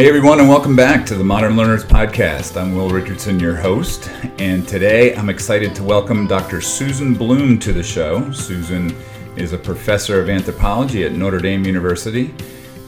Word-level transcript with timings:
Hey 0.00 0.08
everyone, 0.08 0.40
and 0.40 0.48
welcome 0.48 0.74
back 0.74 1.04
to 1.04 1.14
the 1.14 1.22
Modern 1.22 1.58
Learners 1.58 1.84
Podcast. 1.84 2.58
I'm 2.58 2.74
Will 2.74 2.88
Richardson, 2.88 3.38
your 3.38 3.54
host, 3.54 4.08
and 4.38 4.66
today 4.66 5.14
I'm 5.14 5.28
excited 5.28 5.74
to 5.74 5.84
welcome 5.84 6.26
Dr. 6.26 6.62
Susan 6.62 7.12
Blum 7.12 7.58
to 7.58 7.70
the 7.70 7.82
show. 7.82 8.32
Susan 8.32 8.96
is 9.36 9.52
a 9.52 9.58
professor 9.58 10.18
of 10.18 10.30
anthropology 10.30 11.04
at 11.04 11.12
Notre 11.12 11.38
Dame 11.38 11.66
University, 11.66 12.34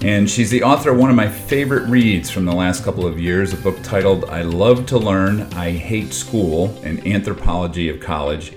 and 0.01 0.29
she's 0.29 0.51
the 0.51 0.63
author 0.63 0.93
of 0.93 0.97
one 0.97 1.11
of 1.11 1.17
my 1.17 1.29
favorite 1.29 1.87
reads 1.87 2.31
from 2.31 2.47
the 2.47 2.55
last 2.55 2.83
couple 2.83 3.07
of 3.07 3.21
years, 3.21 3.53
a 3.53 3.59
book 3.59 3.77
titled 3.83 4.25
I 4.31 4.41
Love 4.41 4.87
to 4.87 4.97
Learn, 4.97 5.43
I 5.53 5.71
Hate 5.71 6.15
School 6.15 6.75
An 6.83 7.07
Anthropology 7.07 7.91
of 7.91 8.01
College. 8.01 8.55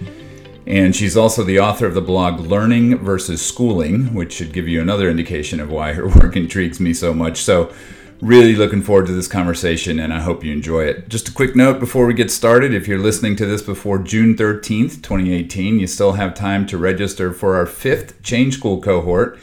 And 0.65 0.95
she's 0.95 1.17
also 1.17 1.43
the 1.43 1.59
author 1.59 1.87
of 1.87 1.93
the 1.93 2.01
blog 2.01 2.39
Learning 2.39 2.99
versus 2.99 3.45
Schooling, 3.45 4.13
which 4.13 4.31
should 4.31 4.53
give 4.53 4.69
you 4.69 4.81
another 4.81 5.09
indication 5.09 5.59
of 5.59 5.69
why 5.69 5.91
her 5.91 6.07
work 6.21 6.37
intrigues 6.37 6.79
me 6.79 6.93
so 6.93 7.13
much. 7.13 7.41
So, 7.41 7.73
Really 8.21 8.55
looking 8.55 8.81
forward 8.81 9.07
to 9.07 9.11
this 9.11 9.27
conversation 9.27 9.99
and 9.99 10.13
I 10.13 10.21
hope 10.21 10.41
you 10.41 10.53
enjoy 10.53 10.85
it. 10.85 11.09
Just 11.09 11.27
a 11.27 11.33
quick 11.33 11.53
note 11.53 11.81
before 11.81 12.05
we 12.05 12.13
get 12.13 12.31
started 12.31 12.73
if 12.73 12.87
you're 12.87 12.97
listening 12.97 13.35
to 13.35 13.45
this 13.45 13.61
before 13.61 13.99
June 13.99 14.35
13th, 14.35 15.01
2018, 15.01 15.79
you 15.79 15.85
still 15.85 16.13
have 16.13 16.33
time 16.33 16.65
to 16.67 16.77
register 16.77 17.33
for 17.33 17.57
our 17.57 17.65
fifth 17.65 18.23
Change 18.23 18.55
School 18.55 18.81
cohort. 18.81 19.37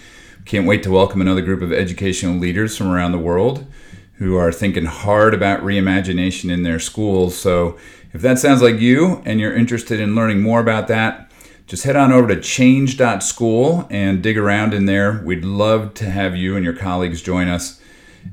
Can't 0.47 0.67
wait 0.67 0.83
to 0.85 0.91
welcome 0.91 1.21
another 1.21 1.43
group 1.43 1.61
of 1.61 1.71
educational 1.71 2.39
leaders 2.39 2.75
from 2.75 2.89
around 2.89 3.13
the 3.13 3.19
world 3.19 3.67
who 4.15 4.37
are 4.37 4.51
thinking 4.51 4.87
hard 4.87 5.35
about 5.35 5.61
reimagination 5.61 6.51
in 6.51 6.63
their 6.63 6.81
schools. 6.81 7.37
So 7.37 7.77
if 8.15 8.23
that 8.23 8.39
sounds 8.39 8.63
like 8.63 8.81
you 8.81 9.21
and 9.27 9.39
you're 9.39 9.55
interested 9.55 10.01
in 10.01 10.15
learning 10.15 10.41
more 10.41 10.61
about 10.61 10.89
that, 10.89 11.31
just 11.67 11.85
head 11.85 11.97
on 11.97 12.11
over 12.11 12.29
to 12.29 12.41
change.school 12.41 13.87
and 13.91 14.23
dig 14.23 14.39
around 14.39 14.73
in 14.73 14.87
there. 14.87 15.23
We'd 15.25 15.45
love 15.45 15.93
to 15.95 16.11
have 16.11 16.37
you 16.37 16.57
and 16.57 16.65
your 16.65 16.77
colleagues 16.77 17.21
join 17.21 17.49
us. 17.49 17.82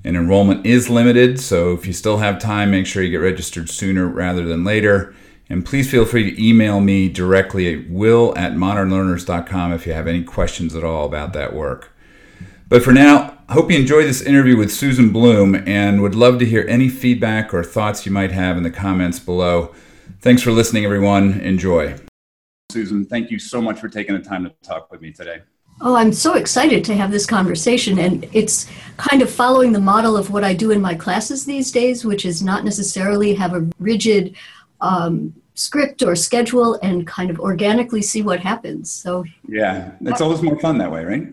And 0.04 0.16
enrollment 0.16 0.66
is 0.66 0.90
limited, 0.90 1.40
so 1.40 1.73
if 1.73 1.86
you 1.86 1.94
still 1.94 2.18
have 2.18 2.40
time, 2.40 2.72
make 2.72 2.86
sure 2.86 3.04
you 3.04 3.12
get 3.12 3.18
registered 3.18 3.70
sooner 3.70 4.08
rather 4.08 4.45
than 4.45 4.64
later. 4.64 5.14
And 5.50 5.66
please 5.66 5.90
feel 5.90 6.06
free 6.06 6.32
to 6.32 6.48
email 6.48 6.80
me 6.80 7.09
directly 7.09 7.73
at 7.73 7.90
will 7.90 8.34
at 8.38 8.54
modernlearners.com 8.54 9.73
if 9.73 9.88
you 9.88 9.94
have 9.94 10.08
any 10.08 10.23
questions 10.23 10.76
at 10.76 10.84
all 10.84 11.06
about 11.06 11.34
that 11.34 11.54
work. 11.54 11.92
But 12.70 12.84
for 12.84 12.94
now, 12.94 13.40
I 13.50 13.54
hope 13.54 13.72
you 13.72 13.80
enjoyed 13.80 14.06
this 14.06 14.22
interview 14.22 14.56
with 14.56 14.72
Susan 14.72 15.12
Blum 15.12 15.56
and 15.67 16.04
would 16.04 16.14
love 16.14 16.38
to 16.38 16.45
hear 16.45 16.66
any 16.70 16.88
feedback 16.88 17.52
or 17.52 17.64
thoughts 17.64 18.06
you 18.06 18.12
might 18.12 18.32
have 18.32 18.58
in 18.58 18.64
the 18.64 18.70
comments 18.70 19.17
below. 19.17 19.73
Thanks 20.22 20.44
for 20.44 20.52
listening, 20.52 20.86
everyone. 20.86 21.42
Enjoy. 21.42 21.95
Susan, 22.72 23.06
thank 23.06 23.32
you 23.32 23.40
so 23.40 23.60
much 23.60 23.80
for 23.80 23.90
taking 23.90 24.14
the 24.14 24.22
time 24.22 24.44
to 24.44 24.54
talk 24.62 24.92
with 24.92 25.02
me 25.02 25.12
today. 25.12 25.42
Oh, 25.81 25.95
I'm 25.95 26.11
so 26.11 26.35
excited 26.35 26.83
to 26.85 26.95
have 26.95 27.11
this 27.11 27.25
conversation. 27.25 27.99
And 27.99 28.27
it's 28.33 28.67
kind 28.97 29.22
of 29.22 29.30
following 29.30 29.72
the 29.72 29.80
model 29.80 30.17
of 30.17 30.30
what 30.30 30.44
I 30.44 30.53
do 30.53 30.71
in 30.71 30.81
my 30.81 30.94
classes 30.94 31.45
these 31.45 31.71
days, 31.71 32.03
which 32.03 32.25
is 32.25 32.44
not 32.44 32.66
necessarily 32.66 33.33
have 33.36 33.53
a 33.53 33.67
rigid 33.80 34.36
um, 34.81 35.33
script 35.53 36.03
or 36.03 36.16
schedule 36.16 36.77
and 36.83 37.08
kind 37.08 37.30
of 37.30 37.39
organically 37.39 38.02
see 38.02 38.21
what 38.21 38.39
happens. 38.39 38.91
So, 38.91 39.23
yeah, 39.47 39.91
it's 40.02 40.21
always 40.21 40.41
more 40.41 40.59
fun 40.59 40.77
that 40.80 40.91
way, 40.91 41.05
right? 41.05 41.27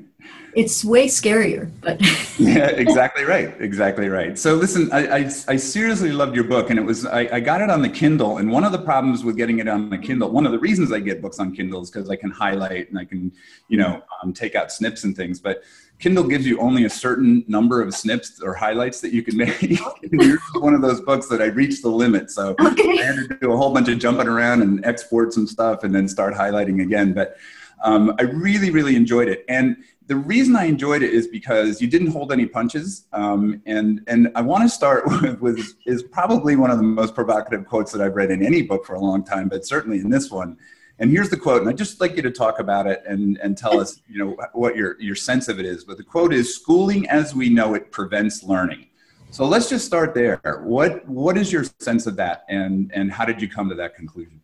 It's 0.57 0.83
way 0.83 1.07
scarier 1.07 1.71
but 1.83 2.01
yeah 2.39 2.69
exactly 2.69 3.25
right 3.25 3.55
exactly 3.61 4.09
right 4.09 4.39
so 4.39 4.55
listen 4.55 4.91
I, 4.91 5.19
I, 5.19 5.19
I, 5.49 5.57
seriously 5.57 6.11
loved 6.11 6.35
your 6.35 6.45
book 6.45 6.71
and 6.71 6.79
it 6.79 6.83
was 6.83 7.05
I, 7.05 7.29
I 7.31 7.41
got 7.41 7.61
it 7.61 7.69
on 7.69 7.83
the 7.83 7.91
kindle 7.91 8.39
and 8.39 8.51
one 8.51 8.65
of 8.65 8.73
the 8.73 8.79
problems 8.79 9.23
with 9.23 9.37
getting 9.37 9.59
it 9.59 9.69
on 9.69 9.91
the 9.91 9.99
kindle 9.99 10.31
one 10.31 10.47
of 10.47 10.53
the 10.53 10.59
reasons 10.59 10.93
i 10.93 10.99
get 10.99 11.21
books 11.21 11.39
on 11.39 11.55
kindle 11.55 11.83
is 11.83 11.91
because 11.91 12.09
i 12.09 12.17
can 12.17 12.31
highlight 12.31 12.89
and 12.89 12.99
i 12.99 13.05
can 13.05 13.31
you 13.69 13.77
know 13.77 14.03
um, 14.23 14.33
take 14.33 14.55
out 14.55 14.73
snips 14.73 15.05
and 15.05 15.15
things 15.15 15.39
but 15.39 15.63
kindle 15.99 16.25
gives 16.25 16.47
you 16.47 16.59
only 16.59 16.87
a 16.87 16.91
certain 16.91 17.45
number 17.47 17.83
of 17.83 17.95
snips 17.95 18.41
or 18.41 18.55
highlights 18.55 19.03
that 19.03 19.13
you 19.13 19.23
can 19.23 19.37
make 19.37 19.61
yours 20.11 20.41
one 20.55 20.73
of 20.73 20.81
those 20.81 21.03
books 21.03 21.29
that 21.29 21.43
i 21.43 21.47
reached 21.47 21.83
the 21.83 21.89
limit 21.89 22.31
so 22.31 22.57
okay. 22.61 22.99
i 22.99 23.03
had 23.03 23.17
to 23.17 23.39
do 23.43 23.53
a 23.53 23.57
whole 23.57 23.75
bunch 23.75 23.91
of 23.91 23.99
jumping 23.99 24.27
around 24.27 24.63
and 24.63 24.83
export 24.87 25.35
some 25.35 25.47
stuff 25.47 25.85
and 25.85 25.95
then 25.95 26.09
start 26.09 26.33
highlighting 26.33 26.83
again 26.83 27.13
but 27.13 27.37
um, 27.83 28.15
I 28.19 28.23
really, 28.23 28.71
really 28.71 28.97
enjoyed 28.97 29.29
it. 29.29 29.45
And 29.49 29.77
the 30.07 30.17
reason 30.17 30.55
I 30.55 30.65
enjoyed 30.65 31.03
it 31.03 31.13
is 31.13 31.27
because 31.27 31.81
you 31.81 31.89
didn't 31.89 32.09
hold 32.09 32.33
any 32.33 32.47
punches, 32.47 33.07
um, 33.13 33.61
and 33.67 34.03
and 34.07 34.31
I 34.37 34.41
want 34.41 34.63
to 34.63 34.69
start 34.69 35.05
with, 35.23 35.41
with 35.41 35.75
is 35.85 36.03
probably 36.03 36.57
one 36.57 36.71
of 36.71 36.77
the 36.77 36.85
most 36.85 37.15
provocative 37.15 37.67
quotes 37.67 37.93
that 37.93 38.01
I've 38.01 38.15
read 38.15 38.31
in 38.31 38.45
any 38.45 38.63
book 38.63 38.85
for 38.85 38.95
a 38.95 39.01
long 39.01 39.25
time, 39.25 39.49
but 39.49 39.67
certainly 39.67 39.99
in 39.99 40.11
this 40.11 40.31
one. 40.31 40.57
And 40.99 41.11
here's 41.11 41.29
the 41.29 41.37
quote, 41.37 41.61
and 41.61 41.69
I'd 41.69 41.77
just 41.77 42.01
like 42.01 42.17
you 42.17 42.23
to 42.23 42.31
talk 42.31 42.59
about 42.59 42.87
it 42.87 43.03
and, 43.07 43.37
and 43.43 43.59
tell 43.59 43.79
us, 43.79 44.01
you 44.09 44.19
know, 44.19 44.35
what 44.55 44.77
your, 44.77 44.99
your 44.99 45.15
sense 45.15 45.47
of 45.49 45.61
it 45.61 45.67
is. 45.67 45.85
But 45.85 45.99
the 45.99 46.03
quote 46.03 46.33
is, 46.33 46.55
"Schooling 46.55 47.07
as 47.09 47.35
we 47.35 47.51
know 47.51 47.75
it 47.75 47.91
prevents 47.93 48.43
learning." 48.43 48.87
So 49.31 49.45
let's 49.45 49.69
just 49.69 49.85
start 49.85 50.15
there. 50.15 50.41
What 50.65 51.07
what 51.09 51.37
is 51.37 51.53
your 51.53 51.65
sense 51.81 52.07
of 52.07 52.17
that, 52.17 52.45
and 52.49 52.93
and 52.95 53.13
how 53.13 53.25
did 53.25 53.43
you 53.43 53.49
come 53.49 53.69
to 53.69 53.75
that 53.75 53.95
conclusion? 53.97 54.41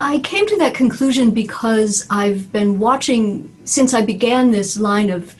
I 0.00 0.18
came 0.18 0.46
to 0.48 0.56
that 0.58 0.74
conclusion 0.74 1.30
because 1.30 2.06
I've 2.10 2.50
been 2.50 2.78
watching 2.78 3.54
since 3.64 3.94
I 3.94 4.02
began 4.02 4.50
this 4.50 4.76
line 4.76 5.08
of 5.08 5.36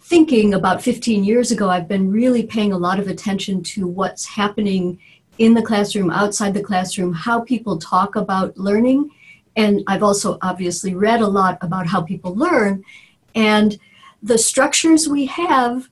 thinking 0.00 0.54
about 0.54 0.80
15 0.80 1.24
years 1.24 1.50
ago. 1.50 1.68
I've 1.68 1.88
been 1.88 2.12
really 2.12 2.44
paying 2.44 2.72
a 2.72 2.78
lot 2.78 3.00
of 3.00 3.08
attention 3.08 3.62
to 3.64 3.88
what's 3.88 4.24
happening 4.24 5.00
in 5.38 5.54
the 5.54 5.62
classroom, 5.62 6.10
outside 6.10 6.54
the 6.54 6.62
classroom, 6.62 7.12
how 7.12 7.40
people 7.40 7.78
talk 7.78 8.14
about 8.14 8.56
learning. 8.56 9.10
And 9.56 9.82
I've 9.88 10.04
also 10.04 10.38
obviously 10.40 10.94
read 10.94 11.20
a 11.20 11.26
lot 11.26 11.58
about 11.60 11.88
how 11.88 12.02
people 12.02 12.34
learn. 12.36 12.84
And 13.34 13.76
the 14.22 14.38
structures 14.38 15.08
we 15.08 15.26
have 15.26 15.88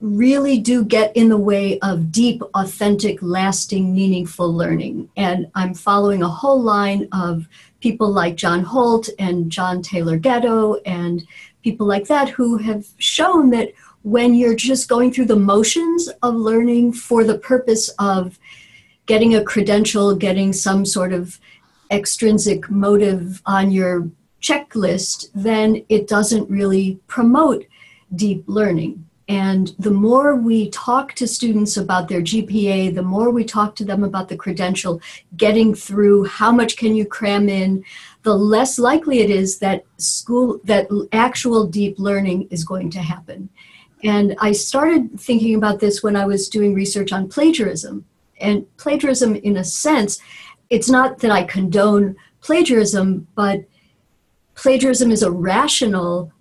really 0.00 0.58
do 0.58 0.84
get 0.84 1.14
in 1.16 1.28
the 1.28 1.36
way 1.36 1.78
of 1.80 2.12
deep, 2.12 2.42
authentic, 2.54 3.18
lasting, 3.22 3.94
meaningful 3.94 4.52
learning. 4.52 5.08
And 5.16 5.50
I'm 5.54 5.74
following 5.74 6.22
a 6.22 6.28
whole 6.28 6.60
line 6.60 7.08
of 7.12 7.48
people 7.80 8.10
like 8.10 8.36
John 8.36 8.62
Holt 8.62 9.08
and 9.18 9.50
John 9.50 9.82
Taylor 9.82 10.16
Gatto 10.16 10.76
and 10.86 11.26
people 11.62 11.86
like 11.86 12.06
that 12.06 12.28
who 12.28 12.56
have 12.58 12.86
shown 12.98 13.50
that 13.50 13.72
when 14.02 14.34
you're 14.34 14.54
just 14.54 14.88
going 14.88 15.12
through 15.12 15.26
the 15.26 15.36
motions 15.36 16.08
of 16.22 16.34
learning 16.34 16.92
for 16.92 17.24
the 17.24 17.38
purpose 17.38 17.88
of 17.98 18.38
getting 19.06 19.34
a 19.34 19.44
credential, 19.44 20.14
getting 20.14 20.52
some 20.52 20.84
sort 20.84 21.12
of 21.12 21.38
extrinsic 21.90 22.70
motive 22.70 23.42
on 23.46 23.70
your 23.70 24.08
checklist, 24.40 25.28
then 25.34 25.84
it 25.88 26.08
doesn't 26.08 26.50
really 26.50 26.98
promote 27.06 27.64
deep 28.14 28.44
learning. 28.46 29.01
And 29.28 29.72
the 29.78 29.90
more 29.90 30.34
we 30.34 30.70
talk 30.70 31.14
to 31.14 31.28
students 31.28 31.76
about 31.76 32.08
their 32.08 32.20
GPA, 32.20 32.94
the 32.94 33.02
more 33.02 33.30
we 33.30 33.44
talk 33.44 33.76
to 33.76 33.84
them 33.84 34.02
about 34.02 34.28
the 34.28 34.36
credential, 34.36 35.00
getting 35.36 35.74
through 35.74 36.24
how 36.24 36.50
much 36.50 36.76
can 36.76 36.96
you 36.96 37.06
cram 37.06 37.48
in, 37.48 37.84
the 38.22 38.34
less 38.34 38.78
likely 38.78 39.20
it 39.20 39.30
is 39.30 39.58
that 39.58 39.84
school, 39.96 40.60
that 40.64 40.88
actual 41.12 41.66
deep 41.66 41.98
learning 41.98 42.48
is 42.50 42.64
going 42.64 42.90
to 42.90 42.98
happen. 42.98 43.48
And 44.04 44.34
I 44.40 44.52
started 44.52 45.20
thinking 45.20 45.54
about 45.54 45.78
this 45.78 46.02
when 46.02 46.16
I 46.16 46.26
was 46.26 46.48
doing 46.48 46.74
research 46.74 47.12
on 47.12 47.28
plagiarism. 47.28 48.04
And 48.40 48.66
plagiarism, 48.76 49.36
in 49.36 49.56
a 49.56 49.64
sense, 49.64 50.18
it's 50.70 50.90
not 50.90 51.18
that 51.18 51.30
I 51.30 51.44
condone 51.44 52.16
plagiarism, 52.40 53.28
but 53.36 53.64
plagiarism 54.56 55.12
is 55.12 55.22
a 55.22 55.30
rational 55.30 56.32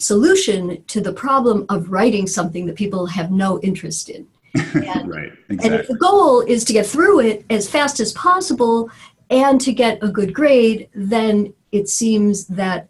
solution 0.00 0.82
to 0.84 1.00
the 1.00 1.12
problem 1.12 1.66
of 1.68 1.90
writing 1.90 2.26
something 2.26 2.66
that 2.66 2.76
people 2.76 3.06
have 3.06 3.30
no 3.30 3.60
interest 3.60 4.08
in. 4.08 4.26
And, 4.54 5.08
right, 5.08 5.32
exactly. 5.48 5.58
and 5.62 5.74
if 5.74 5.86
the 5.86 5.96
goal 5.96 6.40
is 6.40 6.64
to 6.64 6.72
get 6.72 6.84
through 6.84 7.20
it 7.20 7.44
as 7.50 7.70
fast 7.70 8.00
as 8.00 8.12
possible 8.14 8.90
and 9.28 9.60
to 9.60 9.72
get 9.72 10.02
a 10.02 10.08
good 10.08 10.34
grade, 10.34 10.88
then 10.92 11.54
it 11.70 11.88
seems 11.88 12.46
that 12.48 12.88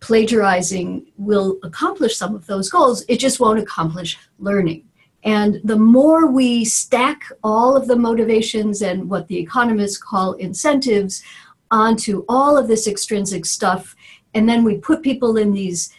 plagiarizing 0.00 1.06
will 1.16 1.58
accomplish 1.62 2.16
some 2.16 2.34
of 2.34 2.46
those 2.46 2.70
goals. 2.70 3.04
It 3.08 3.20
just 3.20 3.38
won't 3.38 3.60
accomplish 3.60 4.18
learning. 4.38 4.84
And 5.22 5.60
the 5.64 5.76
more 5.76 6.26
we 6.26 6.64
stack 6.64 7.24
all 7.42 7.76
of 7.76 7.88
the 7.88 7.96
motivations 7.96 8.82
and 8.82 9.08
what 9.10 9.26
the 9.28 9.38
economists 9.38 9.98
call 9.98 10.34
incentives 10.34 11.22
onto 11.70 12.24
all 12.28 12.56
of 12.56 12.68
this 12.68 12.86
extrinsic 12.86 13.44
stuff, 13.44 13.96
and 14.34 14.48
then 14.48 14.62
we 14.62 14.78
put 14.78 15.02
people 15.02 15.36
in 15.36 15.52
these 15.52 15.92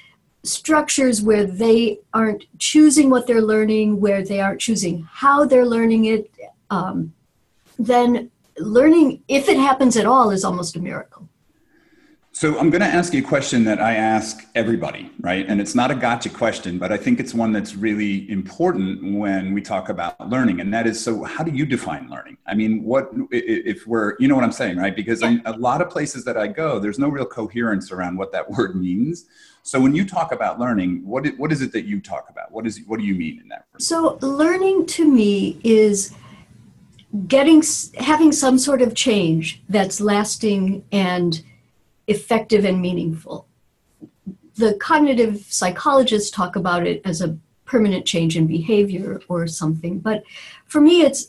structures 0.43 1.21
where 1.21 1.45
they 1.45 1.99
aren't 2.13 2.45
choosing 2.59 3.09
what 3.09 3.27
they're 3.27 3.41
learning, 3.41 3.99
where 3.99 4.23
they 4.23 4.39
aren't 4.39 4.61
choosing 4.61 5.07
how 5.11 5.45
they're 5.45 5.65
learning 5.65 6.05
it, 6.05 6.31
um, 6.69 7.13
then 7.77 8.31
learning, 8.57 9.23
if 9.27 9.49
it 9.49 9.57
happens 9.57 9.97
at 9.97 10.05
all, 10.05 10.31
is 10.31 10.43
almost 10.43 10.75
a 10.75 10.79
miracle. 10.79 11.27
So 12.37 12.59
I'm 12.59 12.69
going 12.69 12.81
to 12.81 12.87
ask 12.87 13.15
you 13.15 13.23
a 13.23 13.27
question 13.27 13.63
that 13.63 13.81
I 13.81 13.95
ask 13.95 14.45
everybody, 14.53 15.09
right? 15.21 15.43
And 15.47 15.59
it's 15.59 15.73
not 15.73 15.89
a 15.89 15.95
gotcha 15.95 16.29
question, 16.29 16.77
but 16.77 16.91
I 16.91 16.97
think 16.97 17.19
it's 17.19 17.33
one 17.33 17.51
that's 17.51 17.73
really 17.75 18.29
important 18.29 19.17
when 19.17 19.55
we 19.55 19.61
talk 19.63 19.89
about 19.89 20.29
learning. 20.29 20.59
And 20.61 20.71
that 20.71 20.85
is, 20.85 21.03
so 21.03 21.23
how 21.23 21.43
do 21.43 21.51
you 21.51 21.65
define 21.65 22.11
learning? 22.11 22.37
I 22.45 22.53
mean, 22.53 22.83
what 22.83 23.09
if 23.31 23.87
we're, 23.87 24.15
you 24.19 24.27
know 24.27 24.35
what 24.35 24.43
I'm 24.43 24.51
saying, 24.51 24.77
right? 24.77 24.95
Because 24.95 25.23
I, 25.23 25.39
a 25.45 25.57
lot 25.57 25.81
of 25.81 25.89
places 25.89 26.25
that 26.25 26.37
I 26.37 26.45
go, 26.45 26.77
there's 26.77 26.99
no 26.99 27.09
real 27.09 27.25
coherence 27.25 27.91
around 27.91 28.17
what 28.17 28.31
that 28.33 28.47
word 28.55 28.75
means. 28.75 29.25
So 29.67 29.81
when 29.81 29.93
you 29.93 30.05
talk 30.05 30.31
about 30.31 30.61
learning, 30.61 31.05
what 31.05 31.27
what 31.37 31.51
is 31.51 31.61
it 31.61 31.73
that 31.73 31.83
you 31.83 31.99
talk 31.99 32.29
about? 32.29 32.53
What 32.53 32.65
is 32.65 32.79
what 32.87 33.01
do 33.01 33.05
you 33.05 33.13
mean 33.13 33.41
in 33.41 33.49
that? 33.49 33.65
So 33.79 34.17
learning 34.21 34.85
to 34.85 35.05
me 35.05 35.59
is 35.61 36.15
getting 37.27 37.61
having 37.97 38.31
some 38.31 38.57
sort 38.59 38.81
of 38.81 38.95
change 38.95 39.61
that's 39.67 39.99
lasting 39.99 40.85
and 40.93 41.43
effective 42.07 42.63
and 42.63 42.81
meaningful. 42.81 43.45
The 44.55 44.75
cognitive 44.75 45.45
psychologists 45.49 46.31
talk 46.31 46.55
about 46.55 46.87
it 46.87 47.01
as 47.03 47.19
a 47.21 47.37
permanent 47.65 48.05
change 48.05 48.37
in 48.37 48.47
behavior 48.47 49.19
or 49.27 49.47
something, 49.47 49.99
but 49.99 50.23
for 50.67 50.79
me, 50.79 51.01
it's 51.01 51.27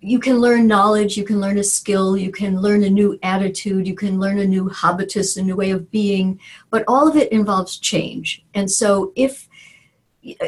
you 0.00 0.18
can 0.18 0.38
learn 0.38 0.66
knowledge, 0.66 1.16
you 1.16 1.24
can 1.24 1.40
learn 1.40 1.58
a 1.58 1.64
skill, 1.64 2.16
you 2.16 2.32
can 2.32 2.60
learn 2.60 2.82
a 2.82 2.90
new 2.90 3.18
attitude, 3.22 3.86
you 3.86 3.94
can 3.94 4.18
learn 4.18 4.38
a 4.38 4.46
new 4.46 4.68
habitus, 4.68 5.36
a 5.36 5.42
new 5.42 5.54
way 5.54 5.70
of 5.70 5.90
being, 5.90 6.40
but 6.70 6.84
all 6.88 7.06
of 7.06 7.16
it 7.16 7.30
involves 7.30 7.78
change. 7.78 8.44
And 8.54 8.70
so 8.70 9.12
if 9.14 9.48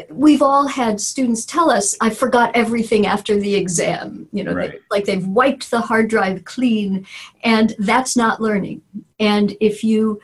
we've 0.09 0.41
all 0.41 0.67
had 0.67 0.99
students 0.99 1.45
tell 1.45 1.69
us 1.71 1.95
i 2.01 2.09
forgot 2.09 2.51
everything 2.53 3.05
after 3.05 3.39
the 3.39 3.55
exam 3.55 4.27
you 4.33 4.43
know 4.43 4.51
right. 4.51 4.71
they, 4.71 4.79
like 4.91 5.05
they've 5.05 5.27
wiped 5.27 5.71
the 5.71 5.79
hard 5.79 6.09
drive 6.09 6.43
clean 6.43 7.05
and 7.45 7.75
that's 7.79 8.17
not 8.17 8.41
learning 8.41 8.81
and 9.19 9.55
if 9.61 9.81
you 9.81 10.19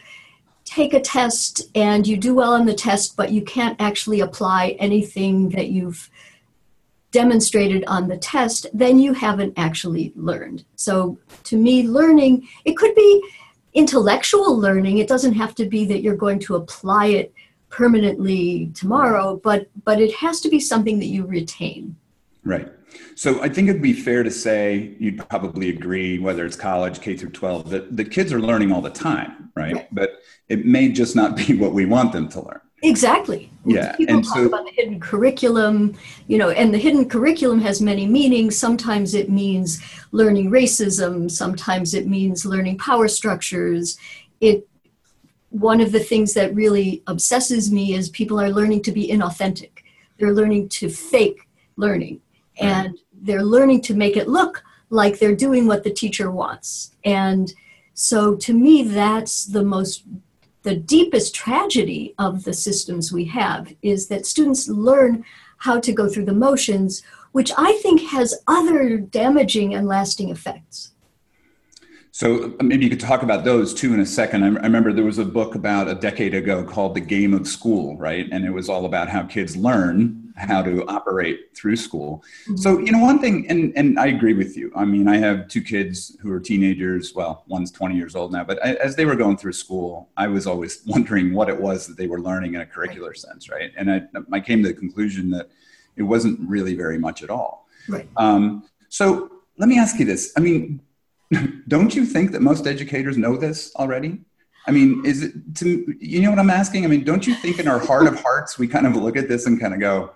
take 0.65 0.93
a 0.93 0.99
test 0.99 1.69
and 1.73 2.05
you 2.05 2.17
do 2.17 2.35
well 2.35 2.53
on 2.53 2.65
the 2.65 2.73
test 2.73 3.15
but 3.15 3.31
you 3.31 3.41
can't 3.41 3.79
actually 3.79 4.19
apply 4.19 4.75
anything 4.79 5.47
that 5.49 5.69
you've 5.69 6.09
demonstrated 7.19 7.83
on 7.95 8.07
the 8.07 8.17
test 8.17 8.67
then 8.73 8.99
you 8.99 9.11
haven't 9.13 9.53
actually 9.67 10.11
learned 10.15 10.63
so 10.75 11.17
to 11.43 11.55
me 11.65 11.75
learning 11.99 12.33
it 12.65 12.75
could 12.77 12.95
be 12.95 13.11
intellectual 13.73 14.57
learning 14.65 14.97
it 14.97 15.07
doesn't 15.07 15.33
have 15.33 15.53
to 15.55 15.65
be 15.75 15.85
that 15.85 16.01
you're 16.01 16.23
going 16.25 16.39
to 16.39 16.55
apply 16.55 17.05
it 17.19 17.33
permanently 17.75 18.71
tomorrow, 18.73 19.39
but 19.43 19.67
but 19.83 19.99
it 19.99 20.13
has 20.15 20.39
to 20.41 20.49
be 20.49 20.59
something 20.59 20.97
that 20.99 21.07
you 21.07 21.25
retain. 21.25 21.95
Right. 22.43 22.71
So 23.15 23.41
I 23.41 23.49
think 23.49 23.67
it'd 23.67 23.81
be 23.81 23.93
fair 23.93 24.23
to 24.23 24.31
say 24.31 24.95
you'd 24.97 25.17
probably 25.29 25.69
agree, 25.69 26.17
whether 26.17 26.45
it's 26.45 26.55
college, 26.55 27.01
K 27.01 27.17
through 27.17 27.31
12, 27.31 27.69
that 27.71 27.97
the 27.97 28.05
kids 28.05 28.31
are 28.31 28.39
learning 28.39 28.71
all 28.71 28.81
the 28.81 28.89
time, 28.89 29.51
right? 29.55 29.73
right. 29.75 29.87
But 29.93 30.21
it 30.47 30.65
may 30.65 30.89
just 30.89 31.15
not 31.15 31.35
be 31.35 31.57
what 31.57 31.73
we 31.73 31.85
want 31.85 32.13
them 32.13 32.29
to 32.29 32.41
learn. 32.41 32.61
Exactly. 32.83 33.51
Yeah. 33.65 33.95
People 33.95 34.17
and 34.17 34.25
talk 34.25 34.35
so, 34.35 34.45
about 34.45 34.65
the 34.65 34.71
hidden 34.71 34.99
curriculum, 34.99 35.95
you 36.27 36.37
know, 36.37 36.49
and 36.49 36.73
the 36.73 36.77
hidden 36.77 37.09
curriculum 37.09 37.59
has 37.61 37.81
many 37.81 38.05
meanings. 38.05 38.57
Sometimes 38.57 39.15
it 39.15 39.29
means 39.29 39.81
learning 40.11 40.51
racism, 40.51 41.31
sometimes 41.31 41.93
it 41.93 42.07
means 42.07 42.45
learning 42.45 42.77
power 42.77 43.07
structures. 43.07 43.97
It 44.41 44.67
one 45.49 45.79
of 45.79 45.93
the 45.93 45.99
things 45.99 46.33
that 46.33 46.53
really 46.53 47.01
obsesses 47.07 47.71
me 47.71 47.95
is 47.95 48.09
people 48.09 48.39
are 48.39 48.49
learning 48.49 48.81
to 48.83 48.91
be 48.91 49.09
inauthentic. 49.09 49.71
They're 50.19 50.33
learning 50.33 50.69
to 50.69 50.89
fake 50.89 51.47
learning 51.77 52.21
and 52.59 52.97
they're 53.21 53.43
learning 53.43 53.81
to 53.81 53.93
make 53.93 54.17
it 54.17 54.27
look 54.27 54.63
like 54.89 55.17
they're 55.17 55.35
doing 55.35 55.65
what 55.65 55.83
the 55.83 55.91
teacher 55.91 56.29
wants. 56.29 56.95
And 57.03 57.53
so 57.93 58.35
to 58.35 58.53
me, 58.53 58.83
that's 58.83 59.45
the 59.45 59.63
most, 59.63 60.03
the 60.65 60.75
deepest 60.75 61.35
tragedy 61.35 62.15
of 62.17 62.43
the 62.43 62.53
systems 62.53 63.13
we 63.13 63.23
have 63.25 63.73
is 63.83 64.07
that 64.07 64.25
students 64.25 64.67
learn 64.67 65.23
how 65.59 65.79
to 65.79 65.93
go 65.93 66.09
through 66.09 66.25
the 66.25 66.33
motions, 66.33 67.03
which 67.33 67.51
I 67.55 67.73
think 67.83 68.01
has 68.01 68.33
other 68.47 68.97
damaging 68.97 69.75
and 69.75 69.87
lasting 69.87 70.29
effects. 70.29 70.91
So 72.11 72.55
uh, 72.59 72.63
maybe 72.63 72.83
you 72.83 72.89
could 72.89 72.99
talk 72.99 73.21
about 73.21 73.43
those 73.43 73.75
too 73.75 73.93
in 73.93 73.99
a 73.99 74.05
second. 74.05 74.43
I, 74.43 74.47
remember 74.47 74.91
there 74.91 75.05
was 75.05 75.19
a 75.19 75.25
book 75.25 75.53
about 75.53 75.87
a 75.87 75.93
decade 75.93 76.33
ago 76.33 76.63
called 76.63 76.95
The 76.95 77.01
Game 77.01 77.35
of 77.35 77.47
School, 77.47 77.95
right? 77.97 78.27
And 78.31 78.43
it 78.43 78.51
was 78.51 78.67
all 78.67 78.85
about 78.85 79.07
how 79.07 79.21
kids 79.23 79.55
learn 79.55 80.24
how 80.35 80.61
to 80.61 80.85
operate 80.87 81.55
through 81.55 81.75
school. 81.75 82.23
Mm-hmm. 82.43 82.57
So, 82.57 82.79
you 82.79 82.91
know, 82.91 82.99
one 82.99 83.19
thing, 83.19 83.45
and, 83.49 83.71
and 83.75 83.97
I 83.97 84.07
agree 84.07 84.33
with 84.33 84.57
you. 84.57 84.71
I 84.75 84.85
mean, 84.85 85.07
I 85.07 85.17
have 85.17 85.47
two 85.47 85.61
kids 85.61 86.17
who 86.21 86.31
are 86.31 86.39
teenagers. 86.39 87.13
Well, 87.15 87.43
one's 87.47 87.71
20 87.71 87.95
years 87.95 88.15
old 88.15 88.31
now, 88.31 88.43
but 88.43 88.63
I, 88.65 88.73
as 88.75 88.95
they 88.95 89.05
were 89.05 89.15
going 89.15 89.37
through 89.37 89.53
school, 89.53 90.09
I 90.17 90.27
was 90.27 90.45
always 90.45 90.81
wondering 90.87 91.33
what 91.33 91.49
it 91.49 91.59
was 91.59 91.87
that 91.87 91.97
they 91.97 92.07
were 92.07 92.19
learning 92.19 92.55
in 92.55 92.61
a 92.61 92.65
curricular 92.65 93.07
right. 93.07 93.17
sense, 93.17 93.49
right? 93.49 93.71
And 93.77 93.91
I, 93.91 94.01
I 94.31 94.39
came 94.39 94.61
to 94.63 94.69
the 94.69 94.73
conclusion 94.73 95.29
that 95.31 95.49
it 95.95 96.03
wasn't 96.03 96.39
really 96.41 96.75
very 96.75 96.97
much 96.97 97.23
at 97.23 97.29
all. 97.29 97.67
Right. 97.87 98.07
Um, 98.17 98.67
so 98.89 99.31
let 99.57 99.69
me 99.69 99.79
ask 99.79 99.99
you 99.99 100.05
this. 100.05 100.33
I 100.35 100.41
mean, 100.41 100.81
don't 101.67 101.95
you 101.95 102.05
think 102.05 102.31
that 102.31 102.41
most 102.41 102.67
educators 102.67 103.17
know 103.17 103.37
this 103.37 103.73
already? 103.75 104.21
I 104.67 104.71
mean, 104.71 105.05
is 105.05 105.23
it 105.23 105.55
to 105.57 105.95
you 105.99 106.21
know 106.21 106.31
what 106.31 106.39
I'm 106.39 106.49
asking? 106.49 106.85
I 106.85 106.87
mean, 106.87 107.03
don't 107.03 107.25
you 107.27 107.35
think 107.35 107.59
in 107.59 107.67
our 107.67 107.79
heart 107.79 108.07
of 108.07 108.19
hearts 108.19 108.57
we 108.57 108.67
kind 108.67 108.87
of 108.87 108.95
look 108.95 109.15
at 109.15 109.27
this 109.27 109.45
and 109.45 109.59
kind 109.59 109.73
of 109.73 109.79
go, 109.79 110.11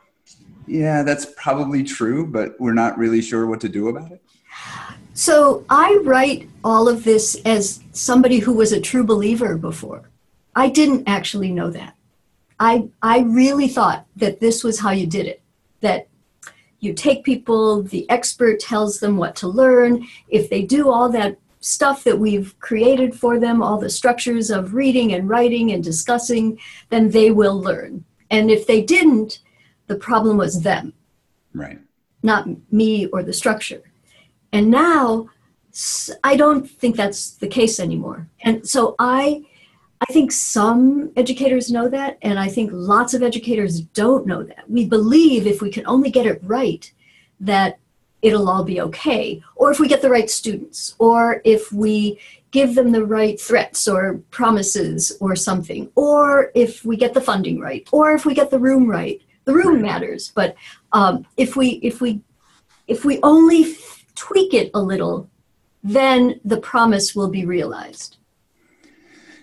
yeah, 0.69 1.01
that's 1.01 1.25
probably 1.35 1.83
true, 1.83 2.27
but 2.27 2.55
we're 2.59 2.73
not 2.73 2.97
really 2.97 3.21
sure 3.21 3.47
what 3.47 3.59
to 3.61 3.69
do 3.69 3.89
about 3.89 4.11
it? 4.11 4.21
So 5.13 5.65
I 5.69 5.99
write 6.03 6.47
all 6.63 6.87
of 6.87 7.03
this 7.03 7.35
as 7.43 7.81
somebody 7.91 8.39
who 8.39 8.53
was 8.53 8.71
a 8.71 8.79
true 8.79 9.03
believer 9.03 9.57
before. 9.57 10.09
I 10.55 10.69
didn't 10.69 11.07
actually 11.07 11.51
know 11.51 11.71
that. 11.71 11.95
I 12.59 12.89
I 13.01 13.19
really 13.19 13.67
thought 13.67 14.05
that 14.17 14.39
this 14.39 14.63
was 14.63 14.79
how 14.79 14.91
you 14.91 15.07
did 15.07 15.25
it. 15.25 15.41
That 15.81 16.07
you 16.79 16.93
take 16.93 17.23
people, 17.23 17.83
the 17.83 18.09
expert 18.09 18.59
tells 18.59 18.99
them 18.99 19.17
what 19.17 19.35
to 19.37 19.47
learn. 19.47 20.07
If 20.29 20.49
they 20.49 20.61
do 20.61 20.89
all 20.89 21.09
that 21.09 21.37
stuff 21.61 22.03
that 22.03 22.17
we've 22.17 22.57
created 22.59 23.13
for 23.13 23.39
them, 23.39 23.61
all 23.61 23.77
the 23.77 23.89
structures 23.89 24.49
of 24.49 24.73
reading 24.73 25.13
and 25.13 25.27
writing 25.27 25.71
and 25.71 25.83
discussing, 25.83 26.59
then 26.89 27.09
they 27.09 27.31
will 27.31 27.59
learn. 27.59 28.05
And 28.31 28.49
if 28.49 28.67
they 28.67 28.81
didn't, 28.81 29.39
the 29.89 29.95
problem 29.95 30.37
was 30.37 30.61
them. 30.61 30.93
Right. 31.53 31.79
Not 32.23 32.47
me 32.71 33.07
or 33.07 33.23
the 33.23 33.33
structure. 33.33 33.81
And 34.53 34.71
now 34.71 35.27
I 36.23 36.37
don't 36.37 36.69
think 36.69 36.95
that's 36.95 37.31
the 37.31 37.47
case 37.47 37.79
anymore. 37.79 38.29
And 38.41 38.67
so 38.67 38.95
I 38.99 39.43
I 40.01 40.13
think 40.13 40.31
some 40.31 41.11
educators 41.17 41.69
know 41.69 41.89
that, 41.89 42.17
and 42.21 42.39
I 42.39 42.47
think 42.47 42.69
lots 42.71 43.13
of 43.13 43.21
educators 43.21 43.81
don't 43.81 44.25
know 44.25 44.43
that. 44.43 44.63
We 44.69 44.85
believe 44.85 45.45
if 45.45 45.61
we 45.61 45.69
can 45.69 45.85
only 45.85 46.09
get 46.09 46.25
it 46.25 46.39
right, 46.41 46.89
that 47.41 47.79
it'll 48.21 48.49
all 48.49 48.63
be 48.63 48.79
okay. 48.79 49.43
Or 49.57 49.71
if 49.71 49.79
we 49.79 49.89
get 49.89 50.01
the 50.01 50.09
right 50.09 50.29
students, 50.29 50.95
or 50.99 51.41
if 51.43 51.73
we 51.73 52.17
give 52.51 52.75
them 52.75 52.91
the 52.91 53.05
right 53.05 53.39
threats 53.39 53.89
or 53.89 54.21
promises 54.31 55.17
or 55.19 55.35
something, 55.35 55.91
or 55.95 56.51
if 56.55 56.85
we 56.85 56.95
get 56.95 57.13
the 57.13 57.21
funding 57.21 57.59
right, 57.59 57.87
or 57.91 58.13
if 58.13 58.25
we 58.25 58.33
get 58.33 58.51
the 58.51 58.59
room 58.59 58.89
right. 58.89 59.21
The 59.49 59.55
room 59.55 59.81
matters, 59.81 60.31
but 60.35 60.55
um, 60.91 61.25
if 61.35 61.55
we 61.55 61.79
if 61.81 62.01
we 62.01 62.21
if 62.87 63.03
we 63.03 63.19
only 63.23 63.75
tweak 64.13 64.53
it 64.53 64.69
a 64.75 64.79
little, 64.79 65.27
then 65.83 66.39
the 66.45 66.57
promise 66.57 67.15
will 67.15 67.29
be 67.29 67.45
realized. 67.45 68.17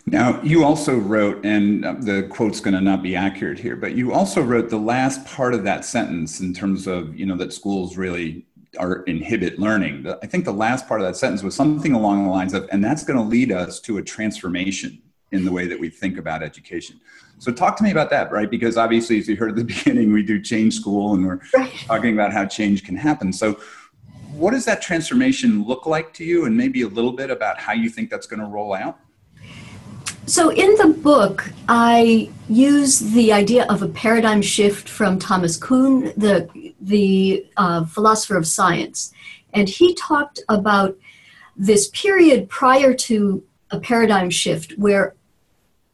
Now, 0.06 0.40
you 0.42 0.62
also 0.62 0.96
wrote, 0.96 1.44
and 1.44 1.84
uh, 1.84 1.94
the 1.98 2.22
quote's 2.30 2.60
going 2.60 2.75
to 2.75 2.80
not 2.80 3.02
be 3.02 3.16
accurate 3.16 3.58
here, 3.58 3.75
but 3.75 3.96
you 3.96 4.12
also 4.12 4.40
wrote 4.40 4.70
the 4.70 4.78
last 4.78 5.26
part 5.26 5.54
of 5.54 5.64
that 5.64 5.84
sentence 5.84 6.38
in 6.38 6.54
terms 6.54 6.86
of, 6.86 7.18
you 7.18 7.26
know, 7.26 7.36
that 7.38 7.52
schools 7.52 7.96
really 7.96 8.46
are 8.78 9.02
inhibit 9.08 9.58
learning. 9.58 10.06
I 10.22 10.26
think 10.28 10.44
the 10.44 10.52
last 10.52 10.86
part 10.86 11.00
of 11.00 11.06
that 11.08 11.16
sentence 11.16 11.42
was 11.42 11.56
something 11.56 11.94
along 11.94 12.22
the 12.22 12.30
lines 12.30 12.54
of, 12.54 12.68
and 12.70 12.84
that's 12.84 13.02
going 13.02 13.18
to 13.18 13.25
lead 13.25 13.50
us 13.50 13.80
to 13.80 13.98
a 13.98 14.02
transformation 14.02 15.02
in 15.37 15.45
the 15.45 15.52
way 15.52 15.66
that 15.66 15.78
we 15.78 15.88
think 15.88 16.19
about 16.19 16.43
education. 16.43 17.00
So 17.38 17.52
talk 17.52 17.76
to 17.76 17.85
me 17.85 17.90
about 17.90 18.11
that, 18.11 18.33
right? 18.33 18.50
Because 18.50 18.76
obviously, 18.76 19.19
as 19.19 19.28
you 19.28 19.37
heard 19.37 19.50
at 19.50 19.57
the 19.57 19.64
beginning, 19.75 20.12
we 20.12 20.23
do 20.23 20.40
change 20.40 20.75
school 20.75 21.14
and 21.14 21.26
we're 21.26 21.40
right. 21.55 21.73
talking 21.87 22.14
about 22.14 22.33
how 22.33 22.47
change 22.47 22.85
can 22.85 22.97
happen. 22.97 23.33
So 23.33 23.61
what 24.33 24.50
does 24.52 24.64
that 24.66 24.83
transformation 24.83 25.64
look 25.64 25.87
like 25.87 26.12
to 26.14 26.25
you? 26.25 26.45
And 26.45 26.57
maybe 26.57 26.83
a 26.83 26.88
little 26.88 27.12
bit 27.12 27.31
about 27.31 27.59
how 27.59 27.73
you 27.73 27.88
think 27.88 28.11
that's 28.11 28.26
going 28.26 28.40
to 28.40 28.47
roll 28.47 28.75
out? 28.75 28.99
So, 30.28 30.50
in 30.50 30.75
the 30.75 30.88
book, 30.88 31.49
I 31.69 32.28
use 32.49 32.99
the 32.99 33.33
idea 33.33 33.64
of 33.66 33.83
a 33.83 33.88
paradigm 33.88 34.43
shift 34.43 34.88
from 34.88 35.21
Thomas 35.21 35.57
Kuhn, 35.57 36.12
the, 36.16 36.50
the 36.81 37.47
uh, 37.57 37.85
philosopher 37.85 38.37
of 38.37 38.45
science. 38.45 39.12
And 39.55 39.69
he 39.69 39.95
talked 39.95 40.40
about 40.49 40.99
this 41.57 41.88
period 41.90 42.49
prior 42.49 42.93
to 42.93 43.45
a 43.71 43.81
paradigm 43.81 44.31
shift 44.31 44.73
where 44.76 45.14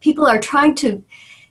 people 0.02 0.26
are 0.26 0.38
trying 0.38 0.74
to 0.74 1.02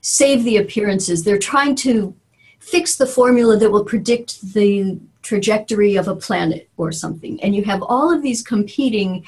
save 0.02 0.44
the 0.44 0.58
appearances. 0.58 1.24
They're 1.24 1.40
trying 1.40 1.76
to 1.78 2.14
fix 2.60 2.96
the 2.96 3.08
formula 3.08 3.58
that 3.58 3.72
will 3.72 3.86
predict 3.86 4.54
the 4.54 5.00
trajectory 5.24 5.96
of 5.96 6.08
a 6.08 6.16
planet 6.16 6.70
or 6.78 6.92
something. 6.92 7.42
And 7.42 7.56
you 7.56 7.64
have 7.64 7.82
all 7.82 8.14
of 8.14 8.22
these 8.22 8.44
competing 8.44 9.26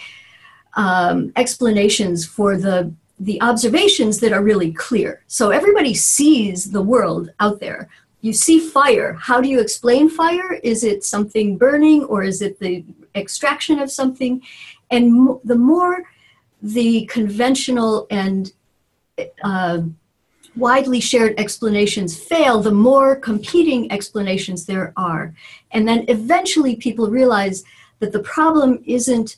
um, 0.75 1.31
explanations 1.35 2.25
for 2.25 2.57
the 2.57 2.93
the 3.19 3.41
observations 3.41 4.19
that 4.19 4.33
are 4.33 4.43
really 4.43 4.73
clear. 4.73 5.23
So 5.27 5.51
everybody 5.51 5.93
sees 5.93 6.71
the 6.71 6.81
world 6.81 7.29
out 7.39 7.59
there. 7.59 7.87
You 8.21 8.33
see 8.33 8.59
fire. 8.59 9.13
How 9.13 9.39
do 9.39 9.47
you 9.47 9.61
explain 9.61 10.09
fire? 10.09 10.53
Is 10.63 10.83
it 10.83 11.05
something 11.05 11.57
burning 11.57 12.03
or 12.05 12.23
is 12.23 12.41
it 12.41 12.59
the 12.59 12.83
extraction 13.15 13.79
of 13.79 13.91
something? 13.91 14.41
And 14.89 15.39
the 15.43 15.55
more 15.55 16.03
the 16.61 17.05
conventional 17.05 18.07
and 18.09 18.51
uh, 19.43 19.81
widely 20.55 20.99
shared 20.99 21.39
explanations 21.39 22.17
fail, 22.17 22.61
the 22.61 22.71
more 22.71 23.15
competing 23.15 23.91
explanations 23.91 24.65
there 24.65 24.93
are. 24.95 25.33
And 25.71 25.87
then 25.87 26.05
eventually 26.07 26.75
people 26.75 27.09
realize 27.09 27.63
that 27.99 28.11
the 28.11 28.19
problem 28.19 28.83
isn't 28.85 29.37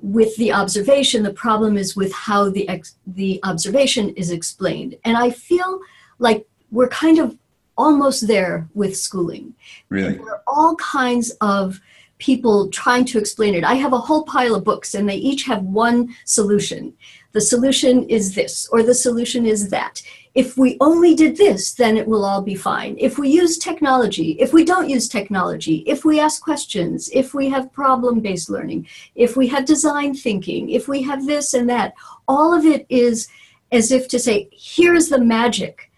with 0.00 0.36
the 0.36 0.52
observation, 0.52 1.22
the 1.22 1.32
problem 1.32 1.78
is 1.78 1.96
with 1.96 2.12
how 2.12 2.50
the, 2.50 2.68
ex- 2.68 2.96
the 3.06 3.40
observation 3.42 4.10
is 4.10 4.30
explained. 4.30 4.96
And 5.04 5.16
I 5.16 5.30
feel 5.30 5.80
like 6.18 6.46
we're 6.70 6.88
kind 6.88 7.18
of 7.18 7.38
almost 7.76 8.28
there 8.28 8.68
with 8.74 8.96
schooling. 8.96 9.54
Really? 9.88 10.14
There 10.14 10.28
are 10.28 10.42
all 10.46 10.76
kinds 10.76 11.30
of 11.40 11.80
people 12.18 12.68
trying 12.68 13.04
to 13.06 13.18
explain 13.18 13.54
it. 13.54 13.64
I 13.64 13.74
have 13.74 13.92
a 13.92 13.98
whole 13.98 14.24
pile 14.24 14.54
of 14.54 14.64
books 14.64 14.94
and 14.94 15.08
they 15.08 15.16
each 15.16 15.44
have 15.44 15.62
one 15.64 16.14
solution. 16.24 16.94
The 17.34 17.40
solution 17.40 18.04
is 18.08 18.36
this, 18.36 18.68
or 18.70 18.84
the 18.84 18.94
solution 18.94 19.44
is 19.44 19.68
that 19.70 20.00
if 20.34 20.56
we 20.56 20.76
only 20.80 21.16
did 21.16 21.36
this, 21.36 21.74
then 21.74 21.96
it 21.96 22.06
will 22.06 22.24
all 22.24 22.40
be 22.42 22.54
fine. 22.54 22.96
If 22.98 23.18
we 23.18 23.28
use 23.28 23.58
technology, 23.58 24.36
if 24.38 24.52
we 24.52 24.64
don't 24.64 24.88
use 24.88 25.08
technology, 25.08 25.82
if 25.86 26.04
we 26.04 26.20
ask 26.20 26.40
questions, 26.40 27.10
if 27.12 27.34
we 27.34 27.48
have 27.48 27.72
problem 27.72 28.20
based 28.20 28.50
learning, 28.50 28.86
if 29.16 29.36
we 29.36 29.48
have 29.48 29.64
design 29.64 30.14
thinking, 30.14 30.70
if 30.70 30.86
we 30.86 31.02
have 31.02 31.26
this 31.26 31.54
and 31.54 31.68
that, 31.68 31.94
all 32.28 32.54
of 32.54 32.64
it 32.64 32.86
is 32.88 33.28
as 33.72 33.90
if 33.90 34.06
to 34.08 34.18
say, 34.20 34.48
here's 34.52 35.08
the 35.08 35.18
magic. 35.18 35.90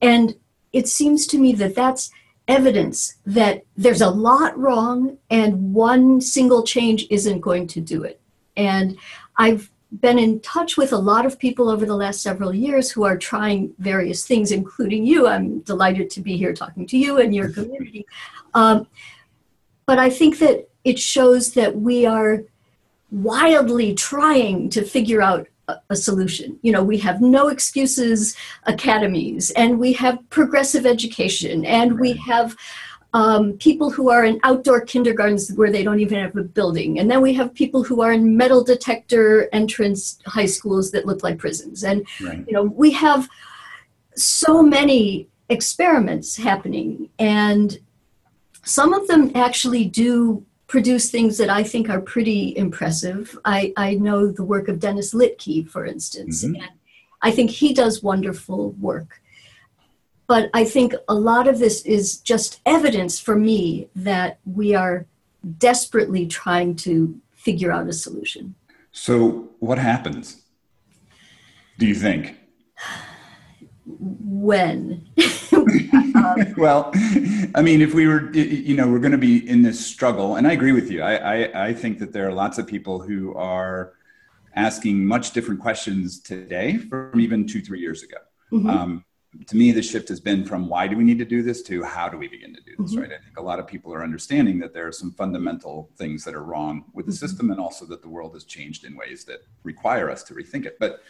And 0.00 0.36
it 0.72 0.86
seems 0.86 1.26
to 1.28 1.38
me 1.38 1.54
that 1.54 1.74
that's 1.74 2.12
evidence 2.46 3.16
that 3.26 3.64
there's 3.76 4.00
a 4.00 4.10
lot 4.10 4.56
wrong 4.56 5.18
and 5.28 5.74
one 5.74 6.20
single 6.20 6.62
change 6.62 7.06
isn't 7.10 7.40
going 7.40 7.66
to 7.66 7.80
do 7.80 8.04
it. 8.04 8.20
And 8.56 8.96
I've 9.36 9.70
been 10.00 10.18
in 10.18 10.40
touch 10.40 10.76
with 10.76 10.92
a 10.92 10.98
lot 10.98 11.26
of 11.26 11.38
people 11.38 11.68
over 11.68 11.86
the 11.86 11.96
last 11.96 12.22
several 12.22 12.54
years 12.54 12.90
who 12.90 13.04
are 13.04 13.16
trying 13.16 13.74
various 13.78 14.26
things, 14.26 14.50
including 14.50 15.06
you. 15.06 15.26
I'm 15.26 15.60
delighted 15.60 16.10
to 16.10 16.20
be 16.20 16.36
here 16.36 16.52
talking 16.52 16.86
to 16.88 16.98
you 16.98 17.18
and 17.18 17.34
your 17.34 17.48
community. 17.52 18.06
Um, 18.54 18.86
but 19.86 19.98
I 19.98 20.10
think 20.10 20.38
that 20.38 20.68
it 20.84 20.98
shows 20.98 21.54
that 21.54 21.76
we 21.76 22.06
are 22.06 22.44
wildly 23.10 23.94
trying 23.94 24.68
to 24.70 24.82
figure 24.82 25.22
out 25.22 25.46
a, 25.68 25.76
a 25.90 25.96
solution. 25.96 26.58
You 26.62 26.72
know, 26.72 26.82
we 26.82 26.98
have 26.98 27.20
no 27.20 27.48
excuses 27.48 28.36
academies, 28.64 29.50
and 29.52 29.78
we 29.78 29.92
have 29.94 30.18
progressive 30.30 30.86
education, 30.86 31.64
and 31.64 31.98
we 32.00 32.14
have 32.14 32.56
um, 33.14 33.52
people 33.58 33.90
who 33.90 34.10
are 34.10 34.24
in 34.24 34.40
outdoor 34.42 34.80
kindergartens 34.80 35.52
where 35.52 35.70
they 35.70 35.84
don't 35.84 36.00
even 36.00 36.18
have 36.18 36.36
a 36.36 36.42
building. 36.42 36.98
And 36.98 37.08
then 37.08 37.22
we 37.22 37.32
have 37.34 37.54
people 37.54 37.84
who 37.84 38.02
are 38.02 38.12
in 38.12 38.36
metal 38.36 38.64
detector 38.64 39.48
entrance 39.52 40.18
high 40.26 40.46
schools 40.46 40.90
that 40.90 41.06
look 41.06 41.22
like 41.22 41.38
prisons. 41.38 41.84
And, 41.84 42.04
right. 42.20 42.44
you 42.46 42.52
know, 42.52 42.64
we 42.64 42.90
have 42.90 43.28
so 44.16 44.62
many 44.64 45.28
experiments 45.48 46.36
happening. 46.36 47.08
And 47.20 47.78
some 48.64 48.92
of 48.92 49.06
them 49.06 49.30
actually 49.36 49.84
do 49.84 50.44
produce 50.66 51.08
things 51.08 51.38
that 51.38 51.50
I 51.50 51.62
think 51.62 51.88
are 51.88 52.00
pretty 52.00 52.56
impressive. 52.56 53.38
I, 53.44 53.72
I 53.76 53.94
know 53.94 54.26
the 54.26 54.42
work 54.42 54.66
of 54.66 54.80
Dennis 54.80 55.14
Littky, 55.14 55.68
for 55.68 55.86
instance. 55.86 56.44
Mm-hmm. 56.44 56.56
And 56.56 56.72
I 57.22 57.30
think 57.30 57.50
he 57.50 57.72
does 57.72 58.02
wonderful 58.02 58.72
work. 58.72 59.20
But 60.26 60.50
I 60.54 60.64
think 60.64 60.94
a 61.08 61.14
lot 61.14 61.46
of 61.48 61.58
this 61.58 61.82
is 61.82 62.18
just 62.18 62.60
evidence 62.64 63.20
for 63.20 63.36
me 63.36 63.88
that 63.94 64.38
we 64.44 64.74
are 64.74 65.06
desperately 65.58 66.26
trying 66.26 66.76
to 66.76 67.20
figure 67.32 67.70
out 67.70 67.88
a 67.88 67.92
solution. 67.92 68.54
So, 68.92 69.50
what 69.58 69.78
happens? 69.78 70.42
Do 71.78 71.86
you 71.86 71.94
think? 71.94 72.36
When? 73.86 75.06
well, 76.56 76.90
I 77.54 77.60
mean, 77.60 77.82
if 77.82 77.92
we 77.92 78.06
were, 78.06 78.32
you 78.32 78.74
know, 78.74 78.88
we're 78.88 78.98
going 78.98 79.12
to 79.12 79.18
be 79.18 79.46
in 79.46 79.60
this 79.60 79.84
struggle, 79.84 80.36
and 80.36 80.46
I 80.46 80.52
agree 80.52 80.72
with 80.72 80.90
you. 80.90 81.02
I, 81.02 81.16
I, 81.42 81.66
I 81.66 81.74
think 81.74 81.98
that 81.98 82.10
there 82.10 82.26
are 82.26 82.32
lots 82.32 82.56
of 82.56 82.66
people 82.66 82.98
who 82.98 83.34
are 83.34 83.92
asking 84.56 85.04
much 85.04 85.32
different 85.32 85.60
questions 85.60 86.20
today 86.20 86.78
from 86.78 87.20
even 87.20 87.46
two, 87.46 87.60
three 87.60 87.80
years 87.80 88.02
ago. 88.02 88.16
Mm-hmm. 88.52 88.70
Um, 88.70 89.04
to 89.46 89.56
me, 89.56 89.72
the 89.72 89.82
shift 89.82 90.08
has 90.08 90.20
been 90.20 90.44
from 90.44 90.68
why 90.68 90.86
do 90.86 90.96
we 90.96 91.04
need 91.04 91.18
to 91.18 91.24
do 91.24 91.42
this 91.42 91.62
to 91.62 91.82
how 91.82 92.08
do 92.08 92.16
we 92.16 92.28
begin 92.28 92.54
to 92.54 92.60
do 92.62 92.74
this, 92.78 92.92
mm-hmm. 92.92 93.02
right? 93.02 93.12
I 93.12 93.22
think 93.22 93.38
a 93.38 93.42
lot 93.42 93.58
of 93.58 93.66
people 93.66 93.92
are 93.92 94.02
understanding 94.02 94.58
that 94.60 94.72
there 94.72 94.86
are 94.86 94.92
some 94.92 95.12
fundamental 95.12 95.90
things 95.96 96.24
that 96.24 96.34
are 96.34 96.44
wrong 96.44 96.84
with 96.92 97.06
the 97.06 97.12
mm-hmm. 97.12 97.26
system 97.26 97.50
and 97.50 97.60
also 97.60 97.84
that 97.86 98.02
the 98.02 98.08
world 98.08 98.34
has 98.34 98.44
changed 98.44 98.84
in 98.84 98.96
ways 98.96 99.24
that 99.24 99.40
require 99.62 100.10
us 100.10 100.22
to 100.24 100.34
rethink 100.34 100.66
it. 100.66 100.78
But 100.78 101.02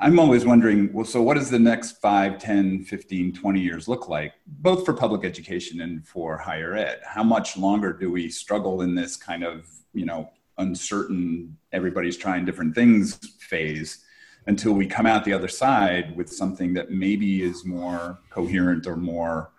I'm 0.00 0.18
always 0.18 0.44
wondering, 0.44 0.92
well, 0.92 1.04
so 1.04 1.22
what 1.22 1.34
does 1.34 1.48
the 1.48 1.58
next 1.58 2.00
5, 2.00 2.38
10, 2.38 2.84
15, 2.84 3.32
20 3.32 3.60
years 3.60 3.86
look 3.86 4.08
like, 4.08 4.32
both 4.46 4.84
for 4.84 4.92
public 4.92 5.24
education 5.24 5.80
and 5.80 6.06
for 6.06 6.36
higher 6.36 6.74
ed? 6.74 7.00
How 7.06 7.22
much 7.22 7.56
longer 7.56 7.92
do 7.92 8.10
we 8.10 8.28
struggle 8.28 8.82
in 8.82 8.94
this 8.94 9.16
kind 9.16 9.44
of, 9.44 9.68
you 9.94 10.04
know, 10.04 10.30
uncertain, 10.58 11.56
everybody's 11.72 12.16
trying 12.16 12.44
different 12.44 12.74
things 12.74 13.14
phase? 13.38 14.01
Until 14.46 14.72
we 14.72 14.86
come 14.86 15.06
out 15.06 15.24
the 15.24 15.32
other 15.32 15.48
side 15.48 16.16
with 16.16 16.32
something 16.32 16.74
that 16.74 16.90
maybe 16.90 17.42
is 17.42 17.64
more 17.64 18.18
coherent 18.30 18.86
or 18.86 18.96
more 18.96 19.50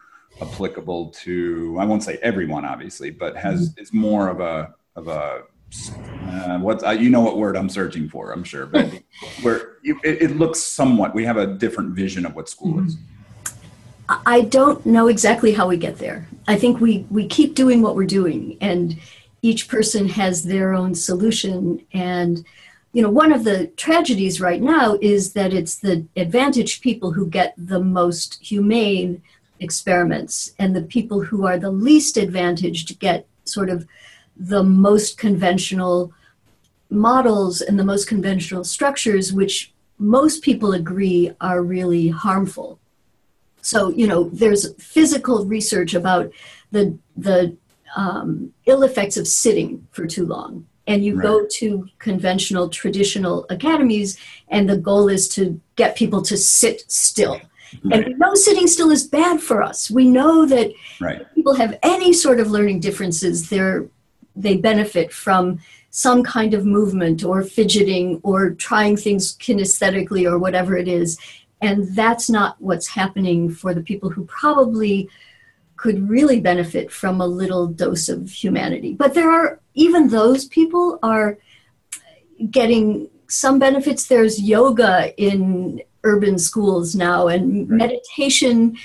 applicable 0.41 1.09
to 1.09 1.77
I 1.79 1.85
won't 1.85 2.03
say 2.03 2.17
everyone 2.21 2.65
obviously, 2.65 3.09
but 3.11 3.35
has 3.37 3.69
mm-hmm. 3.69 3.81
is 3.81 3.93
more 3.93 4.29
of 4.29 4.39
a 4.39 4.73
of 4.95 5.07
a 5.07 5.43
uh, 6.27 6.59
what 6.59 6.83
uh, 6.83 6.91
you 6.91 7.09
know 7.09 7.21
what 7.21 7.37
word 7.37 7.57
I'm 7.57 7.69
searching 7.69 8.07
for 8.09 8.31
I'm 8.31 8.43
sure, 8.43 8.65
but 8.65 8.91
where 9.41 9.77
it, 9.83 9.97
it, 10.03 10.37
looks 10.37 10.59
somewhat 10.59 11.15
we 11.15 11.25
have 11.25 11.37
a 11.37 11.47
different 11.47 11.95
vision 11.95 12.25
of 12.25 12.35
what 12.35 12.47
school 12.49 12.75
mm-hmm. 12.75 12.87
is. 12.87 12.97
I 14.09 14.41
don't 14.41 14.85
know 14.85 15.07
exactly 15.07 15.53
how 15.53 15.67
we 15.67 15.77
get 15.77 15.97
there. 15.97 16.27
I 16.47 16.57
think 16.57 16.79
we 16.79 17.07
we 17.09 17.27
keep 17.27 17.55
doing 17.55 17.81
what 17.81 17.95
we're 17.95 18.05
doing, 18.05 18.57
and 18.61 18.99
each 19.41 19.67
person 19.67 20.07
has 20.09 20.43
their 20.43 20.73
own 20.73 20.93
solution 20.93 21.85
and 21.93 22.45
you 22.93 23.01
know, 23.01 23.09
one 23.09 23.33
of 23.33 23.43
the 23.43 23.67
tragedies 23.75 24.39
right 24.39 24.61
now 24.61 24.97
is 25.01 25.33
that 25.33 25.51
it's 25.51 25.75
the 25.75 26.05
advantaged 26.15 26.83
people 26.83 27.11
who 27.11 27.27
get 27.27 27.55
the 27.57 27.79
most 27.79 28.39
humane 28.41 29.21
experiments, 29.59 30.53
and 30.59 30.75
the 30.75 30.83
people 30.83 31.21
who 31.21 31.45
are 31.45 31.57
the 31.57 31.71
least 31.71 32.17
advantaged 32.17 32.99
get 32.99 33.25
sort 33.45 33.69
of 33.69 33.87
the 34.37 34.63
most 34.63 35.17
conventional 35.17 36.13
models 36.89 37.61
and 37.61 37.79
the 37.79 37.83
most 37.83 38.07
conventional 38.07 38.63
structures, 38.63 39.33
which 39.33 39.73
most 39.97 40.43
people 40.43 40.73
agree 40.73 41.31
are 41.41 41.63
really 41.63 42.09
harmful. 42.09 42.79
So, 43.61 43.89
you 43.89 44.05
know, 44.05 44.25
there's 44.25 44.73
physical 44.75 45.45
research 45.45 45.93
about 45.93 46.31
the, 46.71 46.97
the 47.15 47.55
um, 47.95 48.53
ill 48.65 48.83
effects 48.83 49.17
of 49.17 49.27
sitting 49.27 49.87
for 49.91 50.05
too 50.05 50.25
long 50.25 50.67
and 50.87 51.03
you 51.03 51.15
right. 51.15 51.23
go 51.23 51.45
to 51.45 51.87
conventional 51.99 52.69
traditional 52.69 53.45
academies 53.49 54.17
and 54.49 54.69
the 54.69 54.77
goal 54.77 55.09
is 55.09 55.27
to 55.29 55.59
get 55.75 55.95
people 55.95 56.21
to 56.21 56.37
sit 56.37 56.89
still 56.91 57.33
right. 57.83 57.93
and 57.93 58.05
we 58.05 58.13
know 58.15 58.33
sitting 58.33 58.67
still 58.67 58.91
is 58.91 59.07
bad 59.07 59.41
for 59.41 59.61
us 59.61 59.89
we 59.89 60.07
know 60.07 60.45
that 60.45 60.71
right. 60.99 61.25
people 61.35 61.53
have 61.55 61.77
any 61.83 62.13
sort 62.13 62.39
of 62.39 62.51
learning 62.51 62.79
differences 62.79 63.49
they're 63.49 63.87
they 64.35 64.57
benefit 64.57 65.13
from 65.13 65.59
some 65.91 66.23
kind 66.23 66.55
of 66.55 66.65
movement 66.65 67.23
or 67.23 67.43
fidgeting 67.43 68.19
or 68.23 68.49
trying 68.51 68.97
things 68.97 69.37
kinesthetically 69.37 70.29
or 70.29 70.39
whatever 70.39 70.75
it 70.75 70.87
is 70.87 71.19
and 71.61 71.95
that's 71.95 72.29
not 72.29 72.57
what's 72.59 72.87
happening 72.87 73.49
for 73.49 73.73
the 73.73 73.81
people 73.81 74.09
who 74.09 74.25
probably 74.25 75.09
could 75.83 76.09
really 76.09 76.39
benefit 76.39 76.91
from 76.91 77.19
a 77.19 77.27
little 77.27 77.67
dose 77.67 78.07
of 78.07 78.29
humanity. 78.29 78.93
But 78.93 79.13
there 79.13 79.29
are 79.29 79.59
even 79.73 80.07
those 80.07 80.45
people 80.45 80.99
are 81.03 81.37
getting 82.49 83.09
some 83.27 83.59
benefits. 83.59 84.07
There's 84.07 84.41
yoga 84.41 85.13
in 85.17 85.81
urban 86.03 86.37
schools 86.37 86.95
now, 86.95 87.27
and 87.27 87.69
right. 87.69 87.77
meditation 87.77 88.77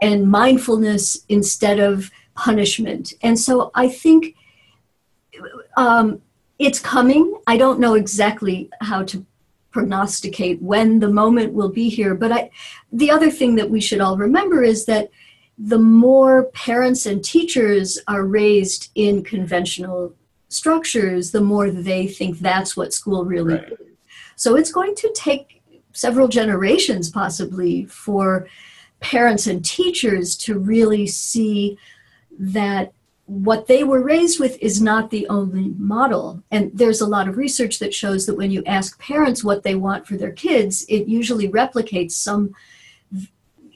and 0.00 0.30
mindfulness 0.30 1.24
instead 1.28 1.78
of 1.78 2.10
punishment. 2.34 3.12
And 3.22 3.38
so 3.38 3.70
I 3.74 3.88
think 3.88 4.34
um, 5.76 6.20
it's 6.58 6.80
coming. 6.80 7.34
I 7.46 7.56
don't 7.56 7.80
know 7.80 7.94
exactly 7.94 8.70
how 8.80 9.04
to 9.04 9.24
prognosticate 9.70 10.60
when 10.60 10.98
the 10.98 11.08
moment 11.08 11.52
will 11.52 11.68
be 11.68 11.88
here, 11.88 12.14
but 12.14 12.32
I, 12.32 12.50
the 12.92 13.10
other 13.10 13.30
thing 13.30 13.54
that 13.56 13.70
we 13.70 13.80
should 13.80 14.00
all 14.00 14.16
remember 14.16 14.62
is 14.62 14.84
that 14.86 15.10
the 15.56 15.78
more 15.78 16.44
parents 16.46 17.06
and 17.06 17.24
teachers 17.24 17.98
are 18.08 18.24
raised 18.24 18.90
in 18.94 19.22
conventional 19.22 20.14
structures, 20.52 21.30
the 21.30 21.40
more 21.40 21.70
they 21.70 22.06
think 22.06 22.38
that's 22.38 22.76
what 22.76 22.92
school 22.92 23.24
really 23.24 23.54
right. 23.54 23.72
is. 23.72 23.78
So 24.36 24.56
it's 24.56 24.72
going 24.72 24.94
to 24.96 25.12
take 25.14 25.62
several 25.92 26.28
generations 26.28 27.10
possibly 27.10 27.84
for 27.86 28.48
parents 29.00 29.46
and 29.46 29.64
teachers 29.64 30.36
to 30.36 30.58
really 30.58 31.06
see 31.06 31.76
that 32.38 32.92
what 33.26 33.66
they 33.66 33.84
were 33.84 34.02
raised 34.02 34.40
with 34.40 34.58
is 34.60 34.82
not 34.82 35.10
the 35.10 35.26
only 35.28 35.70
model. 35.78 36.42
And 36.50 36.70
there's 36.74 37.00
a 37.00 37.06
lot 37.06 37.28
of 37.28 37.36
research 37.36 37.78
that 37.78 37.94
shows 37.94 38.26
that 38.26 38.36
when 38.36 38.50
you 38.50 38.62
ask 38.66 38.98
parents 38.98 39.44
what 39.44 39.62
they 39.62 39.74
want 39.74 40.06
for 40.06 40.16
their 40.16 40.32
kids, 40.32 40.84
it 40.88 41.08
usually 41.08 41.48
replicates 41.48 42.12
some 42.12 42.54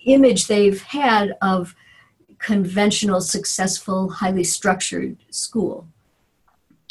image 0.04 0.46
they've 0.46 0.82
had 0.82 1.36
of 1.42 1.74
conventional, 2.38 3.20
successful, 3.20 4.10
highly 4.10 4.44
structured 4.44 5.16
school. 5.30 5.86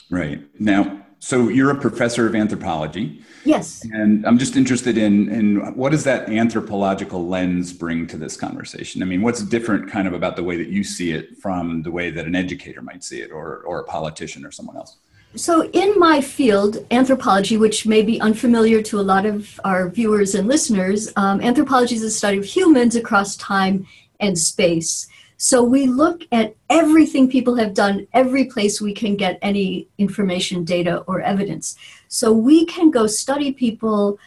Right. 0.10 0.42
Now, 0.60 1.06
so 1.20 1.50
you're 1.50 1.72
a 1.72 1.80
professor 1.80 2.28
of 2.28 2.36
anthropology. 2.36 3.24
Yes. 3.46 3.84
And 3.92 4.26
I'm 4.28 4.38
just 4.38 4.56
interested 4.56 4.98
in 4.98 5.30
in 5.30 5.76
what 5.76 5.92
does 5.92 6.04
that 6.04 6.30
anthropological 6.30 7.28
lens 7.28 7.74
bring 7.74 8.08
to 8.08 8.18
this 8.18 8.38
conversation? 8.38 9.02
I 9.02 9.06
mean, 9.06 9.22
what's 9.22 9.42
different 9.42 9.90
kind 9.90 10.08
of 10.08 10.14
about 10.14 10.36
the 10.36 10.44
way 10.44 10.58
that 10.58 10.68
you 10.68 10.84
see 10.84 11.12
it 11.12 11.38
from 11.38 11.82
the 11.84 11.92
way 11.92 12.12
that 12.12 12.26
an 12.26 12.36
educator 12.36 12.82
might 12.82 13.04
see 13.04 13.22
it 13.22 13.32
or 13.32 13.64
or 13.66 13.80
a 13.80 13.84
politician 13.84 14.46
or 14.46 14.52
someone 14.52 14.78
else? 14.78 14.98
So, 15.36 15.70
in 15.72 16.00
my 16.00 16.22
field, 16.22 16.86
anthropology, 16.92 17.58
which 17.58 17.86
may 17.86 18.02
be 18.02 18.22
unfamiliar 18.22 18.82
to 18.84 19.00
a 19.00 19.02
lot 19.02 19.26
of 19.26 19.60
our 19.66 19.90
viewers 19.90 20.34
and 20.34 20.48
listeners, 20.48 21.12
um, 21.18 21.42
anthropology 21.42 21.96
is 21.96 22.04
a 22.04 22.10
study 22.10 22.38
of 22.38 22.46
humans 22.46 22.96
across 22.96 23.36
time 23.36 23.86
and 24.22 24.38
space. 24.38 25.08
So 25.38 25.64
we 25.64 25.88
look 25.88 26.24
at 26.32 26.56
everything 26.70 27.30
people 27.30 27.56
have 27.56 27.74
done, 27.74 28.08
every 28.14 28.46
place 28.46 28.80
we 28.80 28.94
can 28.94 29.16
get 29.16 29.38
any 29.42 29.88
information, 29.98 30.64
data, 30.64 31.00
or 31.08 31.22
evidence. 31.22 31.76
So 32.08 32.32
we 32.32 32.66
can 32.66 32.90
go 32.90 33.06
study 33.08 33.52
people 33.52 34.18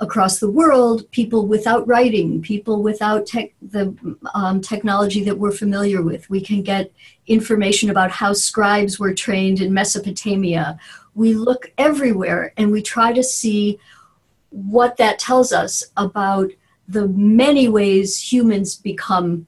across 0.00 0.38
the 0.38 0.50
world, 0.50 1.10
people 1.10 1.46
without 1.46 1.86
writing, 1.86 2.40
people 2.40 2.82
without 2.82 3.26
tech, 3.26 3.52
the 3.62 3.96
um, 4.34 4.60
technology 4.60 5.24
that 5.24 5.36
we're 5.36 5.52
familiar 5.52 6.02
with. 6.02 6.28
We 6.30 6.40
can 6.40 6.62
get 6.62 6.92
information 7.26 7.90
about 7.90 8.10
how 8.10 8.32
scribes 8.32 8.98
were 8.98 9.14
trained 9.14 9.60
in 9.60 9.74
Mesopotamia. 9.74 10.78
We 11.14 11.34
look 11.34 11.72
everywhere 11.78 12.52
and 12.56 12.70
we 12.70 12.82
try 12.82 13.12
to 13.12 13.24
see 13.24 13.78
what 14.50 14.96
that 14.96 15.18
tells 15.18 15.52
us 15.52 15.84
about 15.96 16.50
the 16.88 17.08
many 17.08 17.68
ways 17.68 18.32
humans 18.32 18.76
become 18.76 19.46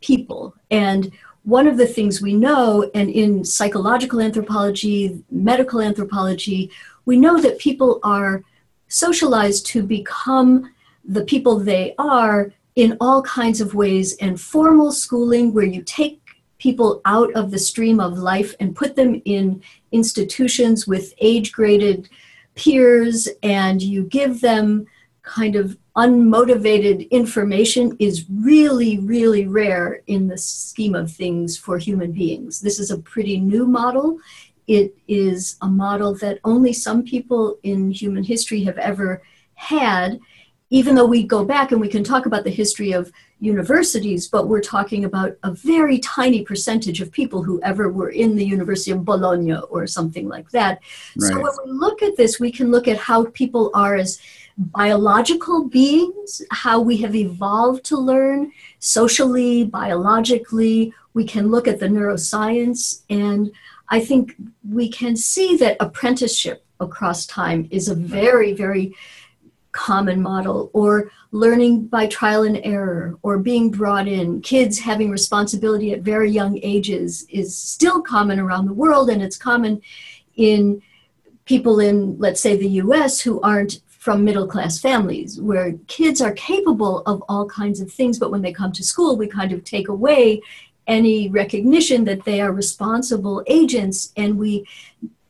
people. 0.00 0.54
And 0.70 1.12
one 1.44 1.66
of 1.66 1.76
the 1.76 1.86
things 1.86 2.20
we 2.20 2.34
know, 2.34 2.90
and 2.94 3.10
in 3.10 3.44
psychological 3.44 4.20
anthropology, 4.20 5.24
medical 5.30 5.80
anthropology, 5.80 6.70
we 7.06 7.16
know 7.16 7.40
that 7.40 7.58
people 7.58 7.98
are 8.02 8.42
socialized 8.88 9.66
to 9.66 9.82
become 9.82 10.72
the 11.04 11.24
people 11.24 11.58
they 11.58 11.94
are 11.98 12.52
in 12.76 12.96
all 13.00 13.22
kinds 13.22 13.60
of 13.60 13.74
ways. 13.74 14.16
And 14.18 14.40
formal 14.40 14.92
schooling, 14.92 15.54
where 15.54 15.64
you 15.64 15.82
take 15.82 16.20
people 16.58 17.00
out 17.06 17.32
of 17.32 17.50
the 17.50 17.58
stream 17.58 18.00
of 18.00 18.18
life 18.18 18.54
and 18.60 18.76
put 18.76 18.94
them 18.94 19.22
in 19.24 19.62
institutions 19.92 20.86
with 20.86 21.14
age 21.20 21.52
graded 21.52 22.08
peers, 22.54 23.28
and 23.42 23.80
you 23.80 24.04
give 24.04 24.42
them 24.42 24.86
kind 25.22 25.56
of 25.56 25.76
unmotivated 25.96 27.10
information 27.10 27.96
is 27.98 28.26
really, 28.30 28.98
really 28.98 29.46
rare 29.46 30.02
in 30.06 30.28
the 30.28 30.38
scheme 30.38 30.94
of 30.94 31.10
things 31.10 31.56
for 31.56 31.78
human 31.78 32.12
beings. 32.12 32.60
This 32.60 32.78
is 32.78 32.90
a 32.90 32.98
pretty 32.98 33.38
new 33.38 33.66
model. 33.66 34.18
It 34.66 34.96
is 35.08 35.56
a 35.62 35.66
model 35.66 36.14
that 36.16 36.38
only 36.44 36.72
some 36.72 37.02
people 37.02 37.58
in 37.64 37.90
human 37.90 38.22
history 38.22 38.62
have 38.64 38.78
ever 38.78 39.22
had, 39.54 40.20
even 40.70 40.94
though 40.94 41.06
we 41.06 41.24
go 41.24 41.44
back 41.44 41.72
and 41.72 41.80
we 41.80 41.88
can 41.88 42.04
talk 42.04 42.26
about 42.26 42.44
the 42.44 42.50
history 42.50 42.92
of 42.92 43.10
universities, 43.40 44.28
but 44.28 44.48
we're 44.48 44.60
talking 44.60 45.04
about 45.04 45.36
a 45.42 45.52
very 45.52 45.98
tiny 45.98 46.44
percentage 46.44 47.00
of 47.00 47.10
people 47.10 47.42
who 47.42 47.60
ever 47.62 47.90
were 47.90 48.10
in 48.10 48.36
the 48.36 48.44
University 48.44 48.90
of 48.90 49.04
Bologna 49.04 49.56
or 49.70 49.86
something 49.86 50.28
like 50.28 50.50
that. 50.50 50.80
Right. 51.16 51.28
So 51.28 51.40
when 51.40 51.52
we 51.64 51.72
look 51.72 52.02
at 52.02 52.16
this, 52.16 52.38
we 52.38 52.52
can 52.52 52.70
look 52.70 52.86
at 52.86 52.98
how 52.98 53.24
people 53.26 53.70
are 53.74 53.96
as 53.96 54.20
biological 54.60 55.64
beings, 55.68 56.42
how 56.50 56.78
we 56.80 56.98
have 56.98 57.16
evolved 57.16 57.82
to 57.86 57.96
learn 57.96 58.52
socially, 58.78 59.64
biologically. 59.64 60.92
We 61.14 61.24
can 61.24 61.50
look 61.50 61.66
at 61.66 61.80
the 61.80 61.86
neuroscience, 61.88 63.02
and 63.08 63.50
I 63.88 64.00
think 64.00 64.36
we 64.68 64.90
can 64.90 65.16
see 65.16 65.56
that 65.56 65.78
apprenticeship 65.80 66.62
across 66.78 67.26
time 67.26 67.68
is 67.70 67.88
a 67.88 67.94
very, 67.94 68.52
very 68.52 68.94
common 69.72 70.20
model, 70.20 70.70
or 70.74 71.10
learning 71.32 71.86
by 71.86 72.06
trial 72.06 72.42
and 72.42 72.60
error, 72.62 73.16
or 73.22 73.38
being 73.38 73.70
brought 73.70 74.06
in. 74.06 74.42
Kids 74.42 74.78
having 74.78 75.10
responsibility 75.10 75.92
at 75.92 76.02
very 76.02 76.30
young 76.30 76.58
ages 76.62 77.26
is 77.30 77.56
still 77.56 78.02
common 78.02 78.38
around 78.38 78.66
the 78.66 78.74
world, 78.74 79.08
and 79.08 79.22
it's 79.22 79.38
common 79.38 79.80
in 80.36 80.82
people 81.46 81.80
in, 81.80 82.18
let's 82.18 82.40
say, 82.40 82.56
the 82.56 82.68
US 82.68 83.20
who 83.20 83.40
aren't 83.40 83.80
from 84.00 84.24
middle 84.24 84.46
class 84.46 84.78
families 84.78 85.38
where 85.38 85.74
kids 85.86 86.22
are 86.22 86.32
capable 86.32 87.02
of 87.04 87.22
all 87.28 87.46
kinds 87.46 87.82
of 87.82 87.92
things, 87.92 88.18
but 88.18 88.30
when 88.30 88.40
they 88.40 88.50
come 88.50 88.72
to 88.72 88.82
school, 88.82 89.14
we 89.14 89.26
kind 89.26 89.52
of 89.52 89.62
take 89.62 89.88
away 89.88 90.40
any 90.86 91.28
recognition 91.28 92.02
that 92.02 92.24
they 92.24 92.40
are 92.40 92.50
responsible 92.50 93.44
agents 93.46 94.10
and 94.16 94.38
we 94.38 94.66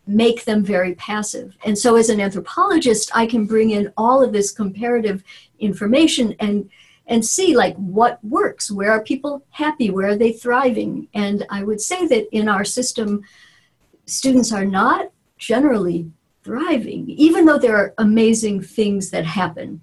make 0.07 0.45
them 0.45 0.65
very 0.65 0.95
passive. 0.95 1.57
And 1.65 1.77
so, 1.77 1.97
as 1.97 2.11
an 2.11 2.21
anthropologist, 2.21 3.11
I 3.13 3.27
can 3.27 3.45
bring 3.45 3.71
in 3.71 3.93
all 3.97 4.23
of 4.23 4.33
this 4.33 4.53
comparative 4.53 5.25
information 5.59 6.37
and 6.39 6.71
and 7.09 7.27
see 7.27 7.57
like 7.57 7.75
what 7.75 8.25
works 8.25 8.71
where 8.71 8.93
are 8.93 9.03
people 9.03 9.45
happy 9.51 9.91
where 9.91 10.11
are 10.11 10.17
they 10.17 10.33
thriving 10.33 11.09
and 11.13 11.45
i 11.51 11.63
would 11.63 11.81
say 11.81 12.07
that 12.07 12.29
in 12.35 12.49
our 12.49 12.65
system 12.65 13.21
students 14.07 14.53
are 14.53 14.65
not 14.65 15.11
generally 15.37 16.11
thriving, 16.42 17.09
even 17.11 17.44
though 17.44 17.59
there 17.59 17.76
are 17.76 17.94
amazing 17.98 18.62
things 18.62 19.11
that 19.11 19.24
happen. 19.24 19.83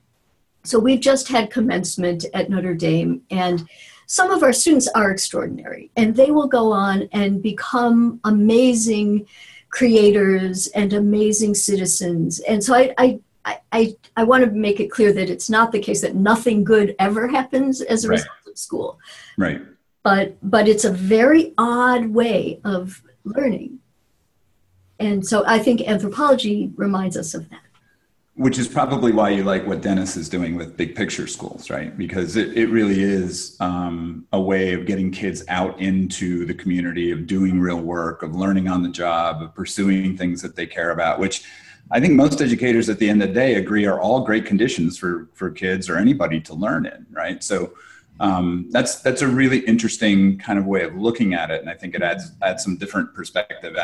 So 0.64 0.80
we've 0.80 1.00
just 1.00 1.28
had 1.28 1.52
commencement 1.52 2.26
at 2.34 2.50
Notre 2.50 2.74
Dame, 2.74 3.22
and 3.30 3.68
some 4.06 4.32
of 4.32 4.44
our 4.44 4.54
students 4.54 4.88
are 4.90 5.12
extraordinary, 5.12 5.92
and 5.96 6.16
they 6.16 6.32
will 6.32 6.48
go 6.48 6.72
on 6.72 7.08
and 7.12 7.42
become 7.42 8.20
amazing 8.24 9.28
creators 9.70 10.68
and 10.68 10.94
amazing 10.94 11.56
citizens. 11.56 12.40
And 12.40 12.64
so 12.64 12.74
I, 12.74 12.94
I 12.98 13.20
I, 13.72 13.96
I, 14.18 14.26
want 14.26 14.44
to 14.44 14.52
make 14.52 14.82
it 14.82 14.92
clear 14.92 15.14
that 15.14 15.30
it's 15.30 15.50
not 15.50 15.72
the 15.72 15.80
case 15.80 16.02
that 16.02 16.16
nothing 16.16 16.66
good 16.66 16.96
ever 17.00 17.30
happens 17.30 17.80
as 17.82 18.04
a 18.04 18.10
right. 18.10 18.16
result 18.16 18.38
of 18.46 18.58
school. 18.58 19.00
Right. 19.38 19.62
But 20.04 20.36
but 20.44 20.68
it's 20.68 20.84
a 20.84 20.92
very 20.92 21.54
odd 21.58 22.08
way 22.08 22.60
of 22.66 23.02
learning. 23.24 23.80
And 25.00 25.26
so 25.26 25.44
I 25.46 25.60
think 25.60 25.82
anthropology 25.82 26.72
reminds 26.76 27.18
us 27.18 27.34
of 27.34 27.50
that. 27.50 27.62
Which 28.36 28.60
is 28.60 28.68
probably 28.68 29.12
why 29.12 29.32
you 29.32 29.44
like 29.44 29.66
what 29.66 29.82
Dennis 29.82 30.16
is 30.16 30.30
doing 30.30 30.56
with 30.56 30.78
big 30.78 30.96
picture 30.96 31.26
schools, 31.26 31.72
right? 31.72 31.98
Because 31.98 32.36
it, 32.36 32.56
it 32.56 32.68
really 32.68 33.02
is 33.02 33.58
um, 33.60 34.28
a 34.32 34.40
way 34.40 34.74
of 34.74 34.86
getting 34.86 35.10
kids 35.10 35.44
out 35.48 35.80
into 35.80 36.46
the 36.46 36.54
community, 36.54 37.10
of 37.10 37.26
doing 37.26 37.60
real 37.60 37.80
work, 37.82 38.22
of 38.22 38.36
learning 38.36 38.68
on 38.68 38.84
the 38.84 38.90
job, 38.90 39.42
of 39.42 39.56
pursuing 39.56 40.16
things 40.16 40.40
that 40.44 40.56
they 40.56 40.68
care 40.68 40.92
about, 40.92 41.20
which 41.20 41.46
I 41.90 42.00
think 42.00 42.14
most 42.14 42.42
educators 42.42 42.90
at 42.90 43.00
the 43.00 43.10
end 43.10 43.24
of 43.24 43.30
the 43.30 43.34
day 43.34 43.56
agree 43.56 43.86
are 43.86 44.00
all 44.00 44.24
great 44.24 44.46
conditions 44.46 44.98
for, 44.98 45.30
for 45.34 45.50
kids 45.50 45.90
or 45.90 45.98
anybody 45.98 46.40
to 46.42 46.54
learn 46.54 46.86
in, 46.86 47.08
right? 47.10 47.44
So 47.44 47.74
um, 48.20 48.68
that's 48.72 49.02
that's 49.02 49.22
a 49.22 49.28
really 49.28 49.60
interesting 49.60 50.38
kind 50.38 50.58
of 50.58 50.66
way 50.66 50.84
of 50.84 50.96
looking 50.96 51.34
at 51.34 51.52
it, 51.52 51.62
and 51.62 51.70
I 51.70 51.74
think 51.74 51.96
it 51.96 52.02
adds 52.02 52.32
adds 52.42 52.64
some 52.64 52.78
different 52.78 53.14
perspective, 53.14 53.76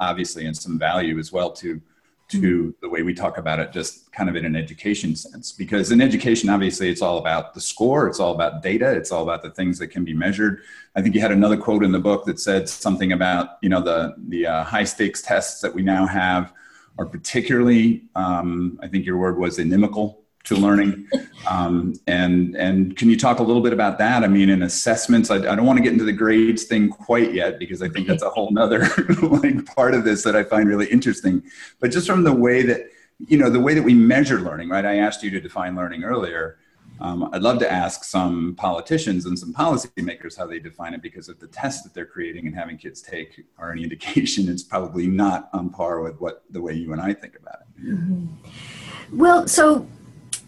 obviously, 0.00 0.46
and 0.46 0.56
some 0.56 0.78
value 0.78 1.18
as 1.18 1.32
well 1.32 1.50
to 1.52 1.80
to 2.28 2.38
mm-hmm. 2.40 2.70
the 2.82 2.88
way 2.88 3.02
we 3.02 3.14
talk 3.14 3.38
about 3.38 3.58
it, 3.58 3.72
just 3.72 4.12
kind 4.12 4.28
of 4.28 4.36
in 4.36 4.44
an 4.44 4.54
education 4.54 5.16
sense. 5.16 5.52
Because 5.52 5.90
in 5.90 6.02
education, 6.02 6.50
obviously, 6.50 6.90
it's 6.90 7.00
all 7.00 7.18
about 7.18 7.54
the 7.54 7.60
score, 7.60 8.06
it's 8.06 8.20
all 8.20 8.34
about 8.34 8.62
data, 8.62 8.90
it's 8.92 9.10
all 9.10 9.22
about 9.22 9.42
the 9.42 9.50
things 9.50 9.78
that 9.78 9.88
can 9.88 10.04
be 10.04 10.12
measured. 10.12 10.60
I 10.94 11.00
think 11.00 11.14
you 11.14 11.20
had 11.20 11.32
another 11.32 11.56
quote 11.56 11.82
in 11.82 11.92
the 11.92 11.98
book 11.98 12.26
that 12.26 12.38
said 12.38 12.68
something 12.68 13.12
about 13.12 13.58
you 13.62 13.68
know 13.68 13.80
the 13.80 14.14
the 14.28 14.46
uh, 14.46 14.64
high 14.64 14.84
stakes 14.84 15.22
tests 15.22 15.60
that 15.62 15.74
we 15.74 15.82
now 15.82 16.06
have 16.06 16.52
are 16.98 17.06
particularly, 17.06 18.04
um, 18.16 18.78
I 18.82 18.88
think 18.88 19.06
your 19.06 19.18
word 19.18 19.38
was 19.38 19.60
inimical 19.60 20.24
to 20.44 20.56
learning. 20.56 21.06
Um, 21.48 21.94
and 22.06 22.56
and 22.56 22.96
can 22.96 23.10
you 23.10 23.18
talk 23.18 23.38
a 23.38 23.42
little 23.42 23.62
bit 23.62 23.72
about 23.72 23.98
that? 23.98 24.24
I 24.24 24.28
mean, 24.28 24.48
in 24.48 24.62
assessments, 24.62 25.30
I, 25.30 25.36
I, 25.36 25.54
don't 25.54 25.66
want 25.66 25.76
to 25.78 25.82
get 25.82 25.92
into 25.92 26.04
the 26.04 26.12
grades 26.12 26.64
thing 26.64 26.88
quite 26.88 27.34
yet 27.34 27.58
because 27.58 27.82
I 27.82 27.88
think 27.88 28.06
that's 28.06 28.22
a 28.22 28.30
whole 28.30 28.50
nother 28.50 28.88
like 29.22 29.64
part 29.74 29.94
of 29.94 30.04
this 30.04 30.22
that 30.24 30.36
I 30.36 30.44
find 30.44 30.68
really 30.68 30.86
interesting. 30.86 31.42
But 31.80 31.90
just 31.90 32.06
from 32.06 32.24
the 32.24 32.32
way 32.32 32.62
that 32.62 32.90
you 33.26 33.36
know 33.36 33.50
the 33.50 33.60
way 33.60 33.74
that 33.74 33.82
we 33.82 33.94
measure 33.94 34.40
learning, 34.40 34.68
right? 34.68 34.84
I 34.84 34.98
asked 34.98 35.22
you 35.22 35.30
to 35.30 35.40
define 35.40 35.76
learning 35.76 36.04
earlier. 36.04 36.58
Um, 37.00 37.30
I'd 37.32 37.42
love 37.42 37.60
to 37.60 37.70
ask 37.70 38.02
some 38.02 38.56
politicians 38.56 39.26
and 39.26 39.38
some 39.38 39.54
policymakers 39.54 40.36
how 40.36 40.46
they 40.46 40.58
define 40.58 40.94
it 40.94 41.02
because 41.02 41.28
if 41.28 41.38
the 41.38 41.46
tests 41.46 41.84
that 41.84 41.94
they're 41.94 42.06
creating 42.06 42.48
and 42.48 42.56
having 42.56 42.76
kids 42.76 43.02
take 43.02 43.44
are 43.56 43.70
any 43.70 43.82
indication, 43.84 44.48
it's 44.48 44.64
probably 44.64 45.06
not 45.06 45.48
on 45.52 45.70
par 45.70 46.00
with 46.00 46.20
what 46.20 46.42
the 46.50 46.60
way 46.60 46.72
you 46.72 46.92
and 46.92 47.00
I 47.00 47.12
think 47.12 47.36
about 47.36 47.60
it. 47.60 47.84
Mm-hmm. 47.84 49.18
Well, 49.18 49.46
so 49.46 49.86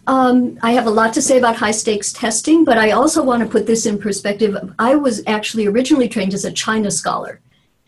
um, 0.07 0.57
I 0.61 0.71
have 0.71 0.87
a 0.87 0.91
lot 0.91 1.13
to 1.13 1.21
say 1.21 1.37
about 1.37 1.55
high 1.55 1.71
stakes 1.71 2.11
testing, 2.11 2.63
but 2.63 2.77
I 2.77 2.91
also 2.91 3.23
want 3.23 3.43
to 3.43 3.49
put 3.49 3.67
this 3.67 3.85
in 3.85 3.99
perspective. 3.99 4.57
I 4.79 4.95
was 4.95 5.21
actually 5.27 5.67
originally 5.67 6.09
trained 6.09 6.33
as 6.33 6.45
a 6.45 6.51
China 6.51 6.89
scholar. 6.89 7.39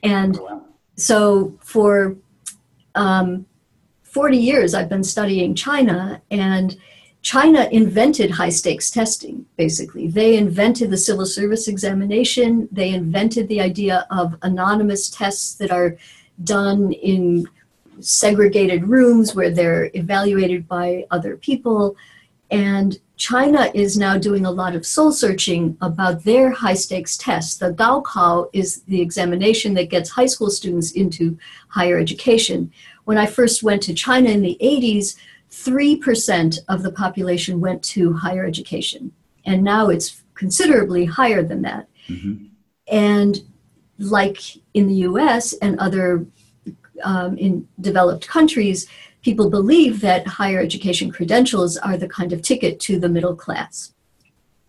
And 0.04 0.38
oh, 0.40 0.64
so 0.96 1.58
for 1.62 2.16
um, 2.96 3.46
40 4.04 4.38
years, 4.38 4.74
I've 4.74 4.90
been 4.90 5.04
studying 5.04 5.56
China, 5.56 6.22
and 6.30 6.78
China 7.24 7.68
invented 7.72 8.30
high 8.30 8.50
stakes 8.50 8.92
testing, 8.92 9.46
basically. 9.58 10.08
They 10.08 10.38
invented 10.38 10.92
the 10.92 10.98
civil 10.98 11.26
service 11.26 11.68
examination, 11.68 12.68
they 12.72 12.90
invented 12.90 13.48
the 13.48 13.62
idea 13.62 14.06
of 14.12 14.36
anonymous 14.44 15.10
tests 15.10 15.56
that 15.56 15.72
are 15.72 15.98
done 16.44 16.92
in 16.92 17.48
segregated 18.00 18.88
rooms 18.88 19.36
where 19.36 19.52
they're 19.52 19.90
evaluated 19.94 20.68
by 20.68 21.06
other 21.12 21.38
people. 21.38 21.96
And 22.52 23.00
China 23.18 23.72
is 23.74 23.98
now 23.98 24.18
doing 24.18 24.46
a 24.46 24.52
lot 24.52 24.76
of 24.76 24.86
soul 24.86 25.12
searching 25.12 25.78
about 25.82 26.24
their 26.24 26.52
high 26.52 26.74
stakes 26.74 27.16
tests. 27.16 27.58
The 27.58 27.72
Gaokao 27.72 28.50
is 28.54 28.84
the 28.84 29.02
examination 29.02 29.74
that 29.76 29.90
gets 29.90 30.10
high 30.10 30.26
school 30.26 30.50
students 30.50 30.92
into 30.92 31.38
higher 31.70 31.98
education. 31.98 32.72
When 33.06 33.18
I 33.18 33.26
first 33.26 33.64
went 33.64 33.82
to 33.84 33.94
China 33.94 34.30
in 34.30 34.42
the 34.42 34.58
80s, 34.62 35.16
3% 35.52 36.60
of 36.68 36.84
the 36.84 36.92
population 36.92 37.60
went 37.60 37.84
to 37.84 38.14
higher 38.14 38.46
education. 38.46 39.12
And 39.46 39.64
now 39.64 39.90
it's 39.90 40.24
considerably 40.34 41.06
higher 41.06 41.44
than 41.44 41.62
that. 41.62 41.88
Mm-hmm. 42.10 42.46
And 42.88 43.42
like 44.00 44.40
in 44.74 44.88
the 44.88 44.96
US 44.96 45.54
and 45.54 45.80
other 45.80 46.26
um, 47.04 47.38
in 47.38 47.68
developed 47.82 48.28
countries, 48.28 48.88
people 49.22 49.50
believe 49.50 50.02
that 50.02 50.28
higher 50.28 50.60
education 50.60 51.12
credentials 51.12 51.78
are 51.78 51.98
the 51.98 52.08
kind 52.08 52.34
of 52.34 52.42
ticket 52.42 52.80
to 52.82 53.00
the 53.00 53.10
middle 53.10 53.36
class. 53.36 53.94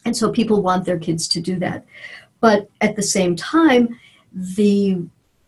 And 0.05 0.17
so 0.17 0.31
people 0.31 0.63
want 0.63 0.85
their 0.85 0.99
kids 0.99 1.29
to 1.29 1.41
do 1.41 1.59
that. 1.61 1.85
But 2.41 2.69
at 2.81 2.97
the 2.97 3.03
same 3.03 3.37
time, 3.37 3.99
the 4.33 5.03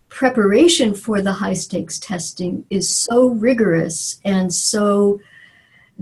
preparation 0.09 0.95
for 0.95 1.21
the 1.21 1.33
high 1.33 1.53
stakes 1.53 1.99
testing 1.99 2.65
is 2.71 2.95
so 2.95 3.29
rigorous 3.29 4.21
and 4.25 4.53
so 4.53 5.21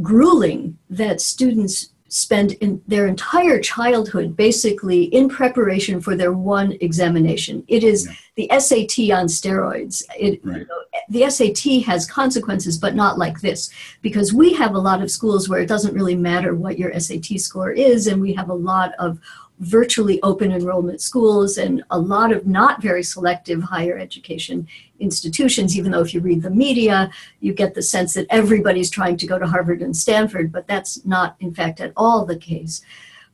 grueling 0.02 0.78
that 0.90 1.20
students 1.20 1.90
spend 2.14 2.52
in 2.52 2.80
their 2.86 3.08
entire 3.08 3.58
childhood 3.60 4.36
basically 4.36 5.02
in 5.06 5.28
preparation 5.28 6.00
for 6.00 6.14
their 6.14 6.32
one 6.32 6.70
examination. 6.80 7.64
It 7.66 7.82
is 7.82 8.06
yeah. 8.06 8.12
the 8.36 8.60
SAT 8.60 9.10
on 9.10 9.26
steroids. 9.26 10.04
It, 10.16 10.40
right. 10.44 10.58
you 10.58 10.66
know, 10.66 10.82
the 11.08 11.28
SAT 11.28 11.82
has 11.86 12.06
consequences, 12.06 12.78
but 12.78 12.94
not 12.94 13.18
like 13.18 13.40
this, 13.40 13.68
because 14.00 14.32
we 14.32 14.52
have 14.54 14.76
a 14.76 14.78
lot 14.78 15.02
of 15.02 15.10
schools 15.10 15.48
where 15.48 15.60
it 15.60 15.66
doesn't 15.66 15.92
really 15.92 16.14
matter 16.14 16.54
what 16.54 16.78
your 16.78 16.96
SAT 17.00 17.40
score 17.40 17.72
is, 17.72 18.06
and 18.06 18.22
we 18.22 18.32
have 18.32 18.48
a 18.48 18.54
lot 18.54 18.92
of 19.00 19.18
virtually 19.60 20.20
open 20.22 20.50
enrollment 20.50 21.00
schools 21.00 21.58
and 21.58 21.84
a 21.90 21.98
lot 21.98 22.32
of 22.32 22.46
not 22.46 22.82
very 22.82 23.02
selective 23.02 23.62
higher 23.62 23.96
education 23.96 24.66
institutions, 24.98 25.76
even 25.76 25.92
though 25.92 26.00
if 26.00 26.12
you 26.12 26.20
read 26.20 26.42
the 26.42 26.50
media, 26.50 27.10
you 27.40 27.52
get 27.52 27.74
the 27.74 27.82
sense 27.82 28.14
that 28.14 28.26
everybody's 28.30 28.90
trying 28.90 29.16
to 29.16 29.26
go 29.26 29.38
to 29.38 29.46
Harvard 29.46 29.80
and 29.80 29.96
Stanford, 29.96 30.50
but 30.50 30.66
that's 30.66 31.04
not, 31.06 31.36
in 31.40 31.54
fact, 31.54 31.80
at 31.80 31.92
all 31.96 32.24
the 32.24 32.36
case. 32.36 32.82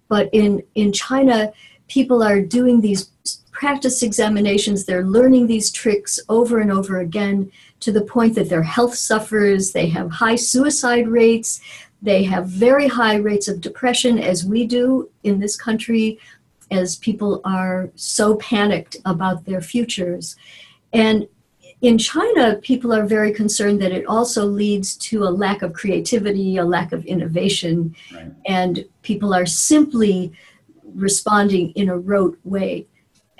But 0.09 0.29
in, 0.33 0.63
in 0.75 0.93
China, 0.93 1.53
people 1.89 2.23
are 2.23 2.41
doing 2.41 2.81
these 2.81 3.11
practice 3.51 4.03
examinations, 4.03 4.85
they're 4.85 5.05
learning 5.05 5.47
these 5.47 5.71
tricks 5.71 6.19
over 6.29 6.61
and 6.61 6.73
over 6.73 7.01
again 7.01 7.51
to 7.81 7.93
the 7.93 8.01
point 8.01 8.35
that 8.35 8.49
their 8.49 8.63
health 8.63 8.95
suffers, 8.95 9.73
they 9.73 9.87
have 9.89 10.11
high 10.11 10.37
suicide 10.37 11.09
rates, 11.09 11.61
they 12.03 12.23
have 12.25 12.47
very 12.47 12.89
high 12.89 13.17
rates 13.17 13.49
of 13.49 13.61
depression, 13.61 14.19
as 14.19 14.45
we 14.45 14.67
do 14.67 15.11
in 15.23 15.39
this 15.39 15.57
country, 15.57 16.19
as 16.71 16.97
people 16.97 17.41
are 17.45 17.91
so 17.95 18.37
panicked 18.37 18.97
about 19.05 19.45
their 19.45 19.61
futures. 19.61 20.37
And 20.93 21.29
in 21.83 21.99
China, 21.99 22.57
people 22.57 22.93
are 22.93 23.07
very 23.07 23.33
concerned 23.33 23.81
that 23.81 23.93
it 23.93 24.07
also 24.07 24.45
leads 24.45 24.97
to 24.97 25.25
a 25.25 25.31
lack 25.31 25.63
of 25.63 25.73
creativity, 25.73 26.59
a 26.59 26.65
lack 26.65 26.93
of 26.93 27.05
innovation, 27.07 27.95
right. 28.13 28.33
and 28.47 28.85
people 29.03 29.33
are 29.35 29.47
simply 29.47 30.33
responding 30.95 31.71
in 31.71 31.89
a 31.89 31.99
rote 31.99 32.39
way. 32.45 32.87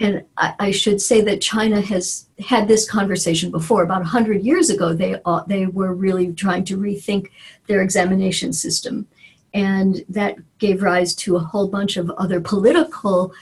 And 0.01 0.25
I, 0.39 0.55
I, 0.59 0.71
should 0.71 1.01
say 1.01 1.21
that 1.21 1.43
China 1.43 1.81
has 1.83 2.27
had 2.39 2.67
this 2.67 2.89
conversation 2.89 3.51
before. 3.51 3.83
About 3.83 4.01
100 4.01 4.43
years 4.43 4.71
ago, 4.71 4.95
they, 4.95 5.21
uh, 5.27 5.43
they 5.47 5.67
were 5.67 5.95
really 5.95 6.33
trying 6.33 6.65
to 6.65 6.79
rethink 6.79 7.29
their 7.67 7.83
examination 7.83 8.55
system. 8.55 9.07
And 9.53 10.03
that 10.09 10.37
gave 10.59 10.83
rise 10.83 11.15
to 11.17 11.37
a 11.37 11.41
whole 11.41 11.69
bunch 11.69 11.99
of 11.99 12.11
other 12.13 12.41
political 12.41 13.35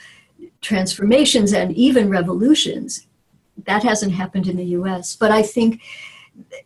transformations 0.61 1.53
and 1.53 1.73
even 1.75 2.09
revolutions. 2.09 3.07
That 3.65 3.83
hasn't 3.83 4.13
happened 4.13 4.47
in 4.47 4.57
the 4.57 4.65
US. 4.65 5.15
But 5.15 5.31
I 5.31 5.43
think 5.43 5.81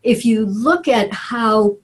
if 0.01 0.25
you 0.25 0.45
look 0.45 0.87
at 0.87 1.13
how 1.13 1.77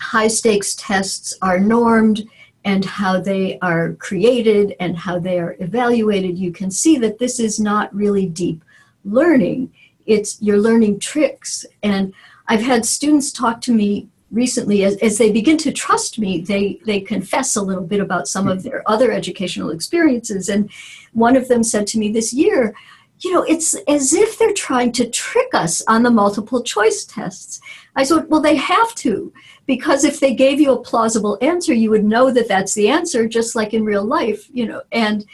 high 0.00 0.28
stakes 0.28 0.74
tests 0.74 1.36
are 1.42 1.60
normed 1.60 2.28
and 2.64 2.84
how 2.84 3.20
they 3.20 3.58
are 3.60 3.94
created 3.94 4.74
and 4.80 4.96
how 4.96 5.18
they 5.18 5.38
are 5.38 5.56
evaluated, 5.60 6.38
you 6.38 6.52
can 6.52 6.70
see 6.70 6.98
that 6.98 7.18
this 7.18 7.40
is 7.40 7.58
not 7.58 7.94
really 7.94 8.26
deep 8.26 8.64
learning. 9.04 9.72
It's 10.06 10.40
you're 10.40 10.58
learning 10.58 11.00
tricks. 11.00 11.64
And 11.82 12.12
I've 12.46 12.62
had 12.62 12.84
students 12.84 13.32
talk 13.32 13.60
to 13.62 13.72
me 13.72 14.08
recently 14.30 14.84
as, 14.84 14.96
as 14.96 15.16
they 15.16 15.32
begin 15.32 15.56
to 15.56 15.72
trust 15.72 16.18
me 16.18 16.38
they 16.38 16.78
they 16.84 17.00
confess 17.00 17.56
a 17.56 17.62
little 17.62 17.82
bit 17.82 17.98
about 17.98 18.28
some 18.28 18.46
of 18.46 18.62
their 18.62 18.82
other 18.84 19.10
educational 19.10 19.70
experiences 19.70 20.50
and 20.50 20.70
one 21.14 21.34
of 21.34 21.48
them 21.48 21.62
said 21.62 21.86
to 21.86 21.98
me 21.98 22.12
this 22.12 22.30
year 22.30 22.74
you 23.20 23.32
know, 23.32 23.42
it's 23.42 23.74
as 23.88 24.12
if 24.12 24.38
they're 24.38 24.52
trying 24.52 24.92
to 24.92 25.08
trick 25.08 25.54
us 25.54 25.82
on 25.88 26.02
the 26.02 26.10
multiple 26.10 26.62
choice 26.62 27.04
tests. 27.04 27.60
I 27.96 28.04
said, 28.04 28.28
well, 28.28 28.40
they 28.40 28.56
have 28.56 28.94
to, 28.96 29.32
because 29.68 30.02
if 30.02 30.18
they 30.18 30.34
gave 30.34 30.58
you 30.58 30.72
a 30.72 30.82
plausible 30.82 31.36
answer, 31.42 31.74
you 31.74 31.90
would 31.90 32.02
know 32.02 32.30
that 32.32 32.48
that's 32.48 32.72
the 32.72 32.88
answer, 32.88 33.28
just 33.28 33.54
like 33.54 33.74
in 33.74 33.84
real 33.84 34.02
life, 34.02 34.48
you 34.50 34.66
know. 34.66 34.80
And, 34.92 35.26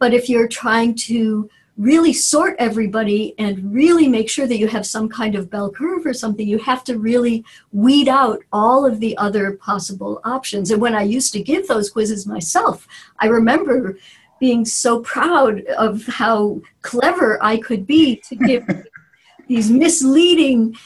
but 0.00 0.12
if 0.12 0.28
you're 0.28 0.48
trying 0.48 0.96
to 1.06 1.48
really 1.76 2.12
sort 2.12 2.56
everybody 2.58 3.32
and 3.38 3.72
really 3.72 4.08
make 4.08 4.28
sure 4.28 4.48
that 4.48 4.58
you 4.58 4.66
have 4.66 4.84
some 4.84 5.08
kind 5.08 5.36
of 5.36 5.48
bell 5.50 5.70
curve 5.70 6.04
or 6.04 6.12
something, 6.12 6.48
you 6.48 6.58
have 6.58 6.82
to 6.82 6.98
really 6.98 7.44
weed 7.70 8.08
out 8.08 8.42
all 8.52 8.84
of 8.84 8.98
the 8.98 9.16
other 9.18 9.52
possible 9.52 10.20
options. 10.24 10.72
And 10.72 10.82
when 10.82 10.96
I 10.96 11.02
used 11.02 11.32
to 11.34 11.42
give 11.42 11.68
those 11.68 11.88
quizzes 11.88 12.26
myself, 12.26 12.88
I 13.20 13.26
remember 13.26 13.96
being 14.40 14.64
so 14.64 14.98
proud 15.00 15.60
of 15.78 16.04
how 16.06 16.60
clever 16.82 17.38
I 17.40 17.58
could 17.58 17.86
be 17.86 18.16
to 18.28 18.34
give 18.34 18.66
these 19.46 19.70
misleading 19.70 20.76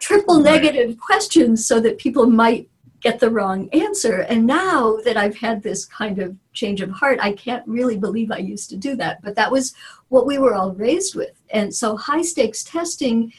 triple 0.00 0.40
negative 0.40 0.98
questions 0.98 1.64
so 1.64 1.78
that 1.80 1.98
people 1.98 2.26
might 2.26 2.68
get 3.00 3.18
the 3.18 3.30
wrong 3.30 3.68
answer. 3.70 4.20
And 4.22 4.46
now 4.46 4.98
that 5.04 5.16
I've 5.16 5.36
had 5.36 5.62
this 5.62 5.84
kind 5.86 6.18
of 6.18 6.36
change 6.52 6.80
of 6.80 6.90
heart, 6.90 7.18
I 7.22 7.32
can't 7.32 7.66
really 7.66 7.96
believe 7.96 8.30
I 8.30 8.38
used 8.38 8.68
to 8.70 8.76
do 8.76 8.94
that. 8.96 9.22
But 9.22 9.36
that 9.36 9.50
was 9.50 9.74
what 10.08 10.26
we 10.26 10.38
were 10.38 10.54
all 10.54 10.72
raised 10.72 11.14
with. 11.14 11.40
And 11.50 11.74
so 11.74 11.96
high 11.96 12.22
stakes 12.22 12.62
testing 12.62 13.32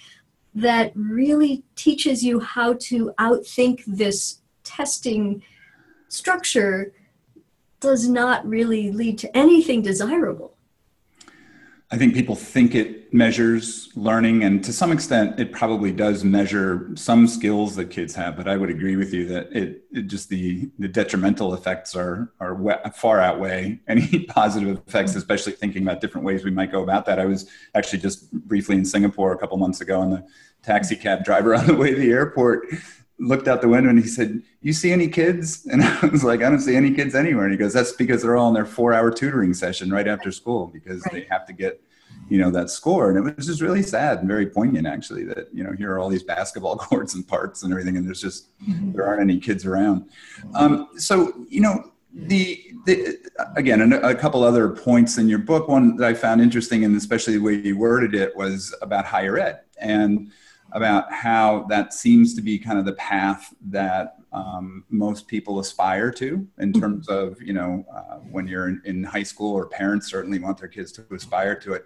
that 0.56 0.92
really 0.96 1.64
teaches 1.76 2.24
you 2.24 2.40
how 2.40 2.74
to 2.74 3.14
outthink 3.20 3.84
this 3.86 4.42
testing 4.64 5.44
structure 6.08 6.94
does 7.80 8.08
not 8.08 8.48
really 8.48 8.92
lead 8.92 9.18
to 9.20 9.38
anything 9.38 9.82
desirable. 9.82 10.56
I 11.94 11.98
think 11.98 12.14
people 12.14 12.36
think 12.36 12.74
it 12.74 13.14
measures 13.14 13.90
learning, 13.96 14.46
and 14.46 14.64
to 14.64 14.72
some 14.72 14.94
extent, 14.94 15.38
it 15.42 15.52
probably 15.52 15.92
does 15.92 16.24
measure 16.24 16.90
some 16.96 17.28
skills 17.28 17.76
that 17.76 17.88
kids 17.90 18.16
have. 18.16 18.38
But 18.38 18.48
I 18.48 18.56
would 18.56 18.70
agree 18.70 18.96
with 18.96 19.14
you 19.14 19.28
that 19.28 19.52
it, 19.52 19.84
it 19.92 20.08
just 20.08 20.30
the 20.30 20.70
the 20.80 20.88
detrimental 20.88 21.54
effects 21.54 21.94
are 21.94 22.32
are 22.40 22.58
far 22.96 23.20
outweigh 23.20 23.82
any 23.90 24.20
positive 24.30 24.82
effects. 24.88 25.16
Especially 25.16 25.52
thinking 25.52 25.84
about 25.84 26.00
different 26.00 26.26
ways 26.26 26.46
we 26.46 26.52
might 26.52 26.72
go 26.72 26.82
about 26.82 27.06
that. 27.08 27.20
I 27.20 27.26
was 27.26 27.50
actually 27.76 28.00
just 28.00 28.32
briefly 28.32 28.78
in 28.78 28.86
Singapore 28.86 29.34
a 29.34 29.38
couple 29.38 29.58
months 29.58 29.82
ago, 29.82 30.02
and 30.02 30.14
the 30.14 30.26
taxi 30.64 30.96
cab 30.96 31.26
driver 31.26 31.54
on 31.58 31.68
the 31.68 31.76
way 31.76 31.92
to 31.92 32.00
the 32.00 32.12
airport 32.12 32.68
looked 33.22 33.48
out 33.48 33.62
the 33.62 33.68
window 33.68 33.90
and 33.90 34.00
he 34.00 34.08
said, 34.08 34.42
"You 34.62 34.74
see 34.74 34.92
any 34.92 35.08
kids?" 35.08 35.66
And 35.68 35.84
I 36.02 36.06
was 36.08 36.24
like, 36.24 36.42
"I 36.42 36.50
don't 36.50 36.60
see 36.60 36.76
any 36.76 36.92
kids 36.92 37.16
anywhere." 37.16 37.46
And 37.46 37.54
he 37.54 37.58
goes, 37.58 37.74
"That's 37.74 37.94
because 37.94 38.22
they're 38.22 38.38
all 38.38 38.50
in 38.50 38.54
their 38.54 38.66
four-hour 38.66 39.12
tutoring 39.12 39.54
session 39.54 39.92
right 39.92 40.08
after 40.08 40.32
school 40.32 40.68
because 40.68 41.02
right. 41.06 41.14
they 41.14 41.22
have 41.30 41.46
to 41.48 41.54
get." 41.54 41.82
you 42.30 42.38
know 42.38 42.50
that 42.50 42.70
score 42.70 43.10
and 43.10 43.18
it 43.18 43.36
was 43.36 43.46
just 43.46 43.62
really 43.62 43.82
sad 43.82 44.20
and 44.20 44.28
very 44.28 44.46
poignant 44.46 44.88
actually 44.88 45.24
that 45.24 45.48
you 45.54 45.64
know 45.64 45.74
here 45.74 45.92
are 45.92 46.00
all 46.00 46.08
these 46.08 46.24
basketball 46.24 46.78
courts 46.90 47.14
and 47.14 47.28
parks 47.28 47.64
and 47.64 47.72
everything 47.74 47.98
and 47.98 48.06
there's 48.06 48.22
just 48.22 48.58
mm-hmm. 48.62 48.94
there 48.94 49.06
aren't 49.06 49.22
any 49.22 49.38
kids 49.40 49.66
around 49.66 50.10
um, 50.56 50.88
so 50.98 51.34
you 51.50 51.60
know 51.60 51.92
the, 52.14 52.74
the 52.86 53.18
again 53.56 53.94
a, 53.94 53.98
a, 54.00 54.16
couple 54.16 54.44
other 54.44 54.70
points 54.70 55.18
in 55.18 55.30
your 55.30 55.40
book 55.40 55.68
one 55.68 55.96
that 55.96 56.08
i 56.08 56.14
found 56.14 56.42
interesting 56.42 56.84
and 56.86 56.96
especially 56.96 57.34
the 57.34 57.44
way 57.44 57.56
you 57.56 57.78
worded 57.78 58.14
it 58.14 58.36
was 58.36 58.76
about 58.82 59.06
higher 59.06 59.38
ed 59.38 59.62
and 59.80 60.32
about 60.74 61.12
how 61.12 61.66
that 61.70 61.94
seems 61.94 62.34
to 62.36 62.42
be 62.42 62.58
kind 62.58 62.80
of 62.80 62.86
the 62.86 62.94
path 62.94 63.54
that 63.70 64.18
um, 64.34 64.86
most 64.90 65.28
people 65.28 65.60
aspire 65.60 66.10
to 66.12 66.48
in 66.60 66.72
mm-hmm. 66.72 66.82
terms 66.82 67.10
of 67.10 67.42
you 67.42 67.52
know 67.52 67.86
uh, 67.94 68.16
when 68.32 68.48
you're 68.48 68.70
in, 68.70 68.82
in, 68.86 69.04
high 69.04 69.24
school 69.24 69.54
or 69.54 69.66
parents 69.66 70.10
certainly 70.10 70.40
want 70.40 70.58
their 70.58 70.70
kids 70.70 70.92
to 70.94 71.06
aspire 71.12 71.54
to 71.56 71.74
it. 71.74 71.86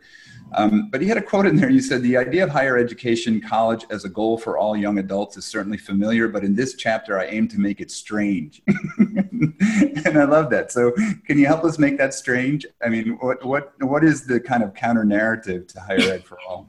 Um, 0.54 0.90
but 0.92 1.02
he 1.02 1.08
had 1.08 1.18
a 1.18 1.24
quote 1.24 1.48
in 1.48 1.56
there 1.56 1.72
you 1.72 1.82
said 1.82 2.04
the 2.04 2.18
idea 2.18 2.44
of 2.44 2.52
higher 2.52 2.78
education 2.78 3.42
college 3.42 3.86
as 3.90 4.06
a 4.06 4.10
goal 4.10 4.38
for 4.38 4.60
all 4.60 4.78
young 4.78 5.00
adults 5.00 5.38
is 5.38 5.46
certainly 5.46 5.78
familiar 5.78 6.28
but 6.28 6.44
in 6.44 6.54
this 6.54 6.76
chapter 6.76 7.18
i 7.18 7.26
aim 7.26 7.48
to 7.48 7.60
make 7.60 7.82
it 7.82 7.90
strange. 7.90 8.62
And 10.06 10.20
i 10.20 10.24
love 10.24 10.52
that. 10.52 10.72
So 10.72 10.92
can 11.26 11.40
you 11.40 11.48
help 11.48 11.64
us 11.64 11.80
make 11.80 11.98
that 11.98 12.14
strange? 12.14 12.66
I 12.84 12.90
mean 12.90 13.18
what 13.22 13.44
what 13.44 13.74
what 13.82 14.04
is 14.04 14.28
the 14.28 14.40
kind 14.40 14.62
of 14.62 14.76
counter 14.76 15.04
narrative 15.04 15.66
to 15.68 15.80
higher 15.80 16.00
ed 16.00 16.24
for 16.24 16.38
all 16.48 16.68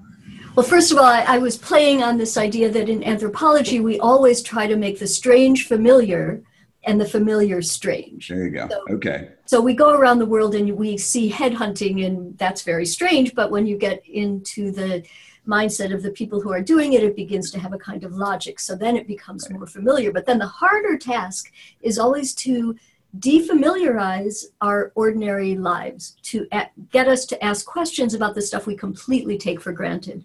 well, 0.56 0.66
first 0.66 0.90
of 0.90 0.96
all, 0.96 1.04
I, 1.04 1.20
I, 1.20 1.38
was 1.38 1.58
playing 1.58 2.02
on 2.02 2.16
this 2.16 2.38
idea 2.38 2.70
that 2.70 2.88
in 2.88 3.04
anthropology, 3.04 3.78
we 3.80 4.00
always 4.00 4.42
try 4.42 4.66
to 4.66 4.76
make 4.76 4.98
the 4.98 5.06
strange 5.06 5.66
familiar 5.66 6.42
and 6.84 6.98
the 6.98 7.04
familiar 7.04 7.60
strange. 7.60 8.28
There 8.28 8.44
you 8.44 8.50
go. 8.50 8.68
So, 8.70 8.84
okay. 8.94 9.32
So 9.44 9.60
we 9.60 9.74
go 9.74 9.90
around 9.90 10.18
the 10.18 10.26
world 10.26 10.54
and 10.54 10.74
we 10.76 10.96
see 10.96 11.30
headhunting, 11.30 12.06
and 12.06 12.38
that's 12.38 12.62
very 12.62 12.86
strange. 12.86 13.34
But 13.34 13.50
when 13.50 13.66
you 13.66 13.76
get 13.76 14.02
into 14.06 14.70
the 14.70 15.04
mindset 15.46 15.92
of 15.92 16.02
the 16.02 16.10
people 16.10 16.40
who 16.40 16.52
are 16.52 16.62
doing 16.62 16.94
it, 16.94 17.04
it 17.04 17.16
begins 17.16 17.50
to 17.50 17.58
have 17.58 17.74
a 17.74 17.78
kind 17.78 18.02
of 18.02 18.14
logic. 18.14 18.58
So 18.58 18.74
then 18.74 18.96
it 18.96 19.06
becomes 19.06 19.50
more 19.50 19.66
familiar. 19.66 20.10
But 20.10 20.24
then 20.24 20.38
the 20.38 20.46
harder 20.46 20.96
task 20.96 21.52
is 21.82 21.98
always 21.98 22.34
to 22.36 22.76
defamiliarize 23.18 24.44
our 24.60 24.92
ordinary 24.94 25.56
lives, 25.56 26.16
to 26.22 26.46
get 26.90 27.08
us 27.08 27.24
to 27.26 27.44
ask 27.44 27.66
questions 27.66 28.14
about 28.14 28.34
the 28.34 28.42
stuff 28.42 28.66
we 28.66 28.76
completely 28.76 29.38
take 29.38 29.60
for 29.60 29.72
granted. 29.72 30.24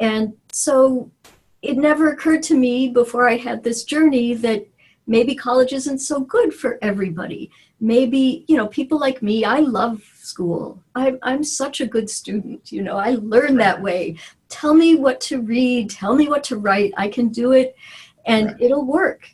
And 0.00 0.34
so 0.52 1.10
it 1.62 1.76
never 1.76 2.10
occurred 2.10 2.42
to 2.44 2.56
me 2.56 2.88
before 2.88 3.28
I 3.28 3.36
had 3.36 3.62
this 3.62 3.84
journey 3.84 4.34
that 4.34 4.66
maybe 5.06 5.34
college 5.34 5.72
isn't 5.72 5.98
so 5.98 6.20
good 6.20 6.52
for 6.54 6.78
everybody. 6.82 7.50
Maybe, 7.80 8.44
you 8.48 8.56
know, 8.56 8.66
people 8.68 8.98
like 8.98 9.22
me, 9.22 9.44
I 9.44 9.60
love 9.60 10.02
school. 10.16 10.82
I'm, 10.94 11.18
I'm 11.22 11.44
such 11.44 11.80
a 11.80 11.86
good 11.86 12.08
student. 12.08 12.72
You 12.72 12.82
know, 12.82 12.96
I 12.96 13.16
learn 13.16 13.56
that 13.58 13.80
way. 13.80 14.16
Tell 14.48 14.74
me 14.74 14.94
what 14.94 15.20
to 15.22 15.40
read, 15.40 15.90
tell 15.90 16.14
me 16.14 16.28
what 16.28 16.44
to 16.44 16.56
write. 16.56 16.92
I 16.96 17.08
can 17.08 17.28
do 17.28 17.52
it 17.52 17.76
and 18.26 18.46
right. 18.46 18.56
it'll 18.60 18.86
work 18.86 19.28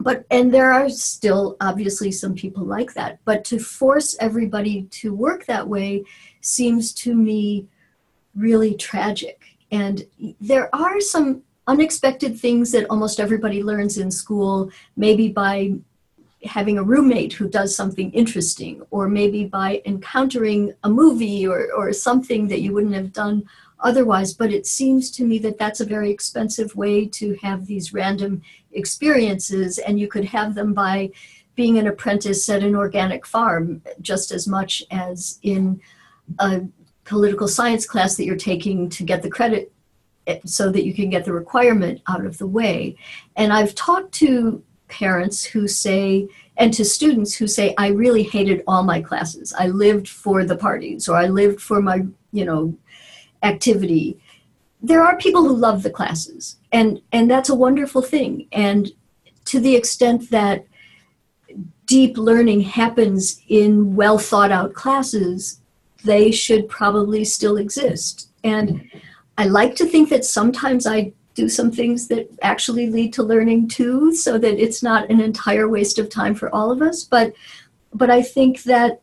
but 0.00 0.24
and 0.30 0.52
there 0.52 0.72
are 0.72 0.88
still 0.88 1.56
obviously 1.60 2.10
some 2.12 2.34
people 2.34 2.64
like 2.64 2.94
that. 2.94 3.18
But 3.24 3.44
to 3.46 3.58
force 3.58 4.16
everybody 4.20 4.82
to 4.82 5.14
work 5.14 5.46
that 5.46 5.66
way 5.66 6.04
seems 6.40 6.92
to 6.94 7.14
me 7.14 7.66
really 8.34 8.74
tragic. 8.74 9.42
And 9.70 10.06
there 10.40 10.74
are 10.74 11.00
some 11.00 11.42
unexpected 11.66 12.38
things 12.38 12.72
that 12.72 12.86
almost 12.88 13.20
everybody 13.20 13.62
learns 13.62 13.98
in 13.98 14.10
school 14.10 14.70
maybe 14.96 15.28
by 15.28 15.74
having 16.44 16.78
a 16.78 16.82
roommate 16.82 17.32
who 17.32 17.48
does 17.48 17.74
something 17.74 18.10
interesting 18.12 18.80
or 18.90 19.08
maybe 19.08 19.44
by 19.44 19.82
encountering 19.84 20.72
a 20.84 20.88
movie 20.88 21.46
or, 21.46 21.70
or 21.72 21.92
something 21.92 22.46
that 22.48 22.60
you 22.60 22.72
wouldn't 22.72 22.94
have 22.94 23.12
done 23.12 23.44
otherwise. 23.80 24.34
But 24.34 24.52
it 24.52 24.66
seems 24.66 25.10
to 25.12 25.24
me 25.24 25.38
that 25.40 25.58
that's 25.58 25.80
a 25.80 25.84
very 25.86 26.10
expensive 26.10 26.74
way 26.76 27.06
to 27.06 27.36
have 27.42 27.66
these 27.66 27.92
random 27.92 28.42
experiences, 28.72 29.78
and 29.78 29.98
you 29.98 30.08
could 30.08 30.24
have 30.26 30.54
them 30.54 30.72
by 30.74 31.10
being 31.54 31.78
an 31.78 31.88
apprentice 31.88 32.48
at 32.48 32.62
an 32.62 32.76
organic 32.76 33.26
farm 33.26 33.82
just 34.00 34.30
as 34.30 34.46
much 34.46 34.82
as 34.92 35.40
in 35.42 35.80
a 36.38 36.60
political 37.04 37.48
science 37.48 37.84
class 37.84 38.16
that 38.16 38.24
you're 38.24 38.36
taking 38.36 38.88
to 38.88 39.02
get 39.02 39.22
the 39.22 39.30
credit 39.30 39.72
eh, 40.28 40.38
so 40.44 40.70
that 40.70 40.84
you 40.84 40.94
can 40.94 41.10
get 41.10 41.24
the 41.24 41.32
requirement 41.32 42.00
out 42.06 42.24
of 42.24 42.38
the 42.38 42.46
way. 42.46 42.96
And 43.34 43.52
I've 43.52 43.74
talked 43.74 44.12
to 44.16 44.62
parents 44.88 45.42
who 45.44 45.66
say, 45.66 46.28
and 46.58 46.72
to 46.74 46.84
students 46.84 47.34
who 47.34 47.46
say, 47.46 47.74
I 47.76 47.88
really 47.88 48.22
hated 48.22 48.62
all 48.66 48.82
my 48.82 49.00
classes. 49.00 49.52
I 49.58 49.66
lived 49.68 50.08
for 50.08 50.44
the 50.44 50.56
parties 50.56 51.08
or 51.08 51.16
I 51.16 51.26
lived 51.26 51.60
for 51.60 51.80
my, 51.80 52.06
you 52.32 52.44
know, 52.44 52.76
activity. 53.42 54.18
There 54.82 55.02
are 55.02 55.16
people 55.16 55.42
who 55.42 55.56
love 55.56 55.82
the 55.82 55.90
classes 55.90 56.56
and 56.72 57.00
and 57.12 57.30
that's 57.30 57.48
a 57.48 57.54
wonderful 57.54 58.02
thing. 58.02 58.46
And 58.52 58.90
to 59.46 59.60
the 59.60 59.74
extent 59.74 60.30
that 60.30 60.66
deep 61.86 62.18
learning 62.18 62.60
happens 62.60 63.40
in 63.48 63.96
well 63.96 64.18
thought 64.18 64.52
out 64.52 64.74
classes 64.74 65.60
they 66.04 66.30
should 66.30 66.68
probably 66.68 67.24
still 67.24 67.56
exist. 67.56 68.30
And 68.44 68.88
i 69.36 69.46
like 69.46 69.74
to 69.76 69.86
think 69.86 70.08
that 70.10 70.24
sometimes 70.24 70.86
i 70.86 71.12
do 71.34 71.48
some 71.48 71.70
things 71.70 72.08
that 72.08 72.28
actually 72.42 72.90
lead 72.90 73.12
to 73.12 73.22
learning 73.22 73.68
too 73.68 74.12
so 74.12 74.38
that 74.38 74.60
it's 74.60 74.82
not 74.82 75.08
an 75.08 75.20
entire 75.20 75.68
waste 75.68 75.98
of 76.00 76.10
time 76.10 76.34
for 76.34 76.52
all 76.52 76.70
of 76.70 76.82
us. 76.82 77.04
But 77.04 77.32
but 77.94 78.10
i 78.10 78.22
think 78.22 78.62
that 78.64 79.00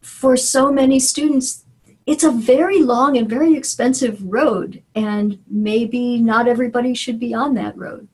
for 0.00 0.36
so 0.36 0.70
many 0.70 1.00
students 1.00 1.65
it's 2.06 2.22
a 2.22 2.30
very 2.30 2.82
long 2.82 3.16
and 3.18 3.28
very 3.28 3.54
expensive 3.54 4.22
road, 4.22 4.82
and 4.94 5.38
maybe 5.48 6.18
not 6.18 6.46
everybody 6.46 6.94
should 6.94 7.18
be 7.18 7.34
on 7.34 7.54
that 7.54 7.76
road. 7.76 8.08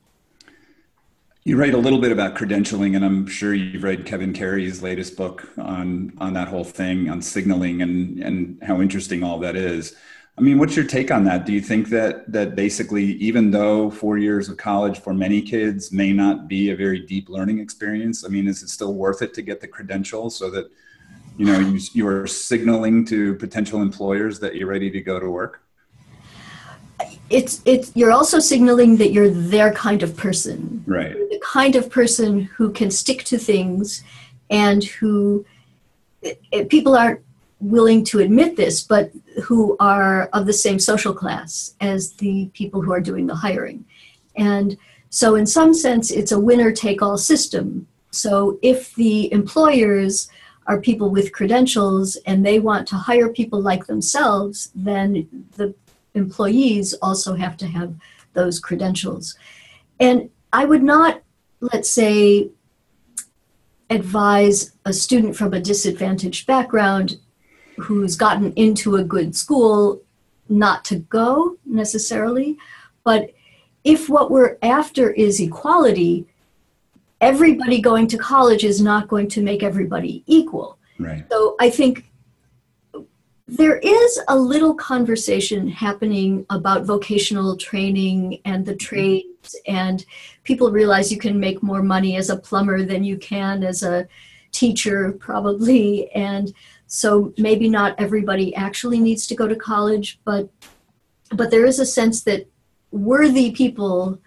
You 1.44 1.58
write 1.58 1.74
a 1.74 1.78
little 1.78 2.00
bit 2.00 2.12
about 2.12 2.34
credentialing, 2.34 2.96
and 2.96 3.04
I'm 3.04 3.26
sure 3.26 3.52
you've 3.52 3.82
read 3.82 4.06
Kevin 4.06 4.32
Carey's 4.32 4.82
latest 4.82 5.16
book 5.16 5.46
on 5.58 6.12
on 6.18 6.32
that 6.34 6.48
whole 6.48 6.64
thing 6.64 7.10
on 7.10 7.20
signaling 7.20 7.82
and 7.82 8.18
and 8.20 8.62
how 8.62 8.80
interesting 8.80 9.22
all 9.22 9.38
that 9.40 9.56
is. 9.56 9.94
I 10.38 10.40
mean, 10.40 10.58
what's 10.58 10.74
your 10.74 10.86
take 10.86 11.10
on 11.10 11.24
that? 11.24 11.44
Do 11.44 11.52
you 11.52 11.60
think 11.60 11.90
that 11.90 12.30
that 12.32 12.54
basically, 12.54 13.04
even 13.16 13.50
though 13.50 13.90
four 13.90 14.16
years 14.16 14.48
of 14.48 14.56
college 14.56 15.00
for 15.00 15.12
many 15.12 15.42
kids 15.42 15.92
may 15.92 16.12
not 16.12 16.48
be 16.48 16.70
a 16.70 16.76
very 16.76 17.00
deep 17.00 17.28
learning 17.28 17.58
experience, 17.58 18.24
I 18.24 18.28
mean, 18.28 18.48
is 18.48 18.62
it 18.62 18.68
still 18.68 18.94
worth 18.94 19.20
it 19.20 19.34
to 19.34 19.42
get 19.42 19.60
the 19.60 19.68
credentials 19.68 20.36
so 20.36 20.48
that 20.50 20.70
you 21.36 21.46
know 21.46 21.58
you, 21.58 21.80
you 21.92 22.06
are 22.06 22.26
signaling 22.26 23.04
to 23.06 23.34
potential 23.36 23.82
employers 23.82 24.38
that 24.40 24.54
you're 24.54 24.68
ready 24.68 24.90
to 24.90 25.00
go 25.00 25.18
to 25.18 25.30
work? 25.30 25.62
It's 27.30 27.62
it's 27.64 27.92
you're 27.94 28.12
also 28.12 28.38
signaling 28.38 28.96
that 28.98 29.12
you're 29.12 29.30
their 29.30 29.72
kind 29.72 30.02
of 30.02 30.16
person. 30.16 30.84
Right. 30.86 31.10
You're 31.10 31.28
the 31.28 31.42
kind 31.42 31.76
of 31.76 31.90
person 31.90 32.42
who 32.42 32.70
can 32.72 32.90
stick 32.90 33.24
to 33.24 33.38
things 33.38 34.04
and 34.50 34.84
who 34.84 35.44
it, 36.20 36.40
it, 36.52 36.68
people 36.68 36.94
aren't 36.96 37.20
willing 37.60 38.04
to 38.04 38.18
admit 38.18 38.56
this 38.56 38.82
but 38.82 39.10
who 39.44 39.76
are 39.78 40.28
of 40.32 40.46
the 40.46 40.52
same 40.52 40.78
social 40.78 41.14
class 41.14 41.74
as 41.80 42.12
the 42.14 42.50
people 42.54 42.82
who 42.82 42.92
are 42.92 43.00
doing 43.00 43.26
the 43.26 43.34
hiring. 43.34 43.84
And 44.36 44.76
so 45.10 45.36
in 45.36 45.46
some 45.46 45.72
sense 45.72 46.10
it's 46.10 46.32
a 46.32 46.40
winner 46.40 46.72
take 46.72 47.02
all 47.02 47.16
system. 47.16 47.86
So 48.10 48.58
if 48.62 48.94
the 48.94 49.32
employers 49.32 50.28
are 50.72 50.80
people 50.80 51.10
with 51.10 51.32
credentials 51.32 52.16
and 52.24 52.44
they 52.44 52.58
want 52.58 52.88
to 52.88 52.96
hire 52.96 53.28
people 53.28 53.60
like 53.60 53.86
themselves, 53.86 54.72
then 54.74 55.28
the 55.56 55.74
employees 56.14 56.94
also 57.02 57.34
have 57.34 57.58
to 57.58 57.66
have 57.66 57.94
those 58.32 58.58
credentials. 58.58 59.36
And 60.00 60.30
I 60.50 60.64
would 60.64 60.82
not, 60.82 61.22
let's 61.60 61.90
say, 61.90 62.48
advise 63.90 64.72
a 64.86 64.94
student 64.94 65.36
from 65.36 65.52
a 65.52 65.60
disadvantaged 65.60 66.46
background 66.46 67.18
who's 67.76 68.16
gotten 68.16 68.54
into 68.54 68.96
a 68.96 69.04
good 69.04 69.36
school 69.36 70.00
not 70.48 70.86
to 70.86 70.96
go 70.96 71.58
necessarily. 71.66 72.56
But 73.04 73.34
if 73.84 74.08
what 74.08 74.30
we're 74.30 74.56
after 74.62 75.10
is 75.10 75.38
equality, 75.38 76.26
everybody 77.22 77.80
going 77.80 78.08
to 78.08 78.18
college 78.18 78.64
is 78.64 78.82
not 78.82 79.08
going 79.08 79.28
to 79.28 79.40
make 79.40 79.62
everybody 79.62 80.22
equal. 80.26 80.76
Right. 80.98 81.24
So 81.30 81.56
I 81.60 81.70
think 81.70 82.04
there 83.46 83.78
is 83.78 84.20
a 84.28 84.36
little 84.36 84.74
conversation 84.74 85.68
happening 85.68 86.44
about 86.50 86.84
vocational 86.84 87.56
training 87.56 88.40
and 88.44 88.66
the 88.66 88.72
mm-hmm. 88.72 88.78
trades, 88.78 89.56
and 89.66 90.04
people 90.42 90.70
realize 90.70 91.12
you 91.12 91.18
can 91.18 91.38
make 91.38 91.62
more 91.62 91.82
money 91.82 92.16
as 92.16 92.28
a 92.28 92.36
plumber 92.36 92.82
than 92.82 93.04
you 93.04 93.16
can 93.16 93.62
as 93.62 93.82
a 93.82 94.06
teacher, 94.50 95.12
probably. 95.12 96.10
And 96.12 96.52
so 96.86 97.32
maybe 97.38 97.68
not 97.68 97.98
everybody 97.98 98.54
actually 98.54 99.00
needs 99.00 99.26
to 99.28 99.34
go 99.34 99.46
to 99.46 99.56
college, 99.56 100.20
but 100.24 100.48
but 101.34 101.50
there 101.50 101.64
is 101.64 101.78
a 101.78 101.86
sense 101.86 102.24
that 102.24 102.46
worthy 102.90 103.52
people 103.52 104.18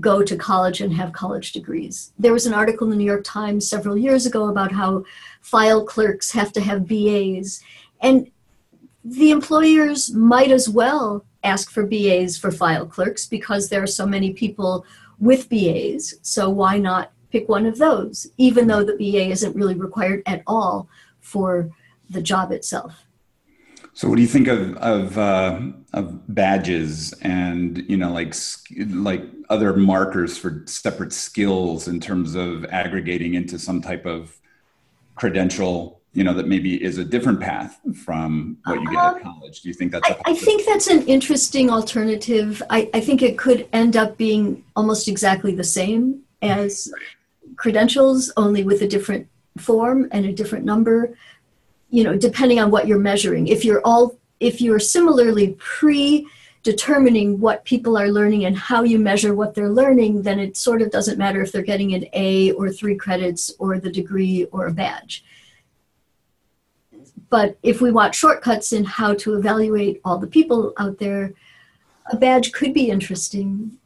go 0.00 0.22
to 0.22 0.36
college 0.36 0.80
and 0.80 0.92
have 0.92 1.12
college 1.12 1.52
degrees. 1.52 2.12
There 2.18 2.32
was 2.32 2.46
an 2.46 2.54
article 2.54 2.86
in 2.86 2.90
the 2.90 2.96
New 2.96 3.04
York 3.04 3.24
Times 3.24 3.68
several 3.68 3.96
years 3.96 4.26
ago 4.26 4.48
about 4.48 4.72
how 4.72 5.04
file 5.40 5.84
clerks 5.84 6.32
have 6.32 6.52
to 6.52 6.60
have 6.60 6.88
BAs. 6.88 7.62
And 8.00 8.30
the 9.04 9.30
employers 9.30 10.12
might 10.12 10.50
as 10.50 10.68
well 10.68 11.24
ask 11.44 11.70
for 11.70 11.86
BAs 11.86 12.36
for 12.36 12.50
file 12.50 12.86
clerks 12.86 13.26
because 13.26 13.68
there 13.68 13.82
are 13.82 13.86
so 13.86 14.06
many 14.06 14.32
people 14.32 14.84
with 15.20 15.48
BAs. 15.48 16.14
So 16.22 16.50
why 16.50 16.78
not 16.78 17.12
pick 17.30 17.48
one 17.48 17.66
of 17.66 17.78
those, 17.78 18.26
even 18.36 18.66
though 18.66 18.82
the 18.82 18.96
BA 18.96 19.30
isn't 19.30 19.54
really 19.54 19.74
required 19.74 20.22
at 20.26 20.42
all 20.46 20.88
for 21.20 21.70
the 22.10 22.22
job 22.22 22.50
itself? 22.50 23.03
So, 23.94 24.08
what 24.08 24.16
do 24.16 24.22
you 24.22 24.28
think 24.28 24.48
of 24.48 24.76
of, 24.78 25.16
uh, 25.16 25.60
of 25.92 26.34
badges 26.34 27.12
and 27.22 27.84
you 27.88 27.96
know 27.96 28.12
like 28.12 28.34
like 28.88 29.22
other 29.48 29.74
markers 29.74 30.36
for 30.36 30.64
separate 30.66 31.12
skills 31.12 31.86
in 31.86 32.00
terms 32.00 32.34
of 32.34 32.64
aggregating 32.66 33.34
into 33.34 33.58
some 33.58 33.80
type 33.80 34.04
of 34.04 34.36
credential? 35.14 36.00
You 36.12 36.24
know 36.24 36.34
that 36.34 36.48
maybe 36.48 36.82
is 36.82 36.98
a 36.98 37.04
different 37.04 37.40
path 37.40 37.80
from 38.04 38.58
what 38.64 38.80
you 38.80 38.90
get 38.90 38.98
um, 38.98 39.16
at 39.16 39.22
college. 39.22 39.62
Do 39.62 39.68
you 39.68 39.74
think 39.74 39.92
that's? 39.92 40.08
I, 40.08 40.20
I 40.26 40.34
think 40.34 40.64
that's 40.66 40.88
an 40.88 41.02
interesting 41.06 41.70
alternative. 41.70 42.62
I, 42.70 42.90
I 42.94 43.00
think 43.00 43.22
it 43.22 43.38
could 43.38 43.68
end 43.72 43.96
up 43.96 44.16
being 44.16 44.64
almost 44.74 45.06
exactly 45.06 45.54
the 45.54 45.64
same 45.64 46.20
as 46.42 46.92
credentials, 47.56 48.32
only 48.36 48.64
with 48.64 48.82
a 48.82 48.88
different 48.88 49.28
form 49.58 50.08
and 50.10 50.26
a 50.26 50.32
different 50.32 50.64
number 50.64 51.16
you 51.94 52.02
know 52.02 52.16
depending 52.16 52.58
on 52.58 52.72
what 52.72 52.88
you're 52.88 52.98
measuring 52.98 53.46
if 53.46 53.64
you're 53.64 53.80
all 53.84 54.18
if 54.40 54.60
you're 54.60 54.80
similarly 54.80 55.56
pre 55.60 56.26
determining 56.64 57.38
what 57.38 57.64
people 57.64 57.96
are 57.96 58.08
learning 58.08 58.46
and 58.46 58.56
how 58.56 58.82
you 58.82 58.98
measure 58.98 59.32
what 59.32 59.54
they're 59.54 59.70
learning 59.70 60.22
then 60.22 60.40
it 60.40 60.56
sort 60.56 60.82
of 60.82 60.90
doesn't 60.90 61.18
matter 61.18 61.40
if 61.40 61.52
they're 61.52 61.62
getting 61.62 61.94
an 61.94 62.04
a 62.12 62.50
or 62.52 62.68
three 62.68 62.96
credits 62.96 63.52
or 63.60 63.78
the 63.78 63.92
degree 63.92 64.44
or 64.46 64.66
a 64.66 64.72
badge 64.72 65.24
but 67.30 67.56
if 67.62 67.80
we 67.80 67.92
want 67.92 68.12
shortcuts 68.12 68.72
in 68.72 68.84
how 68.84 69.14
to 69.14 69.34
evaluate 69.34 70.00
all 70.04 70.18
the 70.18 70.26
people 70.26 70.72
out 70.78 70.98
there 70.98 71.32
a 72.10 72.16
badge 72.16 72.50
could 72.50 72.74
be 72.74 72.90
interesting 72.90 73.78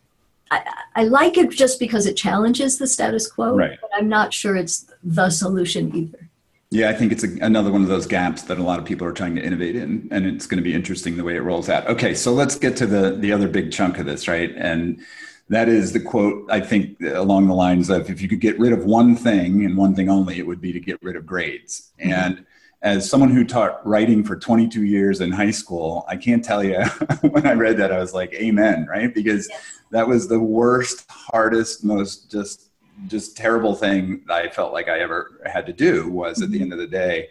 I, 0.50 0.62
I, 0.96 1.04
like 1.04 1.36
it 1.36 1.50
just 1.50 1.78
because 1.78 2.06
it 2.06 2.16
challenges 2.16 2.78
the 2.78 2.86
status 2.86 3.30
quo, 3.30 3.54
right. 3.54 3.78
but 3.82 3.90
I'm 3.94 4.08
not 4.08 4.32
sure 4.32 4.56
it's 4.56 4.90
the 5.04 5.28
solution 5.28 5.94
either. 5.94 6.27
Yeah, 6.70 6.90
I 6.90 6.94
think 6.94 7.12
it's 7.12 7.24
a, 7.24 7.28
another 7.40 7.72
one 7.72 7.82
of 7.82 7.88
those 7.88 8.06
gaps 8.06 8.42
that 8.42 8.58
a 8.58 8.62
lot 8.62 8.78
of 8.78 8.84
people 8.84 9.06
are 9.06 9.12
trying 9.12 9.34
to 9.36 9.42
innovate 9.42 9.74
in, 9.74 10.06
and 10.10 10.26
it's 10.26 10.46
going 10.46 10.58
to 10.58 10.62
be 10.62 10.74
interesting 10.74 11.16
the 11.16 11.24
way 11.24 11.34
it 11.34 11.40
rolls 11.40 11.70
out. 11.70 11.86
Okay, 11.86 12.14
so 12.14 12.32
let's 12.32 12.56
get 12.56 12.76
to 12.76 12.86
the 12.86 13.12
the 13.12 13.32
other 13.32 13.48
big 13.48 13.72
chunk 13.72 13.98
of 13.98 14.04
this, 14.04 14.28
right? 14.28 14.54
And 14.54 15.00
that 15.48 15.68
is 15.68 15.92
the 15.92 16.00
quote 16.00 16.46
I 16.50 16.60
think 16.60 17.00
along 17.00 17.46
the 17.46 17.54
lines 17.54 17.88
of 17.88 18.10
if 18.10 18.20
you 18.20 18.28
could 18.28 18.40
get 18.40 18.58
rid 18.58 18.72
of 18.72 18.84
one 18.84 19.16
thing 19.16 19.64
and 19.64 19.78
one 19.78 19.94
thing 19.94 20.10
only, 20.10 20.38
it 20.38 20.46
would 20.46 20.60
be 20.60 20.72
to 20.72 20.80
get 20.80 21.02
rid 21.02 21.16
of 21.16 21.24
grades. 21.24 21.90
Mm-hmm. 21.98 22.12
And 22.12 22.46
as 22.82 23.08
someone 23.08 23.30
who 23.30 23.44
taught 23.44 23.84
writing 23.86 24.22
for 24.22 24.36
22 24.36 24.84
years 24.84 25.20
in 25.20 25.32
high 25.32 25.50
school, 25.50 26.04
I 26.06 26.16
can't 26.16 26.44
tell 26.44 26.62
you 26.62 26.80
when 27.22 27.46
I 27.46 27.54
read 27.54 27.78
that 27.78 27.92
I 27.92 27.98
was 27.98 28.12
like, 28.12 28.34
"Amen!" 28.34 28.86
Right? 28.90 29.12
Because 29.14 29.48
yes. 29.48 29.62
that 29.90 30.06
was 30.06 30.28
the 30.28 30.38
worst, 30.38 31.06
hardest, 31.10 31.82
most 31.82 32.30
just 32.30 32.67
just 33.06 33.36
terrible 33.36 33.74
thing 33.74 34.22
that 34.26 34.34
I 34.34 34.48
felt 34.48 34.72
like 34.72 34.88
I 34.88 34.98
ever 35.00 35.40
had 35.46 35.66
to 35.66 35.72
do 35.72 36.08
was 36.08 36.42
at 36.42 36.50
the 36.50 36.56
mm-hmm. 36.56 36.64
end 36.64 36.72
of 36.72 36.78
the 36.78 36.86
day 36.86 37.28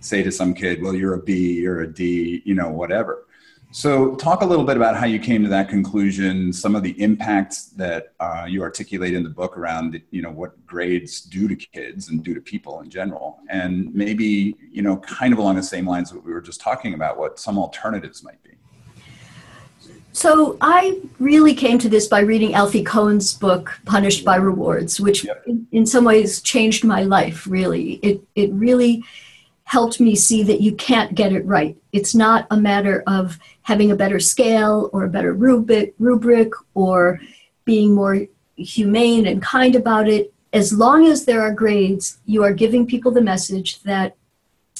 say 0.00 0.22
to 0.22 0.32
some 0.32 0.52
kid, 0.52 0.82
well, 0.82 0.94
you're 0.94 1.14
a 1.14 1.22
B, 1.22 1.60
you're 1.60 1.82
a 1.82 1.92
D, 1.92 2.42
you 2.44 2.54
know, 2.54 2.70
whatever. 2.70 3.26
So, 3.74 4.16
talk 4.16 4.42
a 4.42 4.44
little 4.44 4.66
bit 4.66 4.76
about 4.76 4.96
how 4.96 5.06
you 5.06 5.18
came 5.18 5.42
to 5.44 5.48
that 5.48 5.70
conclusion, 5.70 6.52
some 6.52 6.76
of 6.76 6.82
the 6.82 6.90
impacts 7.02 7.68
that 7.68 8.12
uh, 8.20 8.44
you 8.46 8.60
articulate 8.60 9.14
in 9.14 9.22
the 9.22 9.30
book 9.30 9.56
around, 9.56 9.98
you 10.10 10.20
know, 10.20 10.30
what 10.30 10.66
grades 10.66 11.22
do 11.22 11.48
to 11.48 11.56
kids 11.56 12.10
and 12.10 12.22
do 12.22 12.34
to 12.34 12.40
people 12.42 12.80
in 12.80 12.90
general, 12.90 13.38
and 13.48 13.94
maybe, 13.94 14.56
you 14.70 14.82
know, 14.82 14.98
kind 14.98 15.32
of 15.32 15.38
along 15.38 15.56
the 15.56 15.62
same 15.62 15.86
lines 15.86 16.10
that 16.10 16.22
we 16.22 16.34
were 16.34 16.42
just 16.42 16.60
talking 16.60 16.92
about, 16.92 17.16
what 17.16 17.38
some 17.38 17.58
alternatives 17.58 18.22
might 18.22 18.42
be. 18.42 18.50
So 20.12 20.58
I 20.60 21.00
really 21.18 21.54
came 21.54 21.78
to 21.78 21.88
this 21.88 22.06
by 22.06 22.20
reading 22.20 22.54
Alfie 22.54 22.84
Kohn's 22.84 23.32
book, 23.34 23.78
Punished 23.86 24.24
by 24.24 24.36
Rewards, 24.36 25.00
which 25.00 25.24
yep. 25.24 25.42
in, 25.46 25.66
in, 25.72 25.86
some 25.86 26.04
ways 26.04 26.42
changed 26.42 26.84
my 26.84 27.02
life, 27.02 27.46
really. 27.46 27.94
It, 28.02 28.22
it 28.34 28.52
really 28.52 29.02
helped 29.64 30.00
me 30.00 30.14
see 30.14 30.42
that 30.42 30.60
you 30.60 30.74
can't 30.74 31.14
get 31.14 31.32
it 31.32 31.46
right. 31.46 31.76
It's 31.92 32.14
not 32.14 32.46
a 32.50 32.58
matter 32.58 33.02
of 33.06 33.38
having 33.62 33.90
a 33.90 33.96
better 33.96 34.20
scale 34.20 34.90
or 34.92 35.04
a 35.04 35.08
better 35.08 35.32
rubric, 35.32 35.94
rubric 35.98 36.52
or 36.74 37.18
being 37.64 37.94
more 37.94 38.26
humane 38.56 39.26
and 39.26 39.40
kind 39.40 39.74
about 39.74 40.08
it. 40.08 40.32
As 40.52 40.74
long 40.74 41.06
as 41.06 41.24
there 41.24 41.40
are 41.40 41.54
grades, 41.54 42.18
you 42.26 42.44
are 42.44 42.52
giving 42.52 42.86
people 42.86 43.12
the 43.12 43.22
message 43.22 43.80
that 43.84 44.14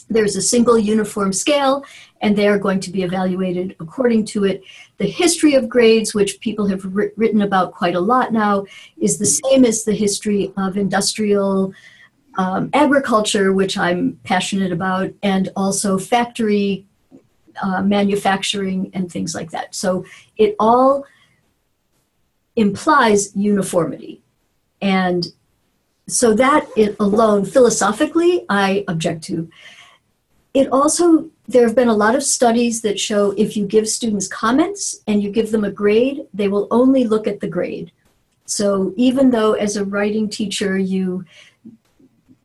there's 0.09 0.37
a 0.37 0.43
single 0.43 0.79
uniform 0.79 1.33
scale 1.33 1.85
and 2.21 2.37
they 2.37 2.47
are 2.47 2.59
going 2.59 2.81
to 2.81 2.91
be 2.91 3.03
evaluated 3.03 3.75
according 3.81 4.25
to 4.27 4.45
it. 4.45 4.63
The 4.99 5.07
history 5.07 5.55
of 5.55 5.69
grades, 5.69 6.15
which 6.15 6.41
people 6.41 6.67
have 6.69 6.85
written 6.85 7.43
about 7.43 7.73
quite 7.73 7.97
a 7.97 8.01
lot 8.01 8.33
now, 8.33 8.67
is 9.01 9.19
the 9.19 9.27
same 9.27 9.65
as 9.65 9.85
the 9.85 9.95
history 9.95 10.53
of 10.57 10.77
industrial 10.77 11.75
um, 12.39 12.71
agriculture, 12.73 13.53
which 13.53 13.77
I'm 13.77 14.19
passionate 14.25 14.73
about, 14.73 15.13
and 15.23 15.51
also 15.57 15.99
factory 15.99 16.87
uh, 17.63 17.83
manufacturing 17.83 18.91
and 18.95 19.11
things 19.11 19.35
like 19.35 19.51
that. 19.51 19.75
So 19.75 20.05
it 20.37 20.57
all 20.59 21.05
implies 22.57 23.35
uniformity. 23.37 24.23
And 24.81 25.27
so 26.09 26.35
that 26.35 26.67
it 26.77 26.97
alone, 26.99 27.45
philosophically, 27.45 28.45
I 28.49 28.85
object 28.89 29.25
to. 29.25 29.51
It 30.55 30.69
also 30.71 31.31
there 31.49 31.67
have 31.67 31.75
been 31.75 31.89
a 31.89 31.95
lot 31.95 32.15
of 32.15 32.23
studies 32.23 32.83
that 32.83 33.01
show 33.01 33.33
if 33.33 33.57
you 33.57 33.67
give 33.67 33.89
students 33.89 34.29
comments 34.29 35.01
and 35.07 35.23
you 35.23 35.31
give 35.31 35.51
them 35.51 35.65
a 35.65 35.71
grade, 35.71 36.27
they 36.33 36.49
will 36.49 36.69
only 36.71 37.05
look 37.05 37.27
at 37.27 37.41
the 37.41 37.49
grade. 37.49 37.91
So 38.45 38.93
even 38.97 39.31
though 39.31 39.55
as 39.55 39.77
a 39.77 39.85
writing 39.85 40.29
teacher 40.29 40.79
you 40.79 41.25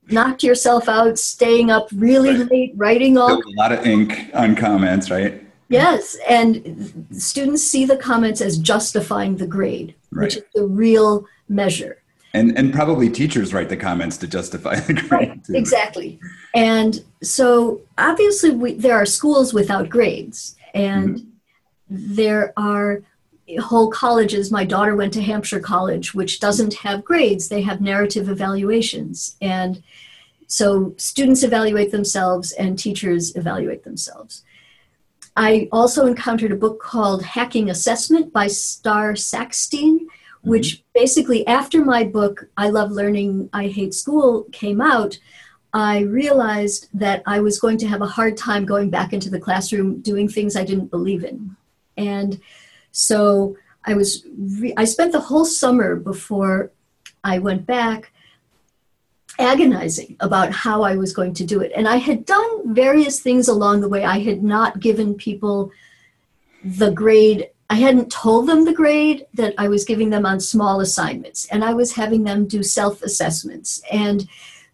knocked 0.09 0.41
yourself 0.41 0.87
out 0.87 1.19
staying 1.19 1.69
up 1.69 1.89
really 1.93 2.37
right. 2.37 2.51
late 2.51 2.73
writing 2.77 3.17
all 3.17 3.41
a 3.41 3.55
lot 3.57 3.71
of 3.71 3.85
ink 3.85 4.29
on 4.33 4.55
comments, 4.55 5.09
right? 5.11 5.43
Yes, 5.69 6.17
and 6.29 7.05
students 7.11 7.63
see 7.63 7.83
the 7.83 7.97
comments 7.97 8.39
as 8.39 8.57
justifying 8.57 9.35
the 9.35 9.47
grade, 9.47 9.95
right. 10.11 10.23
which 10.23 10.37
is 10.37 10.43
the 10.55 10.65
real 10.65 11.25
measure. 11.49 12.01
And 12.37 12.57
and 12.57 12.73
probably 12.73 13.09
teachers 13.09 13.53
write 13.53 13.69
the 13.69 13.77
comments 13.77 14.17
to 14.17 14.27
justify 14.27 14.75
the 14.79 14.93
grade. 14.93 15.11
Right, 15.11 15.41
exactly. 15.49 16.19
And 16.53 17.03
so 17.23 17.81
obviously 17.97 18.51
we, 18.51 18.73
there 18.73 18.95
are 18.95 19.05
schools 19.05 19.53
without 19.53 19.89
grades 19.89 20.55
and 20.73 21.17
mm-hmm. 21.17 21.29
there 21.89 22.53
are 22.57 23.01
whole 23.59 23.89
colleges. 23.89 24.51
My 24.51 24.65
daughter 24.65 24.95
went 24.95 25.13
to 25.13 25.21
Hampshire 25.21 25.59
College, 25.59 26.13
which 26.13 26.39
doesn't 26.39 26.75
have 26.75 27.03
grades. 27.03 27.47
They 27.47 27.61
have 27.61 27.81
narrative 27.81 28.29
evaluations. 28.29 29.35
And 29.41 29.81
so 30.47 30.93
students 30.97 31.43
evaluate 31.43 31.91
themselves 31.91 32.51
and 32.53 32.77
teachers 32.77 33.35
evaluate 33.35 33.83
themselves. 33.83 34.43
I 35.35 35.69
also 35.71 36.07
encountered 36.07 36.51
a 36.51 36.55
book 36.55 36.79
called 36.81 37.23
Hacking 37.23 37.69
Assessment 37.69 38.33
by 38.33 38.47
Starr 38.47 39.13
Sackstein, 39.13 40.06
which 40.47 40.67
mm-hmm. 40.67 40.83
basically, 40.93 41.45
after 41.47 41.83
my 41.83 42.03
book, 42.03 42.49
I 42.57 42.69
Love 42.69 42.91
Learning, 42.91 43.49
I 43.53 43.67
Hate 43.67 43.93
School, 43.93 44.43
came 44.51 44.81
out, 44.81 45.17
I 45.73 45.99
realized 45.99 46.87
that 46.93 47.21
I 47.25 47.39
was 47.39 47.59
going 47.59 47.77
to 47.79 47.87
have 47.87 48.01
a 48.01 48.07
hard 48.07 48.37
time 48.37 48.65
going 48.65 48.89
back 48.89 49.13
into 49.13 49.29
the 49.29 49.39
classroom 49.39 50.01
doing 50.01 50.27
things 50.27 50.55
I 50.55 50.63
didn't 50.63 50.89
believe 50.89 51.23
in. 51.23 51.55
And 51.97 52.39
so 52.91 53.57
I 53.85 53.93
was, 53.93 54.25
re- 54.37 54.73
I 54.77 54.85
spent 54.85 55.11
the 55.11 55.19
whole 55.19 55.45
summer 55.45 55.95
before 55.95 56.71
I 57.23 57.39
went 57.39 57.65
back 57.65 58.11
agonizing 59.39 60.15
about 60.19 60.51
how 60.51 60.81
I 60.83 60.95
was 60.95 61.13
going 61.13 61.33
to 61.35 61.45
do 61.45 61.61
it. 61.61 61.71
And 61.75 61.87
I 61.87 61.97
had 61.97 62.25
done 62.25 62.73
various 62.73 63.19
things 63.19 63.47
along 63.47 63.81
the 63.81 63.89
way. 63.89 64.03
I 64.03 64.19
had 64.19 64.43
not 64.43 64.79
given 64.79 65.15
people 65.15 65.71
the 66.63 66.91
grade 66.91 67.49
I 67.69 67.75
hadn't 67.75 68.11
told 68.11 68.47
them 68.47 68.63
the 68.63 68.73
grade 68.73 69.25
that 69.33 69.53
I 69.57 69.67
was 69.67 69.83
giving 69.83 70.09
them 70.09 70.25
on 70.25 70.39
small 70.39 70.79
assignments, 70.79 71.45
and 71.47 71.63
I 71.63 71.73
was 71.73 71.93
having 71.93 72.23
them 72.23 72.47
do 72.47 72.63
self 72.63 73.01
assessments. 73.01 73.81
And 73.91 74.27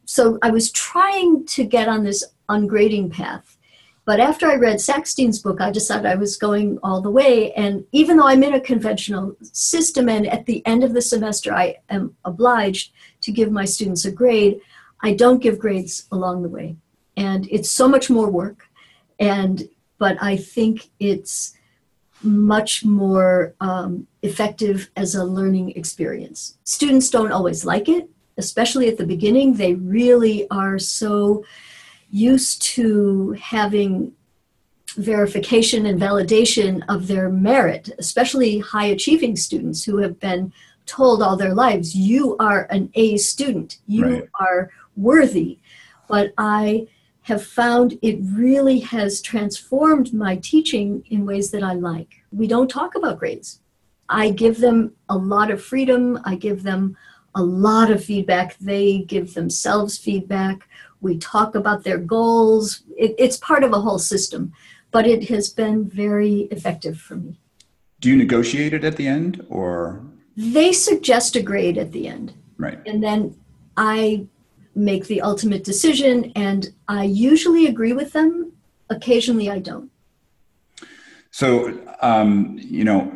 so 0.05 0.37
I 0.41 0.51
was 0.51 0.71
trying 0.71 1.45
to 1.47 1.63
get 1.63 1.87
on 1.87 2.03
this 2.03 2.23
ungrading 2.49 3.11
path. 3.11 3.57
But 4.05 4.19
after 4.19 4.47
I 4.47 4.55
read 4.55 4.81
Sackstein's 4.81 5.41
book, 5.41 5.61
I 5.61 5.71
decided 5.71 6.05
I 6.05 6.15
was 6.15 6.35
going 6.35 6.77
all 6.83 7.01
the 7.01 7.09
way. 7.09 7.53
And 7.53 7.85
even 7.93 8.17
though 8.17 8.27
I'm 8.27 8.43
in 8.43 8.53
a 8.53 8.59
conventional 8.59 9.35
system, 9.41 10.09
and 10.09 10.27
at 10.27 10.45
the 10.45 10.65
end 10.65 10.83
of 10.83 10.93
the 10.93 11.01
semester 11.01 11.53
I 11.53 11.77
am 11.89 12.15
obliged 12.25 12.91
to 13.21 13.31
give 13.31 13.51
my 13.51 13.65
students 13.65 14.03
a 14.03 14.11
grade, 14.11 14.59
I 15.01 15.13
don't 15.13 15.41
give 15.41 15.57
grades 15.57 16.05
along 16.11 16.43
the 16.43 16.49
way. 16.49 16.75
And 17.15 17.47
it's 17.49 17.71
so 17.71 17.87
much 17.87 18.09
more 18.09 18.29
work. 18.29 18.67
And 19.19 19.69
but 19.99 20.17
I 20.21 20.35
think 20.35 20.89
it's 20.99 21.55
much 22.23 22.85
more 22.85 23.53
um, 23.59 24.07
effective 24.21 24.89
as 24.95 25.15
a 25.15 25.23
learning 25.23 25.71
experience. 25.71 26.57
Students 26.63 27.09
don't 27.09 27.31
always 27.31 27.65
like 27.65 27.89
it, 27.89 28.09
especially 28.37 28.87
at 28.87 28.97
the 28.97 29.05
beginning. 29.05 29.53
They 29.53 29.75
really 29.75 30.47
are 30.49 30.79
so 30.79 31.43
used 32.09 32.61
to 32.61 33.31
having 33.33 34.13
verification 34.95 35.87
and 35.87 35.99
validation 35.99 36.83
of 36.87 37.07
their 37.07 37.29
merit, 37.29 37.89
especially 37.97 38.59
high 38.59 38.85
achieving 38.85 39.35
students 39.35 39.83
who 39.83 39.97
have 39.97 40.19
been 40.19 40.53
told 40.85 41.23
all 41.23 41.35
their 41.35 41.53
lives, 41.53 41.95
you 41.95 42.35
are 42.39 42.67
an 42.69 42.89
A 42.95 43.17
student, 43.17 43.79
you 43.87 44.05
right. 44.05 44.29
are 44.39 44.69
worthy. 44.95 45.59
But 46.07 46.33
I 46.37 46.87
have 47.23 47.43
found 47.43 47.97
it 48.01 48.19
really 48.21 48.79
has 48.79 49.21
transformed 49.21 50.13
my 50.13 50.35
teaching 50.37 51.03
in 51.09 51.25
ways 51.25 51.51
that 51.51 51.63
I 51.63 51.73
like. 51.73 52.23
We 52.31 52.47
don't 52.47 52.69
talk 52.69 52.95
about 52.95 53.19
grades. 53.19 53.61
I 54.09 54.29
give 54.29 54.59
them 54.59 54.93
a 55.09 55.17
lot 55.17 55.49
of 55.49 55.63
freedom. 55.63 56.19
I 56.25 56.35
give 56.35 56.63
them 56.63 56.97
a 57.35 57.41
lot 57.41 57.89
of 57.89 58.03
feedback. 58.03 58.57
They 58.57 58.99
give 58.99 59.33
themselves 59.33 59.97
feedback. 59.97 60.67
We 61.01 61.17
talk 61.17 61.55
about 61.55 61.83
their 61.83 61.97
goals. 61.97 62.83
It, 62.97 63.15
it's 63.17 63.37
part 63.37 63.63
of 63.63 63.73
a 63.73 63.79
whole 63.79 63.99
system, 63.99 64.53
but 64.91 65.07
it 65.07 65.29
has 65.29 65.49
been 65.49 65.89
very 65.89 66.41
effective 66.51 66.97
for 66.97 67.15
me. 67.15 67.39
Do 68.01 68.09
you 68.09 68.17
negotiate 68.17 68.73
it 68.73 68.83
at 68.83 68.97
the 68.97 69.07
end 69.07 69.45
or? 69.49 70.03
They 70.35 70.73
suggest 70.73 71.37
a 71.37 71.41
grade 71.41 71.77
at 71.77 71.93
the 71.93 72.07
end. 72.07 72.33
Right. 72.57 72.79
And 72.85 73.01
then 73.01 73.37
I 73.77 74.27
make 74.75 75.07
the 75.07 75.21
ultimate 75.21 75.63
decision, 75.63 76.31
and 76.35 76.73
I 76.87 77.03
usually 77.03 77.67
agree 77.67 77.93
with 77.93 78.13
them. 78.13 78.51
Occasionally, 78.89 79.49
I 79.49 79.59
don't. 79.59 79.89
So, 81.31 81.79
um, 82.01 82.59
you 82.61 82.83
know, 82.83 83.11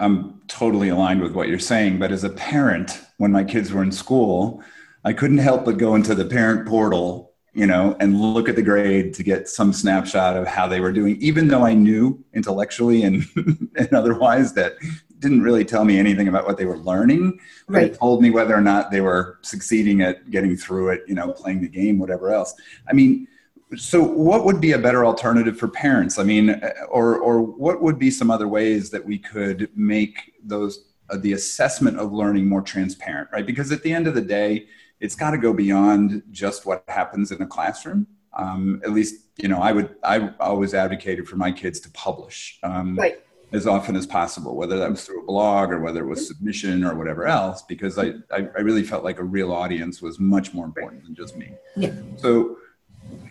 I'm 0.00 0.40
totally 0.48 0.88
aligned 0.88 1.20
with 1.20 1.32
what 1.32 1.48
you're 1.48 1.58
saying, 1.58 1.98
but 1.98 2.10
as 2.10 2.24
a 2.24 2.30
parent, 2.30 3.00
when 3.18 3.32
my 3.32 3.44
kids 3.44 3.72
were 3.72 3.82
in 3.82 3.92
school, 3.92 4.62
I 5.04 5.12
couldn't 5.12 5.38
help 5.38 5.64
but 5.64 5.78
go 5.78 5.94
into 5.94 6.14
the 6.14 6.24
parent 6.24 6.66
portal, 6.66 7.32
you 7.54 7.66
know, 7.66 7.96
and 8.00 8.20
look 8.20 8.48
at 8.48 8.56
the 8.56 8.62
grade 8.62 9.14
to 9.14 9.22
get 9.22 9.48
some 9.48 9.72
snapshot 9.72 10.36
of 10.36 10.46
how 10.46 10.66
they 10.66 10.80
were 10.80 10.92
doing, 10.92 11.16
even 11.20 11.48
though 11.48 11.64
I 11.64 11.74
knew 11.74 12.22
intellectually 12.34 13.02
and, 13.02 13.24
and 13.76 13.92
otherwise 13.92 14.52
that 14.54 14.74
didn't 15.20 15.42
really 15.42 15.64
tell 15.64 15.84
me 15.84 15.98
anything 15.98 16.28
about 16.28 16.46
what 16.46 16.56
they 16.56 16.64
were 16.64 16.78
learning, 16.78 17.38
but 17.68 17.74
right. 17.74 17.86
it 17.92 17.98
told 17.98 18.22
me 18.22 18.30
whether 18.30 18.54
or 18.54 18.60
not 18.60 18.90
they 18.90 19.00
were 19.00 19.38
succeeding 19.42 20.00
at 20.00 20.30
getting 20.30 20.56
through 20.56 20.88
it, 20.90 21.02
you 21.06 21.14
know, 21.14 21.30
playing 21.32 21.60
the 21.60 21.68
game, 21.68 21.98
whatever 21.98 22.32
else. 22.32 22.54
I 22.88 22.94
mean, 22.94 23.28
so 23.76 24.02
what 24.02 24.44
would 24.44 24.60
be 24.60 24.72
a 24.72 24.78
better 24.78 25.04
alternative 25.04 25.58
for 25.58 25.68
parents? 25.68 26.18
I 26.18 26.24
mean, 26.24 26.60
or 26.88 27.18
or 27.18 27.40
what 27.40 27.82
would 27.82 27.98
be 27.98 28.10
some 28.10 28.30
other 28.30 28.48
ways 28.48 28.90
that 28.90 29.04
we 29.04 29.18
could 29.18 29.70
make 29.76 30.32
those 30.42 30.86
uh, 31.10 31.18
the 31.18 31.34
assessment 31.34 31.98
of 31.98 32.12
learning 32.12 32.48
more 32.48 32.62
transparent, 32.62 33.28
right? 33.32 33.46
Because 33.46 33.70
at 33.70 33.82
the 33.82 33.92
end 33.92 34.08
of 34.08 34.14
the 34.14 34.22
day, 34.22 34.66
it's 34.98 35.14
got 35.14 35.30
to 35.30 35.38
go 35.38 35.52
beyond 35.52 36.22
just 36.32 36.66
what 36.66 36.82
happens 36.88 37.30
in 37.30 37.40
a 37.42 37.46
classroom. 37.46 38.08
Um, 38.32 38.80
at 38.84 38.92
least, 38.92 39.26
you 39.36 39.48
know, 39.48 39.60
I 39.60 39.70
would 39.70 39.94
I 40.02 40.30
always 40.40 40.74
advocated 40.74 41.28
for 41.28 41.36
my 41.36 41.52
kids 41.52 41.78
to 41.80 41.90
publish. 41.90 42.58
Um, 42.64 42.96
right 42.96 43.20
as 43.52 43.66
often 43.66 43.96
as 43.96 44.06
possible, 44.06 44.54
whether 44.54 44.78
that 44.78 44.90
was 44.90 45.04
through 45.04 45.22
a 45.22 45.26
blog 45.26 45.70
or 45.70 45.80
whether 45.80 46.00
it 46.00 46.06
was 46.06 46.26
submission 46.26 46.84
or 46.84 46.94
whatever 46.94 47.26
else, 47.26 47.62
because 47.62 47.98
I, 47.98 48.12
I, 48.30 48.48
I 48.56 48.60
really 48.60 48.84
felt 48.84 49.02
like 49.02 49.18
a 49.18 49.24
real 49.24 49.52
audience 49.52 50.00
was 50.00 50.20
much 50.20 50.54
more 50.54 50.64
important 50.64 51.04
than 51.04 51.14
just 51.14 51.36
me. 51.36 51.52
Yeah. 51.76 51.92
So, 52.16 52.58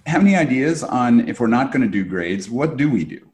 have 0.05 0.22
any 0.22 0.36
ideas 0.36 0.84
on 0.84 1.30
if 1.30 1.39
we're 1.39 1.47
not 1.47 1.72
going 1.72 1.84
to 1.84 1.88
do 1.88 2.03
grades, 2.03 2.49
what 2.49 2.76
do 2.76 2.89
we 2.89 3.05
do? 3.05 3.30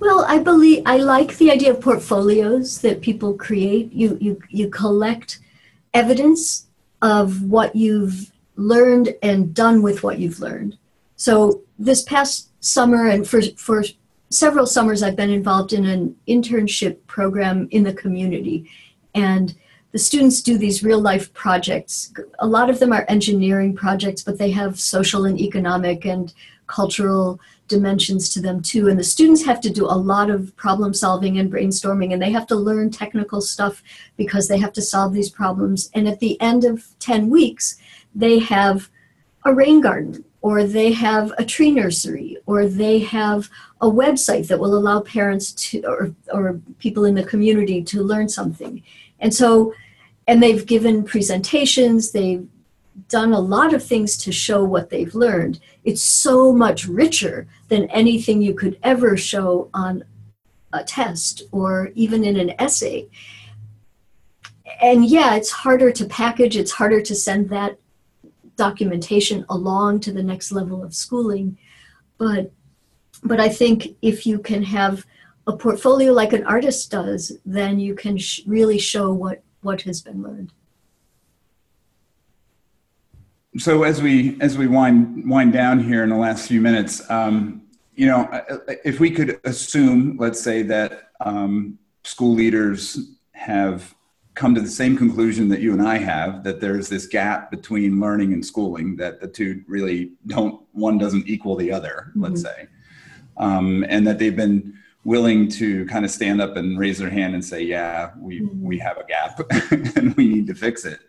Well, 0.00 0.24
I 0.26 0.38
believe 0.38 0.82
I 0.86 0.98
like 0.98 1.36
the 1.36 1.50
idea 1.50 1.72
of 1.72 1.80
portfolios 1.80 2.80
that 2.82 3.00
people 3.00 3.34
create. 3.34 3.92
You 3.92 4.16
you 4.20 4.40
you 4.48 4.70
collect 4.70 5.40
evidence 5.92 6.66
of 7.02 7.42
what 7.42 7.74
you've 7.74 8.32
learned 8.56 9.14
and 9.22 9.52
done 9.52 9.82
with 9.82 10.02
what 10.02 10.18
you've 10.18 10.40
learned. 10.40 10.78
So 11.16 11.62
this 11.78 12.02
past 12.02 12.50
summer 12.60 13.08
and 13.08 13.28
for 13.28 13.42
for 13.56 13.82
several 14.30 14.66
summers 14.66 15.02
I've 15.02 15.16
been 15.16 15.30
involved 15.30 15.72
in 15.72 15.86
an 15.86 16.16
internship 16.26 16.98
program 17.06 17.68
in 17.70 17.82
the 17.82 17.92
community. 17.92 18.70
And 19.14 19.54
the 19.92 19.98
students 19.98 20.42
do 20.42 20.58
these 20.58 20.82
real 20.82 21.00
life 21.00 21.32
projects. 21.32 22.12
A 22.40 22.46
lot 22.46 22.68
of 22.68 22.78
them 22.78 22.92
are 22.92 23.06
engineering 23.08 23.74
projects, 23.74 24.22
but 24.22 24.38
they 24.38 24.50
have 24.50 24.78
social 24.78 25.24
and 25.24 25.40
economic 25.40 26.04
and 26.04 26.32
cultural 26.66 27.40
dimensions 27.68 28.28
to 28.28 28.42
them 28.42 28.60
too. 28.60 28.88
And 28.88 28.98
the 28.98 29.04
students 29.04 29.44
have 29.46 29.60
to 29.62 29.70
do 29.70 29.86
a 29.86 29.96
lot 29.96 30.28
of 30.28 30.54
problem 30.56 30.92
solving 30.92 31.38
and 31.38 31.50
brainstorming, 31.50 32.12
and 32.12 32.20
they 32.20 32.30
have 32.32 32.46
to 32.48 32.56
learn 32.56 32.90
technical 32.90 33.40
stuff 33.40 33.82
because 34.18 34.48
they 34.48 34.58
have 34.58 34.74
to 34.74 34.82
solve 34.82 35.14
these 35.14 35.30
problems. 35.30 35.90
And 35.94 36.06
at 36.06 36.20
the 36.20 36.38
end 36.40 36.64
of 36.64 36.86
10 36.98 37.30
weeks, 37.30 37.78
they 38.14 38.38
have 38.40 38.90
a 39.44 39.54
rain 39.54 39.80
garden 39.80 40.24
or 40.40 40.64
they 40.64 40.92
have 40.92 41.32
a 41.36 41.44
tree 41.44 41.70
nursery, 41.70 42.38
or 42.46 42.66
they 42.66 43.00
have 43.00 43.50
a 43.80 43.90
website 43.90 44.48
that 44.48 44.58
will 44.58 44.76
allow 44.76 45.00
parents 45.00 45.52
to, 45.52 45.82
or, 45.86 46.14
or 46.32 46.60
people 46.78 47.04
in 47.04 47.14
the 47.14 47.24
community 47.24 47.82
to 47.82 48.02
learn 48.02 48.28
something. 48.28 48.82
And 49.20 49.32
so, 49.32 49.72
and 50.26 50.42
they've 50.42 50.66
given 50.66 51.04
presentations, 51.04 52.10
they've 52.10 52.46
done 53.08 53.32
a 53.32 53.40
lot 53.40 53.72
of 53.72 53.82
things 53.82 54.16
to 54.16 54.32
show 54.32 54.64
what 54.64 54.90
they've 54.90 55.14
learned. 55.14 55.60
It's 55.84 56.02
so 56.02 56.52
much 56.52 56.86
richer 56.86 57.46
than 57.68 57.88
anything 57.90 58.42
you 58.42 58.54
could 58.54 58.78
ever 58.82 59.16
show 59.16 59.70
on 59.72 60.04
a 60.72 60.82
test 60.82 61.42
or 61.52 61.90
even 61.94 62.24
in 62.24 62.36
an 62.36 62.54
essay. 62.58 63.08
And 64.82 65.04
yeah, 65.04 65.36
it's 65.36 65.50
harder 65.50 65.92
to 65.92 66.04
package, 66.06 66.56
it's 66.56 66.72
harder 66.72 67.00
to 67.02 67.14
send 67.14 67.48
that 67.50 67.78
documentation 68.56 69.44
along 69.48 70.00
to 70.00 70.12
the 70.12 70.22
next 70.22 70.52
level 70.52 70.82
of 70.82 70.94
schooling. 70.94 71.56
But 72.18 72.52
but 73.22 73.40
I 73.40 73.48
think 73.48 73.96
if 74.02 74.26
you 74.26 74.38
can 74.38 74.62
have 74.62 75.06
a 75.46 75.56
portfolio 75.56 76.12
like 76.12 76.32
an 76.32 76.44
artist 76.44 76.90
does, 76.90 77.32
then 77.44 77.78
you 77.78 77.94
can 77.94 78.18
sh- 78.18 78.40
really 78.46 78.78
show 78.78 79.12
what 79.12 79.42
what 79.62 79.82
has 79.82 80.00
been 80.00 80.22
learned. 80.22 80.52
So 83.56 83.82
as 83.82 84.00
we 84.02 84.36
as 84.40 84.56
we 84.56 84.66
wind 84.66 85.28
wind 85.28 85.52
down 85.52 85.82
here 85.82 86.04
in 86.04 86.10
the 86.10 86.16
last 86.16 86.48
few 86.48 86.60
minutes, 86.60 87.08
um, 87.10 87.62
you 87.94 88.06
know, 88.06 88.28
if 88.84 89.00
we 89.00 89.10
could 89.10 89.40
assume, 89.44 90.16
let's 90.18 90.40
say 90.40 90.62
that 90.62 91.10
um, 91.20 91.78
school 92.04 92.34
leaders 92.34 92.98
have 93.32 93.94
come 94.34 94.54
to 94.54 94.60
the 94.60 94.68
same 94.68 94.96
conclusion 94.96 95.48
that 95.48 95.60
you 95.60 95.72
and 95.72 95.82
I 95.82 95.98
have 95.98 96.44
that 96.44 96.60
there's 96.60 96.88
this 96.88 97.06
gap 97.06 97.50
between 97.50 97.98
learning 97.98 98.32
and 98.32 98.44
schooling 98.44 98.94
that 98.96 99.20
the 99.20 99.26
two 99.26 99.64
really 99.66 100.12
don't 100.28 100.62
one 100.72 100.96
doesn't 100.96 101.26
equal 101.26 101.56
the 101.56 101.72
other 101.72 102.10
mm-hmm. 102.10 102.22
let's 102.22 102.42
say 102.42 102.68
um, 103.38 103.84
and 103.88 104.06
that 104.06 104.18
they've 104.18 104.36
been 104.36 104.74
willing 105.04 105.48
to 105.48 105.86
kind 105.86 106.04
of 106.04 106.10
stand 106.10 106.40
up 106.40 106.56
and 106.56 106.78
raise 106.78 106.98
their 106.98 107.10
hand 107.10 107.34
and 107.34 107.44
say 107.44 107.62
yeah 107.62 108.10
we 108.18 108.40
mm-hmm. 108.40 108.62
we 108.62 108.78
have 108.78 108.98
a 108.98 109.04
gap 109.04 109.40
and 109.96 110.14
we 110.16 110.28
need 110.28 110.46
to 110.46 110.54
fix 110.54 110.84
it 110.84 111.00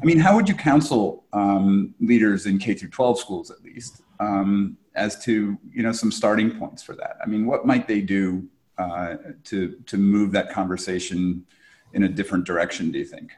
I 0.00 0.04
mean 0.04 0.18
how 0.18 0.34
would 0.36 0.48
you 0.48 0.54
counsel 0.54 1.24
um, 1.32 1.94
leaders 2.00 2.46
in 2.46 2.58
K 2.58 2.74
through 2.74 2.90
12 2.90 3.18
schools 3.18 3.50
at 3.50 3.62
least 3.62 4.02
um, 4.20 4.76
as 4.94 5.22
to 5.24 5.56
you 5.72 5.82
know 5.82 5.92
some 5.92 6.10
starting 6.10 6.58
points 6.58 6.82
for 6.82 6.94
that 6.96 7.16
I 7.22 7.26
mean 7.26 7.46
what 7.46 7.66
might 7.66 7.86
they 7.86 8.00
do 8.00 8.48
uh, 8.78 9.16
to 9.44 9.76
to 9.86 9.96
move 9.96 10.32
that 10.32 10.50
conversation 10.52 11.44
in 11.92 12.04
a 12.04 12.08
different 12.08 12.44
direction, 12.44 12.90
do 12.90 12.98
you 12.98 13.04
think? 13.04 13.32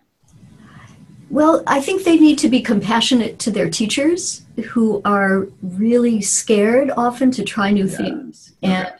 Well, 1.30 1.62
I 1.68 1.80
think 1.80 2.02
they 2.02 2.18
need 2.18 2.38
to 2.40 2.48
be 2.48 2.60
compassionate 2.60 3.38
to 3.40 3.52
their 3.52 3.70
teachers 3.70 4.42
who 4.70 5.00
are 5.04 5.46
really 5.62 6.20
scared 6.20 6.90
often 6.96 7.30
to 7.30 7.44
try 7.44 7.70
new 7.70 7.86
yeah. 7.86 7.96
things. 7.96 8.52
And 8.64 8.86
okay. 8.88 8.96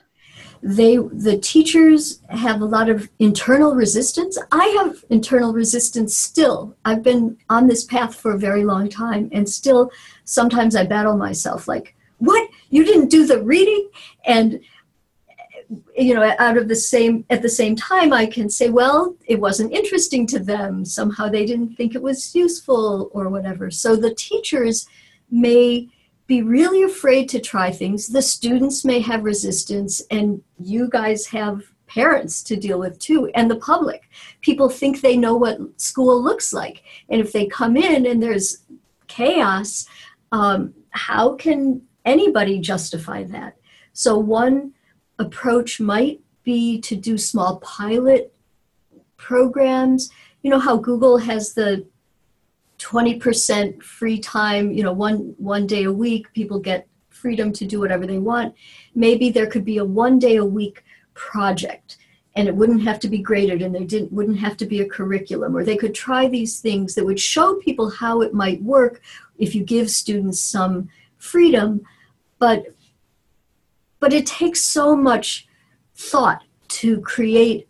they 0.63 0.97
the 0.97 1.39
teachers 1.43 2.21
have 2.29 2.61
a 2.61 2.67
lot 2.67 2.89
of 2.89 3.11
internal 3.19 3.75
resistance. 3.75 4.39
I 4.53 4.65
have 4.79 5.05
internal 5.11 5.53
resistance 5.53 6.17
still. 6.17 6.77
I've 6.85 7.03
been 7.03 7.37
on 7.51 7.67
this 7.67 7.83
path 7.85 8.15
for 8.15 8.33
a 8.33 8.39
very 8.39 8.65
long 8.65 8.89
time 8.89 9.29
and 9.33 9.49
still 9.49 9.91
sometimes 10.25 10.77
I 10.77 10.85
battle 10.85 11.17
myself 11.17 11.67
like, 11.67 11.97
"What? 12.19 12.49
You 12.71 12.85
didn't 12.85 13.11
do 13.11 13.27
the 13.27 13.43
reading?" 13.43 13.91
And 14.25 14.61
you 15.97 16.15
know 16.15 16.35
out 16.39 16.57
of 16.57 16.67
the 16.67 16.75
same 16.75 17.25
at 17.31 17.43
the 17.43 17.49
same 17.49 17.77
time 17.77 18.13
i 18.13 18.27
can 18.27 18.51
say 18.51 18.71
well 18.71 19.15
it 19.31 19.41
wasn't 19.41 19.73
interesting 19.73 20.27
to 20.27 20.41
them. 20.41 20.85
Somehow 20.85 21.29
they 21.29 21.47
didn't 21.47 21.77
think 21.77 21.95
it 21.95 22.03
was 22.03 22.35
useful 22.35 23.11
or 23.13 23.29
whatever. 23.29 23.71
So 23.71 23.95
the 23.95 24.13
teachers 24.15 24.89
may 25.31 25.89
be 26.27 26.43
really 26.43 26.83
afraid 26.83 27.29
to 27.29 27.39
try 27.39 27.71
things. 27.71 28.09
The 28.09 28.23
students 28.23 28.85
may 28.85 28.99
have 28.99 29.23
resistance 29.23 30.03
and 30.11 30.43
you 30.59 30.89
guys 30.89 31.27
have 31.27 31.63
parents 31.87 32.43
to 32.43 32.57
deal 32.57 32.81
with 32.81 32.99
too 32.99 33.31
and 33.37 33.49
the 33.49 33.57
public. 33.57 34.11
People 34.41 34.69
think 34.69 35.01
they 35.01 35.17
know 35.17 35.37
what 35.37 35.59
school 35.81 36.21
looks 36.21 36.53
like 36.53 36.83
and 37.09 37.21
if 37.21 37.33
they 37.33 37.47
come 37.47 37.77
in 37.77 38.05
and 38.05 38.21
there's 38.21 38.65
chaos 39.07 39.87
um, 40.33 40.75
how 40.91 41.37
can 41.37 41.83
anybody 42.05 42.59
justify 42.59 43.23
that? 43.25 43.57
So 43.93 44.19
one 44.19 44.73
approach 45.21 45.81
might 45.81 46.21
be 46.43 46.81
to 46.81 46.97
do 46.97 47.17
small 47.17 47.59
pilot 47.61 48.33
programs. 49.17 50.11
You 50.43 50.51
know 50.51 50.59
how 50.59 50.77
Google 50.77 51.19
has 51.19 51.53
the 51.53 51.87
20% 52.79 53.83
free 53.83 54.19
time, 54.19 54.73
you 54.73 54.83
know, 54.83 54.93
one 54.93 55.35
one 55.37 55.67
day 55.67 55.85
a 55.85 55.93
week 55.93 56.33
people 56.33 56.59
get 56.59 56.89
freedom 57.11 57.53
to 57.53 57.67
do 57.67 57.79
whatever 57.79 58.07
they 58.07 58.19
want. 58.19 58.55
Maybe 58.95 59.31
there 59.31 59.47
could 59.47 59.65
be 59.65 59.77
a 59.77 59.85
one 59.85 60.19
day 60.19 60.37
a 60.37 60.45
week 60.45 60.83
project 61.13 61.99
and 62.35 62.49
it 62.49 62.57
wouldn't 62.57 62.83
have 62.83 62.99
to 63.01 63.09
be 63.09 63.19
graded 63.19 63.61
and 63.61 63.75
there 63.75 63.85
didn't 63.85 64.13
wouldn't 64.13 64.39
have 64.39 64.57
to 64.57 64.67
be 64.67 64.81
a 64.81 64.89
curriculum 64.89 65.55
or 65.55 65.63
they 65.63 65.77
could 65.77 65.95
try 65.95 66.27
these 66.27 66.61
things 66.61 66.95
that 66.95 67.05
would 67.05 67.21
show 67.21 67.57
people 67.57 67.91
how 67.91 68.23
it 68.23 68.33
might 68.33 68.63
work 68.63 69.03
if 69.39 69.55
you 69.55 69.63
give 69.63 69.91
students 69.91 70.41
some 70.41 70.89
freedom, 71.19 71.83
but 72.39 72.65
but 74.01 74.13
it 74.13 74.27
takes 74.27 74.63
so 74.63 74.97
much 74.97 75.47
thought 75.95 76.43
to 76.69 77.01
create 77.03 77.69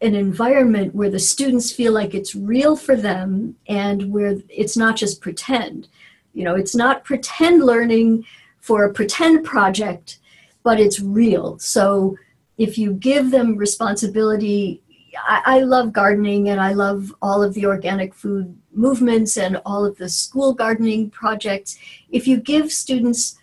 an 0.00 0.14
environment 0.14 0.94
where 0.94 1.10
the 1.10 1.18
students 1.18 1.72
feel 1.72 1.92
like 1.92 2.14
it's 2.14 2.34
real 2.34 2.76
for 2.76 2.96
them 2.96 3.56
and 3.68 4.12
where 4.12 4.36
it's 4.48 4.76
not 4.76 4.96
just 4.96 5.20
pretend. 5.20 5.88
You 6.34 6.44
know, 6.44 6.54
it's 6.54 6.74
not 6.74 7.04
pretend 7.04 7.64
learning 7.64 8.24
for 8.60 8.84
a 8.84 8.92
pretend 8.92 9.44
project, 9.44 10.18
but 10.62 10.80
it's 10.80 11.00
real. 11.00 11.58
So 11.58 12.16
if 12.58 12.76
you 12.76 12.92
give 12.92 13.30
them 13.30 13.56
responsibility, 13.56 14.82
I, 15.26 15.42
I 15.46 15.58
love 15.60 15.92
gardening 15.92 16.50
and 16.50 16.60
I 16.60 16.72
love 16.72 17.14
all 17.22 17.42
of 17.42 17.54
the 17.54 17.66
organic 17.66 18.12
food 18.12 18.54
movements 18.72 19.36
and 19.38 19.60
all 19.64 19.84
of 19.84 19.96
the 19.96 20.08
school 20.08 20.52
gardening 20.52 21.10
projects. 21.10 21.78
If 22.10 22.26
you 22.26 22.38
give 22.38 22.70
students 22.70 23.38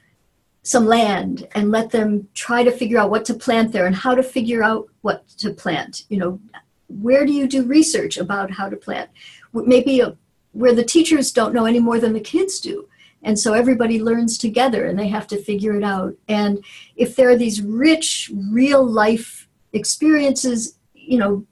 some 0.63 0.85
land 0.85 1.47
and 1.55 1.71
let 1.71 1.91
them 1.91 2.27
try 2.33 2.63
to 2.63 2.71
figure 2.71 2.97
out 2.97 3.09
what 3.09 3.25
to 3.25 3.33
plant 3.33 3.71
there 3.71 3.85
and 3.85 3.95
how 3.95 4.15
to 4.15 4.23
figure 4.23 4.63
out 4.63 4.87
what 5.01 5.27
to 5.27 5.51
plant. 5.51 6.05
You 6.09 6.17
know, 6.17 6.39
where 6.87 7.25
do 7.25 7.33
you 7.33 7.47
do 7.47 7.63
research 7.63 8.17
about 8.17 8.49
how 8.49 8.69
to 8.69 8.77
plant? 8.77 9.09
Maybe 9.53 9.99
a, 9.99 10.15
where 10.53 10.73
the 10.73 10.83
teachers 10.83 11.31
don't 11.31 11.53
know 11.53 11.65
any 11.65 11.79
more 11.79 11.99
than 11.99 12.13
the 12.13 12.19
kids 12.19 12.59
do. 12.59 12.87
And 13.23 13.37
so 13.37 13.53
everybody 13.53 14.01
learns 14.01 14.37
together 14.37 14.85
and 14.85 14.97
they 14.97 15.07
have 15.07 15.27
to 15.27 15.37
figure 15.41 15.75
it 15.77 15.83
out. 15.83 16.15
And 16.27 16.63
if 16.95 17.15
there 17.15 17.29
are 17.29 17.37
these 17.37 17.61
rich, 17.61 18.31
real 18.51 18.85
life 18.85 19.47
experiences, 19.73 20.77
you 20.93 21.17
know, 21.17 21.45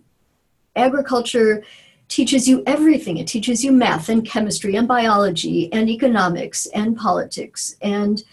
agriculture 0.76 1.64
teaches 2.08 2.48
you 2.48 2.62
everything. 2.66 3.18
It 3.18 3.28
teaches 3.28 3.64
you 3.64 3.72
math 3.72 4.10
and 4.10 4.26
chemistry 4.26 4.76
and 4.76 4.88
biology 4.88 5.72
and 5.72 5.90
economics 5.90 6.66
and 6.68 6.96
politics 6.96 7.76
and 7.82 8.24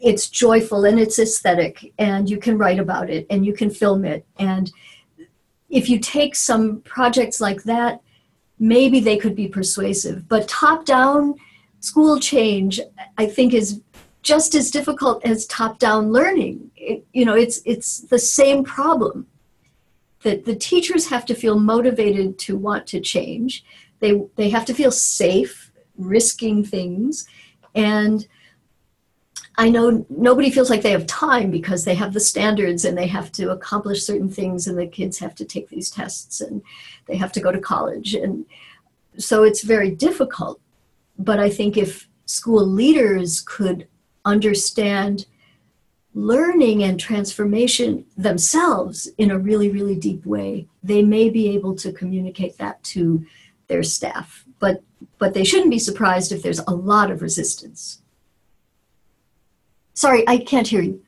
it's 0.00 0.28
joyful 0.28 0.84
and 0.84 0.98
it's 0.98 1.18
aesthetic 1.18 1.92
and 1.98 2.28
you 2.28 2.38
can 2.38 2.56
write 2.56 2.78
about 2.78 3.10
it 3.10 3.26
and 3.30 3.44
you 3.44 3.52
can 3.52 3.70
film 3.70 4.04
it. 4.04 4.26
And 4.38 4.72
if 5.68 5.88
you 5.88 5.98
take 5.98 6.34
some 6.34 6.80
projects 6.80 7.40
like 7.40 7.62
that 7.64 8.00
maybe 8.60 9.00
they 9.00 9.16
could 9.16 9.34
be 9.34 9.48
persuasive. 9.48 10.28
But 10.28 10.46
top 10.46 10.84
down 10.84 11.34
school 11.82 12.20
change 12.20 12.78
i 13.16 13.24
think 13.24 13.54
is 13.54 13.80
just 14.22 14.54
as 14.54 14.70
difficult 14.70 15.24
as 15.24 15.46
top 15.46 15.78
down 15.78 16.12
learning. 16.12 16.70
It, 16.76 17.04
you 17.12 17.24
know 17.24 17.34
it's 17.34 17.60
it's 17.64 18.00
the 18.00 18.18
same 18.18 18.64
problem 18.64 19.26
that 20.22 20.44
the 20.44 20.54
teachers 20.54 21.08
have 21.08 21.24
to 21.26 21.34
feel 21.34 21.58
motivated 21.58 22.38
to 22.40 22.56
want 22.56 22.86
to 22.88 23.00
change. 23.00 23.64
They 24.00 24.22
they 24.36 24.50
have 24.50 24.66
to 24.66 24.74
feel 24.74 24.92
safe 24.92 25.72
risking 25.96 26.64
things. 26.64 27.26
And 27.74 28.26
I 29.60 29.68
know 29.68 30.06
nobody 30.08 30.50
feels 30.50 30.70
like 30.70 30.80
they 30.80 30.92
have 30.92 31.06
time 31.06 31.50
because 31.50 31.84
they 31.84 31.94
have 31.94 32.14
the 32.14 32.18
standards 32.18 32.86
and 32.86 32.96
they 32.96 33.06
have 33.08 33.30
to 33.32 33.50
accomplish 33.50 34.06
certain 34.06 34.30
things, 34.30 34.66
and 34.66 34.78
the 34.78 34.86
kids 34.86 35.18
have 35.18 35.34
to 35.34 35.44
take 35.44 35.68
these 35.68 35.90
tests 35.90 36.40
and 36.40 36.62
they 37.04 37.16
have 37.16 37.30
to 37.32 37.40
go 37.40 37.52
to 37.52 37.60
college. 37.60 38.14
And 38.14 38.46
so 39.18 39.42
it's 39.42 39.62
very 39.62 39.90
difficult. 39.90 40.62
But 41.18 41.40
I 41.40 41.50
think 41.50 41.76
if 41.76 42.08
school 42.24 42.66
leaders 42.66 43.42
could 43.42 43.86
understand 44.24 45.26
learning 46.14 46.82
and 46.82 46.98
transformation 46.98 48.06
themselves 48.16 49.10
in 49.18 49.30
a 49.30 49.38
really, 49.38 49.68
really 49.68 49.94
deep 49.94 50.24
way, 50.24 50.68
they 50.82 51.02
may 51.02 51.28
be 51.28 51.50
able 51.50 51.74
to 51.76 51.92
communicate 51.92 52.56
that 52.56 52.82
to 52.84 53.26
their 53.66 53.82
staff. 53.82 54.46
But, 54.58 54.82
but 55.18 55.34
they 55.34 55.44
shouldn't 55.44 55.70
be 55.70 55.78
surprised 55.78 56.32
if 56.32 56.42
there's 56.42 56.60
a 56.60 56.70
lot 56.70 57.10
of 57.10 57.20
resistance. 57.20 58.00
Sorry, 60.00 60.26
I 60.26 60.38
can't 60.38 60.66
hear 60.66 60.80
you. 60.80 60.98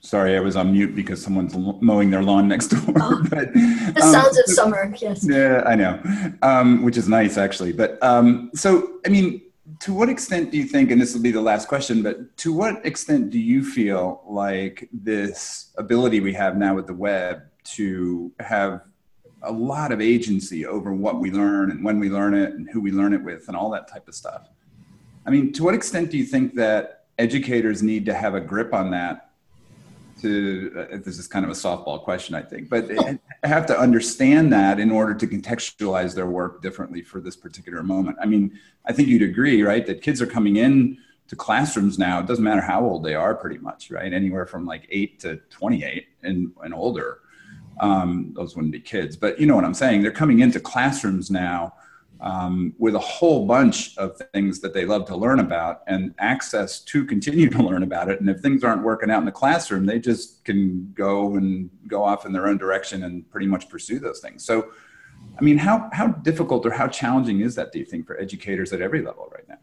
Sorry, 0.00 0.36
I 0.36 0.40
was 0.40 0.54
on 0.54 0.70
mute 0.70 0.94
because 0.94 1.20
someone's 1.20 1.56
mowing 1.82 2.12
their 2.12 2.22
lawn 2.22 2.46
next 2.46 2.68
door. 2.68 2.94
Oh, 3.00 3.20
but, 3.28 3.52
the 3.52 4.00
um, 4.00 4.12
sounds 4.12 4.38
of 4.38 4.46
summer, 4.46 4.94
yes. 5.00 5.26
Yeah, 5.28 5.64
I 5.66 5.74
know, 5.74 6.00
um, 6.42 6.84
which 6.84 6.96
is 6.96 7.08
nice 7.08 7.36
actually. 7.36 7.72
But 7.72 8.00
um, 8.04 8.52
so, 8.54 9.00
I 9.04 9.08
mean, 9.08 9.42
to 9.80 9.92
what 9.92 10.08
extent 10.08 10.52
do 10.52 10.58
you 10.58 10.62
think, 10.62 10.92
and 10.92 11.02
this 11.02 11.12
will 11.12 11.22
be 11.22 11.32
the 11.32 11.40
last 11.40 11.66
question, 11.66 12.04
but 12.04 12.36
to 12.36 12.52
what 12.52 12.86
extent 12.86 13.30
do 13.30 13.40
you 13.40 13.64
feel 13.64 14.22
like 14.28 14.88
this 14.92 15.72
ability 15.76 16.20
we 16.20 16.34
have 16.34 16.56
now 16.56 16.76
with 16.76 16.86
the 16.86 16.94
web 16.94 17.42
to 17.78 18.30
have 18.38 18.82
a 19.42 19.50
lot 19.50 19.90
of 19.90 20.00
agency 20.00 20.66
over 20.66 20.94
what 20.94 21.18
we 21.18 21.32
learn 21.32 21.72
and 21.72 21.84
when 21.84 21.98
we 21.98 22.08
learn 22.08 22.34
it 22.34 22.52
and 22.52 22.70
who 22.70 22.80
we 22.80 22.92
learn 22.92 23.12
it 23.12 23.24
with 23.24 23.48
and 23.48 23.56
all 23.56 23.70
that 23.70 23.88
type 23.88 24.06
of 24.06 24.14
stuff? 24.14 24.50
I 25.26 25.30
mean, 25.30 25.52
to 25.54 25.64
what 25.64 25.74
extent 25.74 26.12
do 26.12 26.16
you 26.16 26.24
think 26.24 26.54
that 26.54 27.03
educators 27.18 27.82
need 27.82 28.06
to 28.06 28.14
have 28.14 28.34
a 28.34 28.40
grip 28.40 28.74
on 28.74 28.90
that 28.90 29.30
to 30.20 30.88
uh, 30.92 30.96
this 31.04 31.18
is 31.18 31.26
kind 31.26 31.44
of 31.44 31.50
a 31.50 31.54
softball 31.54 32.02
question 32.02 32.34
i 32.34 32.42
think 32.42 32.68
but 32.70 32.88
have 33.42 33.66
to 33.66 33.78
understand 33.78 34.52
that 34.52 34.80
in 34.80 34.90
order 34.90 35.14
to 35.14 35.26
contextualize 35.26 36.14
their 36.14 36.26
work 36.26 36.62
differently 36.62 37.02
for 37.02 37.20
this 37.20 37.36
particular 37.36 37.82
moment. 37.82 38.16
I 38.20 38.26
mean 38.26 38.58
i 38.86 38.92
think 38.92 39.08
you'd 39.08 39.22
agree 39.22 39.62
right 39.62 39.86
that 39.86 40.02
kids 40.02 40.22
are 40.22 40.26
coming 40.26 40.56
in 40.56 40.98
to 41.28 41.36
classrooms 41.36 41.98
now 41.98 42.20
it 42.20 42.26
doesn't 42.26 42.44
matter 42.44 42.60
how 42.60 42.84
old 42.84 43.04
they 43.04 43.14
are 43.14 43.34
pretty 43.34 43.58
much 43.58 43.90
right? 43.90 44.12
Anywhere 44.12 44.46
from 44.46 44.66
like 44.66 44.86
8 44.90 45.20
to 45.20 45.36
28 45.50 46.06
and, 46.22 46.52
and 46.62 46.74
older. 46.74 47.20
Um, 47.80 48.32
those 48.36 48.54
wouldn't 48.54 48.72
be 48.72 48.80
kids 48.80 49.16
but 49.16 49.40
you 49.40 49.46
know 49.46 49.56
what 49.56 49.64
i'm 49.64 49.74
saying? 49.74 50.02
They're 50.02 50.12
coming 50.12 50.40
into 50.40 50.60
classrooms 50.60 51.30
now 51.30 51.74
um, 52.24 52.72
with 52.78 52.94
a 52.94 52.98
whole 52.98 53.46
bunch 53.46 53.96
of 53.98 54.18
things 54.32 54.58
that 54.60 54.72
they 54.72 54.86
love 54.86 55.04
to 55.06 55.14
learn 55.14 55.40
about 55.40 55.82
and 55.86 56.14
access 56.18 56.80
to 56.80 57.04
continue 57.04 57.50
to 57.50 57.62
learn 57.62 57.82
about 57.82 58.08
it. 58.08 58.18
And 58.18 58.30
if 58.30 58.40
things 58.40 58.64
aren't 58.64 58.82
working 58.82 59.10
out 59.10 59.18
in 59.18 59.26
the 59.26 59.32
classroom, 59.32 59.84
they 59.84 60.00
just 60.00 60.42
can 60.42 60.90
go 60.94 61.36
and 61.36 61.68
go 61.86 62.02
off 62.02 62.24
in 62.24 62.32
their 62.32 62.48
own 62.48 62.56
direction 62.56 63.04
and 63.04 63.30
pretty 63.30 63.46
much 63.46 63.68
pursue 63.68 63.98
those 63.98 64.20
things. 64.20 64.42
So, 64.42 64.70
I 65.38 65.42
mean, 65.42 65.58
how, 65.58 65.90
how 65.92 66.08
difficult 66.08 66.64
or 66.64 66.70
how 66.70 66.88
challenging 66.88 67.40
is 67.40 67.54
that, 67.56 67.72
do 67.72 67.78
you 67.78 67.84
think, 67.84 68.06
for 68.06 68.18
educators 68.18 68.72
at 68.72 68.80
every 68.80 69.02
level 69.02 69.30
right 69.30 69.46
now? 69.46 69.58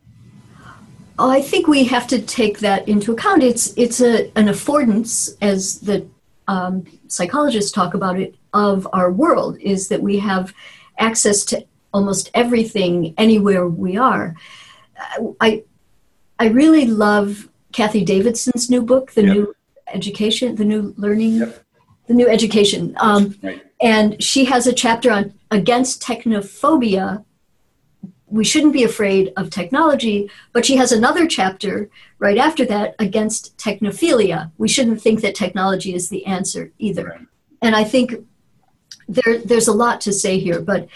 I 1.17 1.41
think 1.41 1.67
we 1.67 1.83
have 1.85 2.05
to 2.07 2.21
take 2.21 2.59
that 2.59 2.87
into 2.87 3.11
account. 3.11 3.41
It's, 3.41 3.73
it's 3.75 4.01
a, 4.01 4.25
an 4.37 4.47
affordance, 4.47 5.35
as 5.41 5.79
the 5.79 6.07
um, 6.47 6.85
psychologists 7.07 7.71
talk 7.71 7.95
about 7.95 8.19
it, 8.19 8.35
of 8.53 8.87
our 8.93 9.11
world, 9.11 9.57
is 9.59 9.87
that 9.87 10.01
we 10.01 10.19
have 10.19 10.53
access 10.99 11.43
to 11.45 11.65
almost 11.93 12.29
everything 12.33 13.13
anywhere 13.17 13.67
we 13.67 13.97
are. 13.97 14.35
I 15.39 15.63
I 16.39 16.47
really 16.47 16.85
love 16.85 17.49
Cathy 17.71 18.03
Davidson's 18.03 18.69
new 18.69 18.81
book, 18.81 19.11
The 19.11 19.23
yep. 19.23 19.35
New 19.35 19.55
Education, 19.87 20.55
The 20.55 20.65
New 20.65 20.93
Learning, 20.97 21.35
yep. 21.35 21.63
The 22.07 22.13
New 22.13 22.27
Education. 22.27 22.95
Um, 22.99 23.37
right. 23.43 23.63
And 23.81 24.21
she 24.21 24.45
has 24.45 24.67
a 24.67 24.73
chapter 24.73 25.11
on 25.11 25.33
against 25.49 26.01
technophobia. 26.01 27.23
We 28.27 28.43
shouldn't 28.43 28.73
be 28.73 28.83
afraid 28.83 29.33
of 29.37 29.49
technology, 29.49 30.29
but 30.53 30.65
she 30.65 30.77
has 30.77 30.91
another 30.91 31.27
chapter 31.27 31.89
right 32.19 32.37
after 32.37 32.65
that 32.65 32.95
against 32.99 33.57
technophilia. 33.57 34.51
We 34.57 34.67
shouldn't 34.67 35.01
think 35.01 35.21
that 35.21 35.35
technology 35.35 35.93
is 35.93 36.09
the 36.09 36.25
answer 36.25 36.71
either. 36.79 37.05
Right. 37.05 37.27
And 37.61 37.75
I 37.75 37.83
think 37.83 38.15
there, 39.07 39.39
there's 39.39 39.67
a 39.67 39.73
lot 39.73 40.01
to 40.01 40.13
say 40.13 40.39
here, 40.39 40.61
but 40.61 40.87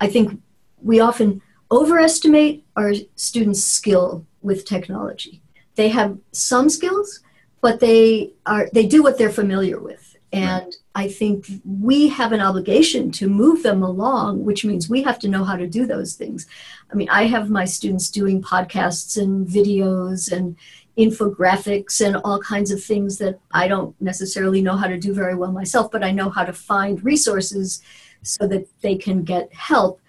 I 0.00 0.06
think 0.06 0.40
we 0.82 1.00
often 1.00 1.42
overestimate 1.70 2.64
our 2.76 2.92
students' 3.16 3.64
skill 3.64 4.26
with 4.42 4.64
technology. 4.64 5.42
They 5.74 5.88
have 5.88 6.18
some 6.32 6.68
skills, 6.68 7.20
but 7.60 7.80
they 7.80 8.32
are 8.46 8.68
they 8.72 8.86
do 8.86 9.02
what 9.02 9.18
they're 9.18 9.30
familiar 9.30 9.78
with. 9.80 10.16
And 10.32 10.64
right. 10.64 10.76
I 10.94 11.08
think 11.08 11.46
we 11.64 12.08
have 12.08 12.32
an 12.32 12.40
obligation 12.40 13.10
to 13.12 13.28
move 13.28 13.62
them 13.62 13.82
along, 13.82 14.44
which 14.44 14.64
means 14.64 14.88
we 14.88 15.02
have 15.02 15.18
to 15.20 15.28
know 15.28 15.44
how 15.44 15.56
to 15.56 15.66
do 15.66 15.86
those 15.86 16.14
things. 16.14 16.46
I 16.90 16.94
mean, 16.94 17.08
I 17.08 17.24
have 17.24 17.48
my 17.48 17.64
students 17.64 18.10
doing 18.10 18.42
podcasts 18.42 19.20
and 19.20 19.46
videos 19.46 20.32
and 20.32 20.56
infographics 20.98 22.04
and 22.04 22.16
all 22.16 22.40
kinds 22.40 22.70
of 22.70 22.82
things 22.82 23.18
that 23.18 23.38
I 23.52 23.68
don't 23.68 23.98
necessarily 24.00 24.62
know 24.62 24.76
how 24.76 24.88
to 24.88 24.98
do 24.98 25.12
very 25.12 25.34
well 25.34 25.52
myself, 25.52 25.90
but 25.90 26.02
I 26.02 26.10
know 26.10 26.30
how 26.30 26.44
to 26.44 26.52
find 26.52 27.04
resources 27.04 27.82
so 28.26 28.46
that 28.48 28.66
they 28.80 28.96
can 28.96 29.22
get 29.22 29.52
help. 29.54 30.00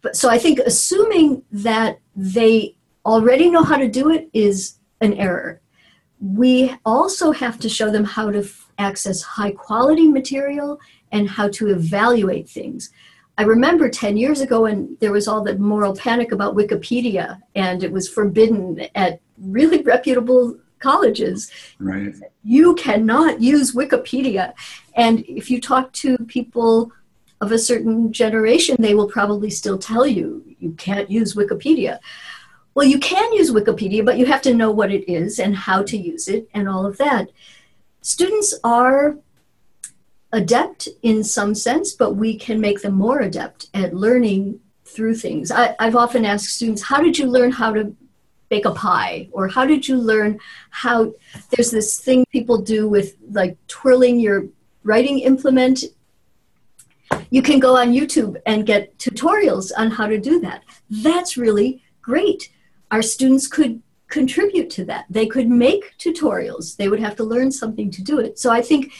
But 0.00 0.16
so 0.16 0.28
I 0.28 0.38
think 0.38 0.58
assuming 0.60 1.42
that 1.50 1.98
they 2.14 2.76
already 3.04 3.50
know 3.50 3.62
how 3.62 3.76
to 3.76 3.88
do 3.88 4.10
it 4.10 4.28
is 4.32 4.78
an 5.00 5.14
error. 5.14 5.60
We 6.20 6.74
also 6.84 7.32
have 7.32 7.58
to 7.60 7.68
show 7.68 7.90
them 7.90 8.04
how 8.04 8.30
to 8.30 8.40
f- 8.40 8.70
access 8.78 9.22
high 9.22 9.50
quality 9.50 10.08
material 10.08 10.80
and 11.12 11.28
how 11.28 11.48
to 11.48 11.68
evaluate 11.68 12.48
things. 12.48 12.90
I 13.36 13.42
remember 13.42 13.88
10 13.88 14.16
years 14.16 14.40
ago 14.40 14.62
when 14.62 14.96
there 15.00 15.12
was 15.12 15.26
all 15.26 15.42
the 15.42 15.58
moral 15.58 15.94
panic 15.94 16.32
about 16.32 16.56
Wikipedia 16.56 17.40
and 17.54 17.82
it 17.82 17.90
was 17.90 18.08
forbidden 18.08 18.86
at 18.94 19.20
really 19.38 19.82
reputable 19.82 20.56
colleges. 20.78 21.50
Right. 21.78 22.14
You 22.44 22.74
cannot 22.76 23.40
use 23.40 23.74
Wikipedia. 23.74 24.54
And 24.94 25.24
if 25.26 25.50
you 25.50 25.60
talk 25.60 25.92
to 25.94 26.16
people 26.26 26.92
of 27.40 27.52
a 27.52 27.58
certain 27.58 28.12
generation, 28.12 28.76
they 28.78 28.94
will 28.94 29.08
probably 29.08 29.50
still 29.50 29.78
tell 29.78 30.06
you 30.06 30.42
you 30.58 30.72
can't 30.72 31.10
use 31.10 31.34
Wikipedia. 31.34 31.98
well, 32.74 32.86
you 32.86 32.98
can 32.98 33.32
use 33.32 33.52
Wikipedia, 33.52 34.04
but 34.04 34.18
you 34.18 34.26
have 34.26 34.42
to 34.42 34.54
know 34.54 34.70
what 34.70 34.92
it 34.92 35.10
is 35.10 35.38
and 35.38 35.54
how 35.54 35.82
to 35.82 35.96
use 35.96 36.28
it 36.28 36.48
and 36.54 36.68
all 36.68 36.86
of 36.86 36.96
that. 36.98 37.28
Students 38.00 38.54
are 38.64 39.16
adept 40.32 40.88
in 41.02 41.22
some 41.22 41.54
sense, 41.54 41.92
but 41.92 42.14
we 42.14 42.36
can 42.36 42.60
make 42.60 42.82
them 42.82 42.94
more 42.94 43.20
adept 43.20 43.68
at 43.72 43.94
learning 43.94 44.60
through 44.84 45.14
things. 45.14 45.50
I, 45.50 45.74
have 45.78 45.96
often 45.96 46.24
asked 46.24 46.54
students, 46.54 46.82
How 46.82 47.00
did 47.00 47.18
you 47.18 47.26
learn 47.26 47.52
how 47.52 47.72
to 47.72 47.96
bake 48.48 48.64
a 48.64 48.72
pie? 48.72 49.28
Or 49.32 49.48
how 49.48 49.64
did 49.64 49.86
you 49.88 49.96
learn 49.96 50.38
how? 50.70 51.12
There's 51.50 51.70
this 51.70 52.00
thing 52.00 52.24
people 52.30 52.58
do 52.58 52.88
with 52.88 53.16
like 53.30 53.56
twirling 53.68 54.20
your 54.20 54.46
writing 54.82 55.20
implement. 55.20 55.84
You 57.34 57.42
can 57.42 57.58
go 57.58 57.76
on 57.76 57.92
YouTube 57.92 58.40
and 58.46 58.64
get 58.64 58.96
tutorials 58.96 59.72
on 59.76 59.90
how 59.90 60.06
to 60.06 60.20
do 60.20 60.38
that. 60.42 60.62
That's 60.88 61.36
really 61.36 61.82
great. 62.00 62.48
Our 62.92 63.02
students 63.02 63.48
could 63.48 63.82
contribute 64.06 64.70
to 64.70 64.84
that. 64.84 65.06
They 65.10 65.26
could 65.26 65.48
make 65.48 65.98
tutorials. 65.98 66.76
They 66.76 66.88
would 66.88 67.00
have 67.00 67.16
to 67.16 67.24
learn 67.24 67.50
something 67.50 67.90
to 67.90 68.02
do 68.04 68.20
it. 68.20 68.38
So 68.38 68.52
I 68.52 68.62
think 68.62 68.92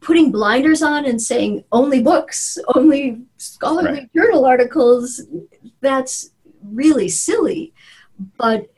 putting 0.00 0.30
blinders 0.30 0.82
on 0.82 1.06
and 1.06 1.18
saying 1.18 1.64
only 1.72 2.02
books, 2.02 2.58
only 2.74 3.22
scholarly 3.38 4.00
right. 4.00 4.14
journal 4.14 4.44
articles, 4.44 5.22
that's 5.80 6.32
really 6.62 7.08
silly. 7.08 7.72
But 8.36 8.70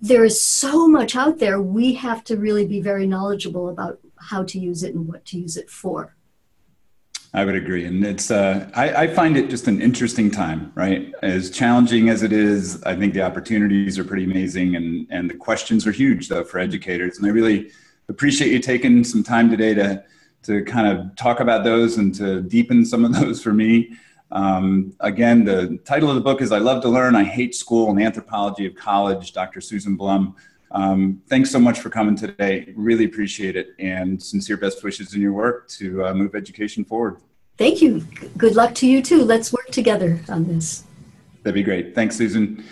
there 0.00 0.24
is 0.24 0.40
so 0.40 0.86
much 0.86 1.16
out 1.16 1.40
there, 1.40 1.60
we 1.60 1.94
have 1.94 2.22
to 2.22 2.36
really 2.36 2.64
be 2.64 2.80
very 2.80 3.08
knowledgeable 3.08 3.70
about 3.70 3.98
how 4.20 4.44
to 4.44 4.60
use 4.60 4.84
it 4.84 4.94
and 4.94 5.08
what 5.08 5.24
to 5.24 5.36
use 5.36 5.56
it 5.56 5.68
for. 5.68 6.15
I 7.36 7.44
would 7.44 7.54
agree, 7.54 7.84
and 7.84 8.02
it's 8.02 8.30
uh, 8.30 8.66
I, 8.74 9.02
I, 9.02 9.06
find 9.08 9.36
it 9.36 9.50
just 9.50 9.68
an 9.68 9.82
interesting 9.82 10.30
time, 10.30 10.72
right? 10.74 11.12
As 11.22 11.50
challenging 11.50 12.08
as 12.08 12.22
it 12.22 12.32
is, 12.32 12.82
I 12.84 12.96
think 12.96 13.12
the 13.12 13.20
opportunities 13.20 13.98
are 13.98 14.04
pretty 14.04 14.24
amazing, 14.24 14.74
and 14.74 15.06
and 15.10 15.28
the 15.28 15.34
questions 15.34 15.86
are 15.86 15.92
huge 15.92 16.28
though 16.28 16.44
for 16.44 16.58
educators. 16.58 17.18
And 17.18 17.26
I 17.26 17.30
really 17.30 17.70
appreciate 18.08 18.52
you 18.52 18.58
taking 18.58 19.04
some 19.04 19.22
time 19.22 19.50
today 19.50 19.74
to 19.74 20.02
to 20.44 20.64
kind 20.64 20.88
of 20.88 21.14
talk 21.14 21.40
about 21.40 21.62
those 21.62 21.98
and 21.98 22.14
to 22.14 22.40
deepen 22.40 22.86
some 22.86 23.04
of 23.04 23.12
those 23.20 23.42
for 23.42 23.52
me. 23.52 23.92
Um, 24.30 24.94
again, 25.00 25.44
the 25.44 25.78
title 25.84 26.08
of 26.08 26.14
the 26.14 26.22
book 26.22 26.40
is 26.40 26.52
I 26.52 26.58
Love 26.58 26.80
to 26.84 26.88
Learn, 26.88 27.14
I 27.14 27.24
Hate 27.24 27.54
School, 27.54 27.90
and 27.90 28.02
Anthropology 28.02 28.64
of 28.64 28.74
College, 28.76 29.34
Dr. 29.34 29.60
Susan 29.60 29.94
Blum. 29.94 30.34
Um, 30.70 31.22
thanks 31.28 31.50
so 31.50 31.58
much 31.58 31.80
for 31.80 31.90
coming 31.90 32.16
today. 32.16 32.72
Really 32.74 33.04
appreciate 33.04 33.56
it. 33.56 33.74
And 33.78 34.20
sincere 34.20 34.56
best 34.56 34.82
wishes 34.82 35.14
in 35.14 35.20
your 35.20 35.34
work 35.34 35.68
to 35.68 36.06
uh, 36.06 36.14
move 36.14 36.34
education 36.34 36.82
forward. 36.82 37.20
Thank 37.58 37.80
you. 37.80 38.00
Good 38.36 38.54
luck 38.54 38.74
to 38.76 38.86
you 38.86 39.02
too. 39.02 39.22
Let's 39.22 39.52
work 39.52 39.68
together 39.68 40.20
on 40.28 40.46
this. 40.46 40.84
That'd 41.42 41.54
be 41.54 41.62
great. 41.62 41.94
Thanks, 41.94 42.16
Susan. 42.16 42.64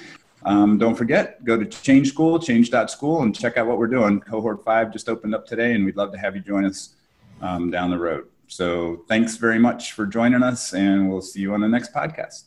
Um, 0.44 0.76
don't 0.76 0.94
forget, 0.94 1.42
go 1.44 1.56
to 1.56 1.64
Change 1.64 2.08
School, 2.08 2.38
change.school, 2.38 3.22
and 3.22 3.34
check 3.34 3.56
out 3.56 3.66
what 3.66 3.78
we're 3.78 3.86
doing. 3.86 4.20
Cohort 4.20 4.62
5 4.62 4.92
just 4.92 5.08
opened 5.08 5.34
up 5.34 5.46
today, 5.46 5.72
and 5.72 5.84
we'd 5.84 5.96
love 5.96 6.12
to 6.12 6.18
have 6.18 6.36
you 6.36 6.42
join 6.42 6.66
us 6.66 6.94
um, 7.40 7.70
down 7.70 7.90
the 7.90 7.98
road. 7.98 8.26
So 8.46 9.04
thanks 9.08 9.36
very 9.36 9.58
much 9.58 9.92
for 9.92 10.06
joining 10.06 10.42
us, 10.42 10.74
and 10.74 11.08
we'll 11.08 11.22
see 11.22 11.40
you 11.40 11.54
on 11.54 11.60
the 11.60 11.68
next 11.68 11.94
podcast. 11.94 12.44